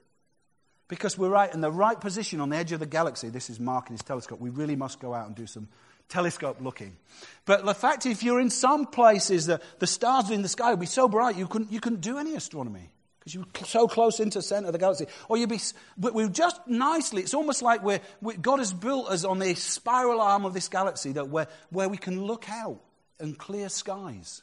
Because 0.87 1.19
we're 1.19 1.29
right 1.29 1.53
in 1.53 1.61
the 1.61 1.73
right 1.73 2.01
position 2.01 2.41
on 2.41 2.51
the 2.51 2.57
edge 2.57 2.71
of 2.71 2.79
the 2.79 2.87
galaxy. 2.87 3.31
This 3.31 3.51
is 3.51 3.59
Mark 3.59 3.89
and 3.89 3.99
his 3.99 4.05
telescope. 4.05 4.39
We 4.39 4.51
really 4.51 4.77
must 4.77 5.01
go 5.01 5.13
out 5.13 5.27
and 5.27 5.35
do 5.35 5.49
some 5.49 5.67
telescope 6.09 6.59
looking. 6.61 6.97
But 7.45 7.65
the 7.65 7.75
fact, 7.75 8.07
if 8.07 8.23
you're 8.23 8.41
in 8.41 8.51
some 8.51 8.87
places, 8.87 9.47
the, 9.47 9.61
the 9.79 9.87
stars 9.87 10.31
in 10.31 10.43
the 10.43 10.49
sky 10.49 10.71
would 10.71 10.81
be 10.81 10.87
so 10.87 11.09
bright 11.09 11.37
you 11.37 11.47
couldn't, 11.47 11.73
you 11.73 11.81
couldn't 11.81 12.01
do 12.01 12.19
any 12.19 12.35
astronomy 12.35 12.91
because 13.19 13.35
you're 13.35 13.67
so 13.67 13.89
close 13.89 14.21
into 14.21 14.39
the 14.39 14.43
center 14.43 14.69
of 14.69 14.73
the 14.73 14.79
galaxy. 14.79 15.07
Or 15.29 15.37
you'd 15.37 15.49
be, 15.49 15.61
we're 15.99 16.29
just 16.29 16.61
nicely, 16.67 17.23
it's 17.23 17.35
almost 17.35 17.63
like 17.63 17.83
we're, 17.83 18.01
we, 18.21 18.37
God 18.37 18.59
has 18.59 18.73
built 18.73 19.09
us 19.09 19.25
on 19.25 19.39
the 19.39 19.55
spiral 19.55 20.21
arm 20.21 20.45
of 20.45 20.55
this 20.55 20.69
galaxy 20.69 21.13
that 21.13 21.29
where, 21.29 21.49
where 21.71 21.89
we 21.89 21.97
can 21.97 22.23
look 22.25 22.49
out 22.49 22.81
and 23.19 23.37
clear 23.37 23.69
skies. 23.69 24.43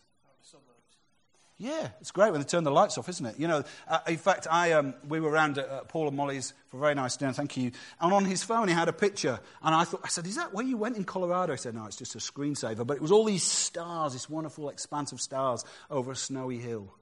Yeah, 1.64 1.88
it's 2.02 2.12
great 2.12 2.30
when 2.34 2.42
they 2.42 2.46
turn 2.46 2.66
the 2.66 2.72
lights 2.72 2.98
off, 2.98 3.08
isn't 3.08 3.26
it? 3.26 3.40
You 3.40 3.48
know, 3.48 3.64
uh, 3.88 4.00
in 4.10 4.18
fact, 4.18 4.48
I, 4.52 4.74
um, 4.74 4.94
we 5.08 5.22
were 5.22 5.30
around 5.30 5.58
at 5.58 5.88
Paul 5.88 6.10
and 6.10 6.18
Molly's 6.18 6.54
for 6.68 6.76
a 6.76 6.80
very 6.82 6.94
nice 6.94 7.16
dinner, 7.16 7.32
thank 7.32 7.56
you. 7.56 7.72
And 8.02 8.12
on 8.12 8.26
his 8.26 8.44
phone, 8.44 8.68
he 8.68 8.74
had 8.74 8.90
a 8.90 8.94
picture. 8.94 9.40
And 9.62 9.74
I 9.74 9.86
thought, 9.86 10.02
I 10.04 10.10
said, 10.10 10.28
Is 10.28 10.36
that 10.36 10.54
where 10.54 10.66
you 10.66 10.76
went 10.76 10.98
in 10.98 11.06
Colorado? 11.06 11.54
He 11.54 11.58
said, 11.58 11.74
No, 11.74 11.86
it's 11.86 11.96
just 11.96 12.16
a 12.16 12.18
screensaver. 12.18 12.86
But 12.86 12.98
it 12.98 13.02
was 13.02 13.14
all 13.14 13.24
these 13.24 13.44
stars, 13.44 14.12
this 14.12 14.30
wonderful 14.30 14.68
expanse 14.68 15.14
of 15.14 15.22
stars 15.22 15.64
over 15.90 16.12
a 16.12 16.18
snowy 16.18 16.58
hill. 16.58 16.94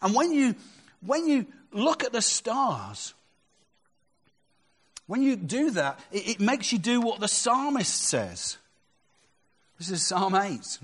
And 0.00 0.14
when 0.14 0.32
you, 0.32 0.54
when 1.04 1.26
you 1.26 1.44
look 1.70 2.02
at 2.02 2.14
the 2.14 2.22
stars, 2.22 3.12
when 5.08 5.20
you 5.20 5.36
do 5.36 5.72
that, 5.72 6.00
it, 6.10 6.26
it 6.26 6.40
makes 6.40 6.72
you 6.72 6.78
do 6.78 7.02
what 7.02 7.20
the 7.20 7.28
psalmist 7.28 7.94
says. 7.94 8.56
This 9.76 9.90
is 9.90 10.06
Psalm 10.06 10.34
8. 10.34 10.78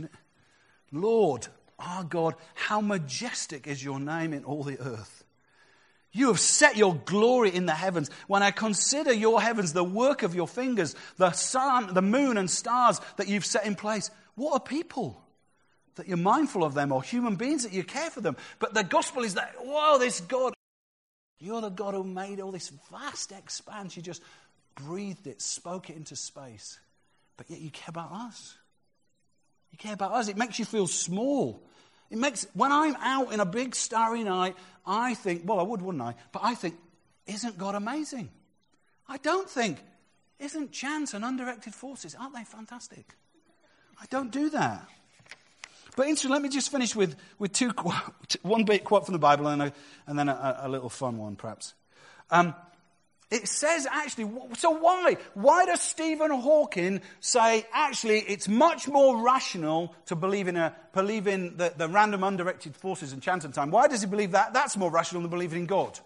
Lord, 0.92 1.48
our 1.78 2.04
God, 2.04 2.34
how 2.54 2.80
majestic 2.80 3.66
is 3.66 3.84
your 3.84 4.00
name 4.00 4.32
in 4.32 4.44
all 4.44 4.62
the 4.62 4.80
earth. 4.80 5.24
You 6.12 6.28
have 6.28 6.40
set 6.40 6.76
your 6.76 6.94
glory 6.94 7.54
in 7.54 7.66
the 7.66 7.74
heavens. 7.74 8.10
When 8.26 8.42
I 8.42 8.50
consider 8.50 9.12
your 9.12 9.42
heavens, 9.42 9.72
the 9.74 9.84
work 9.84 10.22
of 10.22 10.34
your 10.34 10.48
fingers, 10.48 10.94
the 11.18 11.32
sun, 11.32 11.92
the 11.92 12.02
moon, 12.02 12.38
and 12.38 12.50
stars 12.50 13.00
that 13.16 13.28
you've 13.28 13.44
set 13.44 13.66
in 13.66 13.74
place, 13.74 14.10
what 14.34 14.52
are 14.52 14.60
people? 14.60 15.22
that 15.96 16.08
you're 16.08 16.16
mindful 16.16 16.62
of 16.62 16.74
them 16.74 16.92
or 16.92 17.02
human 17.02 17.36
beings 17.36 17.64
that 17.64 17.72
you 17.72 17.82
care 17.82 18.10
for 18.10 18.20
them. 18.20 18.36
But 18.58 18.74
the 18.74 18.84
gospel 18.84 19.24
is 19.24 19.34
that, 19.34 19.54
whoa, 19.58 19.98
this 19.98 20.20
God, 20.20 20.54
you're 21.40 21.60
the 21.60 21.70
God 21.70 21.94
who 21.94 22.04
made 22.04 22.40
all 22.40 22.52
this 22.52 22.70
vast 22.90 23.32
expanse. 23.32 23.96
You 23.96 24.02
just 24.02 24.22
breathed 24.74 25.26
it, 25.26 25.42
spoke 25.42 25.90
it 25.90 25.96
into 25.96 26.16
space. 26.16 26.78
But 27.36 27.50
yet 27.50 27.60
you 27.60 27.70
care 27.70 27.88
about 27.88 28.12
us. 28.12 28.56
You 29.72 29.78
care 29.78 29.94
about 29.94 30.12
us. 30.12 30.28
It 30.28 30.36
makes 30.36 30.58
you 30.58 30.64
feel 30.64 30.86
small. 30.86 31.62
It 32.10 32.18
makes, 32.18 32.46
when 32.54 32.72
I'm 32.72 32.96
out 32.96 33.32
in 33.32 33.40
a 33.40 33.46
big 33.46 33.74
starry 33.74 34.22
night, 34.22 34.56
I 34.86 35.14
think, 35.14 35.42
well, 35.44 35.58
I 35.58 35.62
would, 35.62 35.82
wouldn't 35.82 36.02
I? 36.02 36.14
But 36.32 36.42
I 36.44 36.54
think, 36.54 36.76
isn't 37.26 37.58
God 37.58 37.74
amazing? 37.74 38.30
I 39.08 39.18
don't 39.18 39.50
think, 39.50 39.78
isn't 40.38 40.72
chance 40.72 41.14
and 41.14 41.24
undirected 41.24 41.74
forces, 41.74 42.14
aren't 42.18 42.34
they 42.34 42.44
fantastic? 42.44 43.14
I 44.00 44.06
don't 44.10 44.30
do 44.30 44.50
that. 44.50 44.88
But 45.96 46.06
interesting, 46.06 46.30
let 46.30 46.42
me 46.42 46.50
just 46.50 46.70
finish 46.70 46.94
with, 46.94 47.16
with 47.38 47.52
two, 47.52 47.72
one 48.42 48.64
bit 48.64 48.84
quote 48.84 49.06
from 49.06 49.14
the 49.14 49.18
Bible 49.18 49.48
and, 49.48 49.62
a, 49.62 49.72
and 50.06 50.18
then 50.18 50.28
a, 50.28 50.60
a, 50.62 50.68
little 50.68 50.90
fun 50.90 51.16
one, 51.16 51.36
perhaps. 51.36 51.74
Um, 52.30 52.54
it 53.30 53.48
says 53.48 53.88
actually, 53.90 54.30
so 54.56 54.70
why? 54.70 55.16
Why 55.34 55.66
does 55.66 55.80
Stephen 55.80 56.30
Hawking 56.30 57.00
say 57.18 57.66
actually 57.72 58.20
it's 58.20 58.46
much 58.46 58.86
more 58.86 59.20
rational 59.24 59.94
to 60.06 60.14
believe 60.14 60.46
in, 60.46 60.56
a, 60.56 60.74
believe 60.92 61.26
in 61.26 61.56
the, 61.56 61.72
the 61.76 61.88
random 61.88 62.22
undirected 62.22 62.76
forces 62.76 63.12
and 63.12 63.20
chance 63.20 63.44
and 63.44 63.52
time? 63.52 63.72
Why 63.72 63.88
does 63.88 64.02
he 64.02 64.06
believe 64.06 64.32
that? 64.32 64.52
That's 64.52 64.76
more 64.76 64.92
rational 64.92 65.22
than 65.22 65.30
believing 65.30 65.60
in 65.60 65.66
God. 65.66 65.98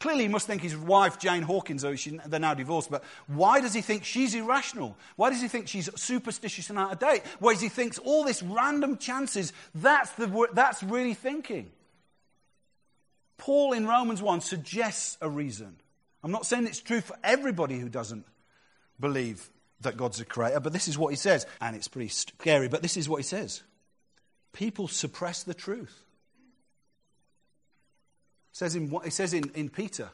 Clearly, 0.00 0.24
he 0.24 0.28
must 0.28 0.46
think 0.46 0.60
his 0.60 0.76
wife, 0.76 1.18
Jane 1.18 1.42
Hawkins, 1.42 1.80
though 1.80 1.96
she, 1.96 2.20
they're 2.26 2.38
now 2.38 2.52
divorced, 2.52 2.90
but 2.90 3.02
why 3.26 3.62
does 3.62 3.72
he 3.72 3.80
think 3.80 4.04
she's 4.04 4.34
irrational? 4.34 4.98
Why 5.16 5.30
does 5.30 5.40
he 5.40 5.48
think 5.48 5.66
she's 5.66 5.88
superstitious 5.98 6.68
and 6.68 6.78
out 6.78 6.92
of 6.92 6.98
date? 6.98 7.22
Why 7.38 7.54
does 7.54 7.62
he 7.62 7.70
think 7.70 7.96
all 8.04 8.22
this 8.22 8.42
random 8.42 8.98
chances, 8.98 9.54
that's, 9.74 10.10
the, 10.12 10.48
that's 10.52 10.82
really 10.82 11.14
thinking? 11.14 11.70
Paul 13.36 13.72
in 13.72 13.86
Romans 13.86 14.22
1 14.22 14.40
suggests 14.40 15.18
a 15.20 15.28
reason. 15.28 15.76
I'm 16.22 16.30
not 16.30 16.46
saying 16.46 16.66
it's 16.66 16.80
true 16.80 17.00
for 17.00 17.16
everybody 17.22 17.78
who 17.78 17.88
doesn't 17.88 18.24
believe 18.98 19.50
that 19.80 19.96
God's 19.96 20.20
a 20.20 20.24
creator, 20.24 20.60
but 20.60 20.72
this 20.72 20.88
is 20.88 20.96
what 20.96 21.08
he 21.08 21.16
says. 21.16 21.46
And 21.60 21.76
it's 21.76 21.88
pretty 21.88 22.08
scary, 22.08 22.68
but 22.68 22.82
this 22.82 22.96
is 22.96 23.08
what 23.08 23.18
he 23.18 23.24
says. 23.24 23.62
People 24.52 24.88
suppress 24.88 25.42
the 25.42 25.54
truth. 25.54 26.04
It 28.52 28.56
says 28.56 28.76
in, 28.76 28.94
it 29.04 29.12
says 29.12 29.34
in, 29.34 29.50
in 29.54 29.68
Peter, 29.68 30.10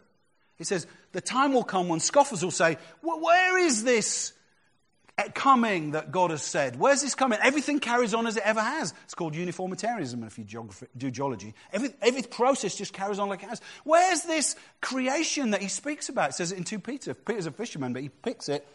it 0.59 0.67
says, 0.67 0.87
the 1.13 1.21
time 1.21 1.53
will 1.53 1.65
come 1.65 1.89
when 1.89 2.01
scoffers 2.01 2.43
will 2.43 2.51
say, 2.51 2.79
well, 3.03 3.21
where 3.21 3.59
is 3.59 3.85
this 3.85 4.33
coming 5.35 5.93
that 5.93 6.13
God 6.13 6.31
has 6.31 6.43
said? 6.43 6.79
Where's 6.79 7.03
this 7.03 7.15
coming? 7.15 7.39
Everything 7.43 7.81
carries 7.81 8.15
on 8.15 8.27
as 8.27 8.37
it 8.37 8.43
ever 8.45 8.61
has. 8.61 8.95
It's 9.05 9.15
called 9.15 9.35
uniformitarianism 9.35 10.25
if 10.25 10.39
you 10.39 10.45
do 10.97 11.11
geology. 11.11 11.55
Every, 11.73 11.91
every 12.03 12.23
process 12.23 12.75
just 12.75 12.93
carries 12.93 13.19
on 13.19 13.29
like 13.29 13.43
it 13.43 13.49
has. 13.49 13.61
Where's 13.85 14.23
this 14.23 14.57
creation 14.81 15.51
that 15.51 15.63
he 15.63 15.69
speaks 15.69 16.09
about? 16.09 16.31
It 16.31 16.35
says 16.35 16.53
it 16.53 16.59
in 16.59 16.65
2 16.65 16.79
Peter. 16.81 17.15
Peter's 17.15 17.47
a 17.47 17.51
fisherman, 17.51 17.93
but 17.93 18.03
he 18.03 18.09
picks 18.09 18.49
it. 18.49 18.67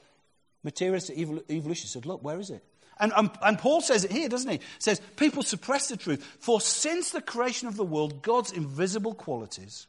Materialistic 0.64 1.18
evolution. 1.18 1.84
He 1.84 1.88
said, 1.88 2.06
look, 2.06 2.24
where 2.24 2.40
is 2.40 2.50
it? 2.50 2.64
And, 2.98 3.12
and, 3.16 3.30
and, 3.42 3.60
Paul 3.60 3.82
says 3.82 4.06
it 4.06 4.12
here, 4.12 4.30
doesn't 4.30 4.50
he? 4.50 4.60
Says, 4.80 5.02
people 5.18 5.44
suppress 5.44 5.90
the 5.90 5.98
truth. 5.98 6.24
For 6.40 6.62
since 6.62 7.12
the 7.12 7.22
creation 7.22 7.68
of 7.68 7.76
the 7.76 7.84
world, 7.84 8.22
God's 8.22 8.54
invisible 8.54 9.14
qualities, 9.14 9.88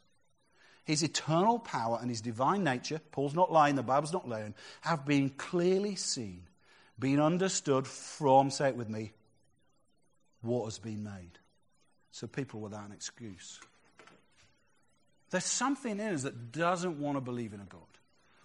his 0.87 1.03
eternal 1.03 1.59
power 1.59 1.99
and 2.01 2.09
his 2.09 2.21
divine 2.21 2.63
nature, 2.63 3.01
Paul's 3.11 3.33
not 3.33 3.51
lying, 3.51 3.75
the 3.75 3.83
Bible's 3.83 4.13
not 4.13 4.27
lying, 4.27 4.55
have 4.81 5.05
been 5.05 5.29
clearly 5.29 5.95
seen, 5.95 6.43
been 6.99 7.19
understood 7.19 7.87
from, 7.87 8.49
say 8.49 8.69
it 8.69 8.75
with 8.75 8.89
me, 8.89 9.11
what 10.41 10.65
has 10.65 10.79
been 10.79 11.03
made. 11.03 11.39
So 12.11 12.27
people 12.27 12.59
without 12.59 12.85
an 12.85 12.91
excuse. 12.91 13.59
There's 15.29 15.45
something 15.45 15.99
in 15.99 16.13
us 16.13 16.23
that 16.23 16.51
doesn't 16.51 16.99
want 16.99 17.17
to 17.17 17.21
believe 17.21 17.53
in 17.53 17.59
a 17.59 17.65
God. 17.65 17.81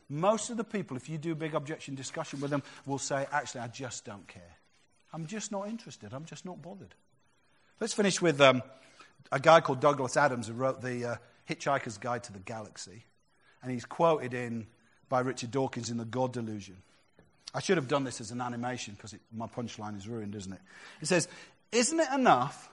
Most 0.09 0.51
of 0.51 0.57
the 0.57 0.65
people, 0.65 0.97
if 0.97 1.09
you 1.09 1.17
do 1.17 1.33
a 1.33 1.37
big 1.37 1.55
objection 1.55 1.95
discussion 1.95 2.41
with 2.41 2.51
them, 2.51 2.63
will 2.85 2.99
say, 2.99 3.27
actually, 3.33 3.63
I 3.63 3.69
just 3.69 4.05
don't 4.05 4.27
care. 4.27 4.57
I'm 5.13 5.27
just 5.27 5.53
not 5.53 5.69
interested. 5.69 6.13
I'm 6.13 6.25
just 6.25 6.45
not 6.45 6.61
bothered. 6.61 6.95
Let's 7.81 7.95
finish 7.95 8.21
with 8.21 8.41
um, 8.41 8.63
a 9.31 9.41
guy 9.41 9.61
called 9.61 9.81
Douglas 9.81 10.17
Adams 10.17 10.49
who 10.49 10.55
wrote 10.55 10.83
the 10.83 11.05
uh, 11.05 11.17
Hitchhiker's 11.49 11.99
Guide 11.99 12.25
to 12.25 12.33
the 12.33 12.41
Galaxy. 12.41 13.05
And 13.63 13.71
he's 13.71 13.85
quoted 13.85 14.35
in 14.35 14.67
by 15.09 15.21
Richard 15.21 15.51
Dawkins 15.51 15.91
in 15.91 15.97
The 15.97 16.05
God 16.05 16.33
Delusion. 16.33 16.77
I 17.55 17.61
should 17.61 17.77
have 17.77 17.89
done 17.89 18.05
this 18.05 18.21
as 18.21 18.31
an 18.31 18.41
animation 18.41 18.95
because 18.95 19.15
my 19.35 19.47
punchline 19.47 19.97
is 19.97 20.09
ruined, 20.09 20.35
isn't 20.35 20.53
it? 20.53 20.61
It 21.01 21.07
says, 21.07 21.29
Isn't 21.71 22.01
it 22.01 22.09
enough 22.15 22.71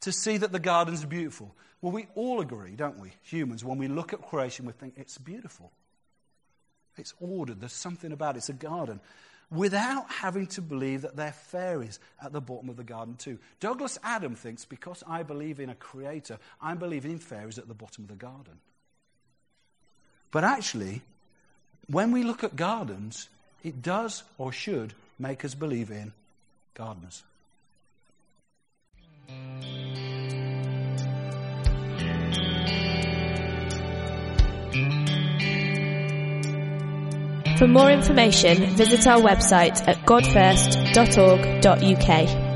to 0.00 0.12
see 0.12 0.36
that 0.36 0.52
the 0.52 0.58
gardens 0.58 1.02
are 1.04 1.08
beautiful? 1.08 1.54
Well, 1.80 1.92
we 1.92 2.08
all 2.14 2.40
agree, 2.40 2.72
don't 2.72 2.98
we, 2.98 3.12
humans, 3.22 3.64
when 3.64 3.78
we 3.78 3.88
look 3.88 4.12
at 4.12 4.20
creation, 4.20 4.66
we 4.66 4.72
think 4.72 4.94
it's 4.96 5.16
beautiful. 5.16 5.70
It's 6.96 7.14
ordered, 7.20 7.60
there's 7.60 7.72
something 7.72 8.10
about 8.10 8.34
it, 8.34 8.38
it's 8.38 8.48
a 8.48 8.54
garden 8.54 9.00
without 9.50 10.10
having 10.10 10.46
to 10.46 10.62
believe 10.62 11.02
that 11.02 11.16
there 11.16 11.28
are 11.28 11.32
fairies 11.32 11.98
at 12.22 12.32
the 12.32 12.40
bottom 12.40 12.68
of 12.68 12.76
the 12.76 12.84
garden, 12.84 13.16
too. 13.16 13.38
Douglas 13.60 13.98
Adam 14.02 14.34
thinks 14.34 14.64
because 14.64 15.02
I 15.06 15.22
believe 15.22 15.58
in 15.60 15.70
a 15.70 15.74
creator, 15.74 16.38
I'm 16.60 16.78
believing 16.78 17.12
in 17.12 17.18
fairies 17.18 17.58
at 17.58 17.68
the 17.68 17.74
bottom 17.74 18.04
of 18.04 18.08
the 18.08 18.16
garden. 18.16 18.60
But 20.30 20.44
actually, 20.44 21.00
when 21.86 22.12
we 22.12 22.22
look 22.22 22.44
at 22.44 22.56
gardens, 22.56 23.28
it 23.62 23.82
does 23.82 24.22
or 24.38 24.52
should 24.52 24.94
make 25.18 25.44
us 25.44 25.54
believe 25.54 25.90
in 25.90 26.12
gardeners. 26.74 27.22
For 37.58 37.66
more 37.66 37.90
information, 37.90 38.76
visit 38.76 39.06
our 39.08 39.20
website 39.20 39.86
at 39.88 39.96
godfirst.org.uk. 40.06 42.47